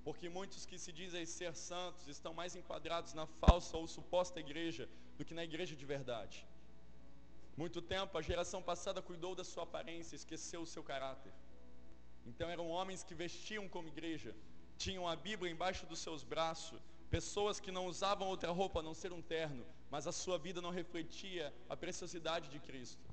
Porque 0.04 0.28
muitos 0.28 0.64
que 0.64 0.78
se 0.78 0.92
dizem 0.92 1.26
ser 1.26 1.54
santos 1.56 2.06
estão 2.08 2.32
mais 2.32 2.54
enquadrados 2.54 3.14
na 3.14 3.26
falsa 3.26 3.76
ou 3.76 3.86
suposta 3.88 4.38
igreja 4.38 4.88
do 5.16 5.24
que 5.24 5.34
na 5.34 5.44
igreja 5.44 5.74
de 5.74 5.84
verdade. 5.84 6.46
Muito 7.60 7.80
tempo 7.82 8.16
a 8.16 8.22
geração 8.22 8.60
passada 8.62 9.02
cuidou 9.02 9.34
da 9.34 9.42
sua 9.42 9.64
aparência, 9.64 10.14
esqueceu 10.14 10.60
o 10.62 10.70
seu 10.74 10.82
caráter. 10.90 11.32
Então 12.24 12.48
eram 12.48 12.66
homens 12.70 13.02
que 13.02 13.16
vestiam 13.22 13.64
como 13.68 13.88
igreja, 13.94 14.32
tinham 14.84 15.08
a 15.08 15.16
Bíblia 15.16 15.50
embaixo 15.50 15.84
dos 15.84 15.98
seus 15.98 16.22
braços, 16.22 16.80
pessoas 17.10 17.58
que 17.58 17.72
não 17.72 17.86
usavam 17.86 18.28
outra 18.28 18.52
roupa 18.52 18.78
a 18.78 18.86
não 18.88 18.94
ser 18.94 19.12
um 19.12 19.20
terno, 19.20 19.66
mas 19.90 20.06
a 20.06 20.12
sua 20.12 20.38
vida 20.38 20.60
não 20.60 20.70
refletia 20.70 21.52
a 21.68 21.76
preciosidade 21.76 22.48
de 22.48 22.60
Cristo. 22.60 23.04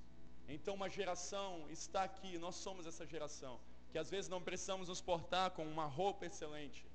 Então 0.47 0.75
uma 0.75 0.89
geração 0.89 1.65
está 1.71 2.03
aqui, 2.03 2.37
nós 2.37 2.53
somos 2.53 2.85
essa 2.85 3.03
geração, 3.03 3.59
que 3.91 3.97
às 3.97 4.11
vezes 4.11 4.29
não 4.29 4.43
precisamos 4.49 4.89
nos 4.89 5.01
portar 5.01 5.49
com 5.57 5.65
uma 5.65 5.87
roupa 5.87 6.27
excelente. 6.27 6.85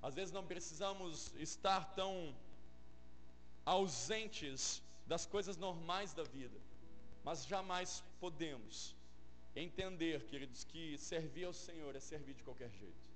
Às 0.00 0.14
vezes 0.14 0.32
não 0.32 0.46
precisamos 0.46 1.34
estar 1.48 1.94
tão 1.96 2.32
ausentes 3.66 4.80
das 5.12 5.24
coisas 5.34 5.56
normais 5.56 6.12
da 6.18 6.24
vida. 6.36 6.58
Mas 7.26 7.46
jamais 7.52 7.90
podemos 8.20 8.94
entender, 9.66 10.18
queridos, 10.30 10.62
que 10.70 10.82
servir 11.10 11.44
ao 11.46 11.54
Senhor 11.66 11.92
é 11.96 12.00
servir 12.00 12.34
de 12.34 12.44
qualquer 12.48 12.70
jeito. 12.80 13.08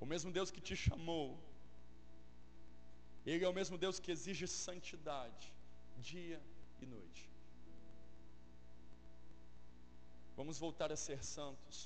O 0.00 0.06
mesmo 0.12 0.30
Deus 0.38 0.50
que 0.50 0.62
te 0.68 0.74
chamou, 0.84 1.26
Ele 3.24 3.44
é 3.44 3.48
o 3.48 3.58
mesmo 3.60 3.76
Deus 3.84 4.00
que 4.00 4.10
exige 4.10 4.46
santidade, 4.48 5.52
dia 6.10 6.40
e 6.80 6.86
noite. 6.86 7.22
Vamos 10.38 10.58
voltar 10.58 10.90
a 10.90 10.96
ser 10.96 11.22
santos. 11.22 11.78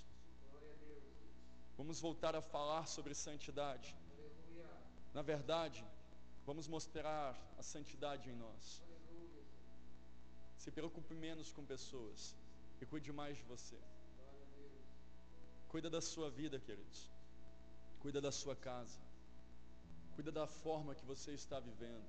Vamos 1.77 2.01
voltar 2.01 2.35
a 2.35 2.41
falar 2.41 2.87
sobre 2.87 3.13
santidade. 3.27 3.95
Na 5.13 5.23
verdade, 5.33 5.85
Vamos 6.49 6.69
mostrar 6.69 7.37
a 7.59 7.63
santidade 7.63 8.31
em 8.31 8.37
nós. 8.37 8.81
Se 10.57 10.71
preocupe 10.71 11.13
menos 11.13 11.51
com 11.53 11.65
pessoas 11.75 12.37
e 12.81 12.87
cuide 12.87 13.11
mais 13.21 13.37
de 13.37 13.43
você. 13.43 13.79
Cuida 15.73 15.91
da 15.91 16.01
sua 16.01 16.31
vida, 16.31 16.61
queridos. 16.61 17.11
Cuida 17.99 18.21
da 18.21 18.31
sua 18.31 18.55
casa. 18.55 19.01
Cuida 20.15 20.31
da 20.31 20.47
forma 20.47 20.95
que 20.95 21.05
você 21.05 21.33
está 21.33 21.59
vivendo. 21.59 22.07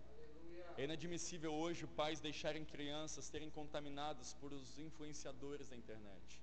É 0.77 0.83
inadmissível 0.83 1.51
hoje 1.51 1.87
pais 1.87 2.19
deixarem 2.19 2.63
crianças 2.63 3.25
serem 3.25 3.49
contaminadas 3.49 4.33
por 4.35 4.53
os 4.53 4.77
influenciadores 4.77 5.67
da 5.69 5.75
internet. 5.75 6.39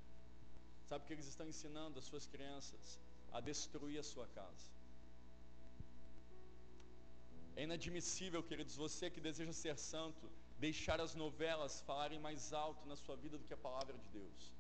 Sabe 0.88 1.05
o 1.05 1.07
que 1.07 1.12
eles 1.12 1.28
estão 1.28 1.47
ensinando 1.47 2.01
as 2.01 2.07
suas 2.07 2.26
crianças? 2.26 2.99
A 3.32 3.40
destruir 3.40 4.01
a 4.01 4.03
sua 4.03 4.26
casa. 4.40 4.74
É 7.57 7.62
inadmissível, 7.62 8.42
queridos, 8.42 8.76
você 8.84 9.09
que 9.14 9.20
deseja 9.20 9.52
ser 9.52 9.76
santo, 9.78 10.24
deixar 10.59 11.00
as 11.00 11.14
novelas 11.14 11.80
falarem 11.88 12.18
mais 12.18 12.52
alto 12.52 12.86
na 12.86 12.96
sua 12.96 13.16
vida 13.16 13.36
do 13.38 13.44
que 13.48 13.55
a 13.55 13.64
palavra 13.68 13.96
de 13.96 14.09
Deus. 14.09 14.52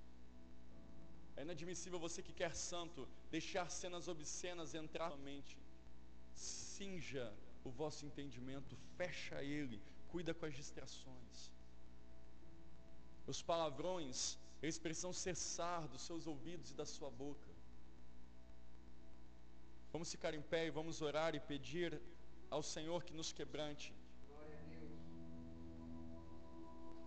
É 1.36 1.42
inadmissível 1.42 1.98
você 1.98 2.22
que 2.22 2.32
quer 2.40 2.54
santo, 2.54 3.08
deixar 3.30 3.68
cenas 3.70 4.06
obscenas 4.06 4.74
entrar 4.74 5.10
na 5.10 5.16
mente. 5.16 5.58
Cinja 6.34 7.26
o 7.64 7.70
vosso 7.70 8.04
entendimento, 8.06 8.76
fecha 8.96 9.42
ele, 9.42 9.82
cuida 10.12 10.32
com 10.32 10.46
as 10.46 10.54
distrações. 10.54 11.50
Os 13.26 13.40
palavrões, 13.42 14.38
eles 14.62 14.78
precisam 14.78 15.12
cessar 15.12 15.88
dos 15.88 16.02
seus 16.02 16.26
ouvidos 16.26 16.70
e 16.70 16.74
da 16.74 16.86
sua 16.86 17.10
boca. 17.10 17.50
Vamos 19.92 20.10
ficar 20.10 20.34
em 20.34 20.42
pé 20.42 20.66
e 20.66 20.70
vamos 20.70 21.00
orar 21.00 21.34
e 21.34 21.40
pedir 21.40 22.00
ao 22.54 22.62
Senhor 22.62 23.02
que 23.02 23.12
nos 23.12 23.32
quebrante. 23.32 23.92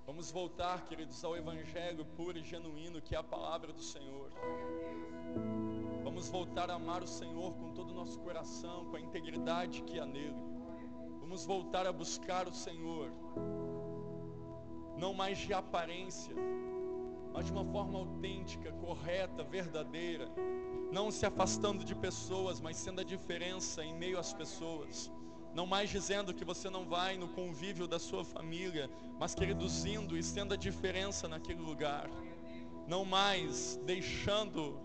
Vamos 0.06 0.30
voltar, 0.30 0.84
queridos, 0.88 1.24
ao 1.24 1.38
Evangelho 1.38 2.04
puro 2.18 2.38
e 2.38 2.44
genuíno 2.44 3.02
que 3.02 3.16
é 3.16 3.18
a 3.18 3.24
palavra 3.24 3.72
do 3.72 3.82
Senhor. 3.82 4.30
Vamos 6.04 6.28
voltar 6.28 6.70
a 6.70 6.74
amar 6.74 7.02
o 7.02 7.08
Senhor 7.08 7.54
com 7.54 7.72
todo 7.74 7.92
o 7.92 7.94
nosso 7.94 8.20
coração, 8.20 8.90
com 8.90 8.98
a 8.98 9.00
integridade 9.00 9.84
que 9.84 9.98
há 9.98 10.06
nele. 10.06 10.36
Vamos 11.22 11.46
voltar 11.46 11.88
a 11.88 11.94
buscar 11.94 12.46
o 12.50 12.54
Senhor, 12.54 13.10
não 14.98 15.14
mais 15.14 15.38
de 15.38 15.54
aparência, 15.54 16.36
mas 17.32 17.46
de 17.46 17.54
uma 17.54 17.64
forma 17.64 18.00
autêntica, 18.00 18.74
correta, 18.74 19.44
verdadeira. 19.44 20.28
Não 20.92 21.10
se 21.10 21.26
afastando 21.26 21.86
de 21.86 21.96
pessoas, 21.96 22.60
mas 22.60 22.76
sendo 22.76 23.00
a 23.00 23.04
diferença 23.04 23.82
em 23.84 23.94
meio 23.94 24.20
às 24.20 24.34
pessoas. 24.34 25.10
Não 25.54 25.66
mais 25.66 25.90
dizendo 25.90 26.34
que 26.34 26.46
você 26.46 26.70
não 26.70 26.86
vai 26.86 27.18
no 27.18 27.28
convívio 27.30 27.88
da 27.88 28.00
sua 28.00 28.24
família, 28.24 28.90
mas 29.20 29.34
queridos 29.34 29.86
indo 29.86 30.18
e 30.18 30.24
sendo 30.24 30.54
a 30.54 30.58
diferença 30.58 31.28
naquele 31.28 31.62
lugar. 31.62 32.10
Não 32.88 33.04
mais 33.04 33.80
deixando 33.86 34.80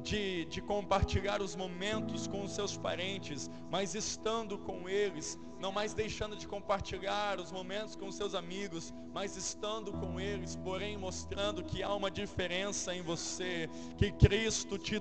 de, 0.00 0.46
de 0.46 0.60
compartilhar 0.60 1.42
os 1.42 1.54
momentos 1.54 2.26
com 2.26 2.42
os 2.42 2.52
seus 2.52 2.76
parentes, 2.76 3.50
mas 3.70 3.94
estando 3.94 4.58
com 4.58 4.88
eles, 4.88 5.38
não 5.60 5.70
mais 5.70 5.92
deixando 5.92 6.36
de 6.36 6.46
compartilhar 6.46 7.38
os 7.38 7.52
momentos 7.52 7.94
com 7.94 8.08
os 8.08 8.14
seus 8.14 8.34
amigos, 8.34 8.92
mas 9.12 9.36
estando 9.36 9.92
com 9.92 10.18
eles, 10.18 10.56
porém 10.56 10.96
mostrando 10.96 11.62
que 11.62 11.82
há 11.82 11.94
uma 11.94 12.10
diferença 12.10 12.94
em 12.94 13.02
você, 13.02 13.68
que 13.96 14.10
Cristo 14.12 14.78
te 14.78 14.98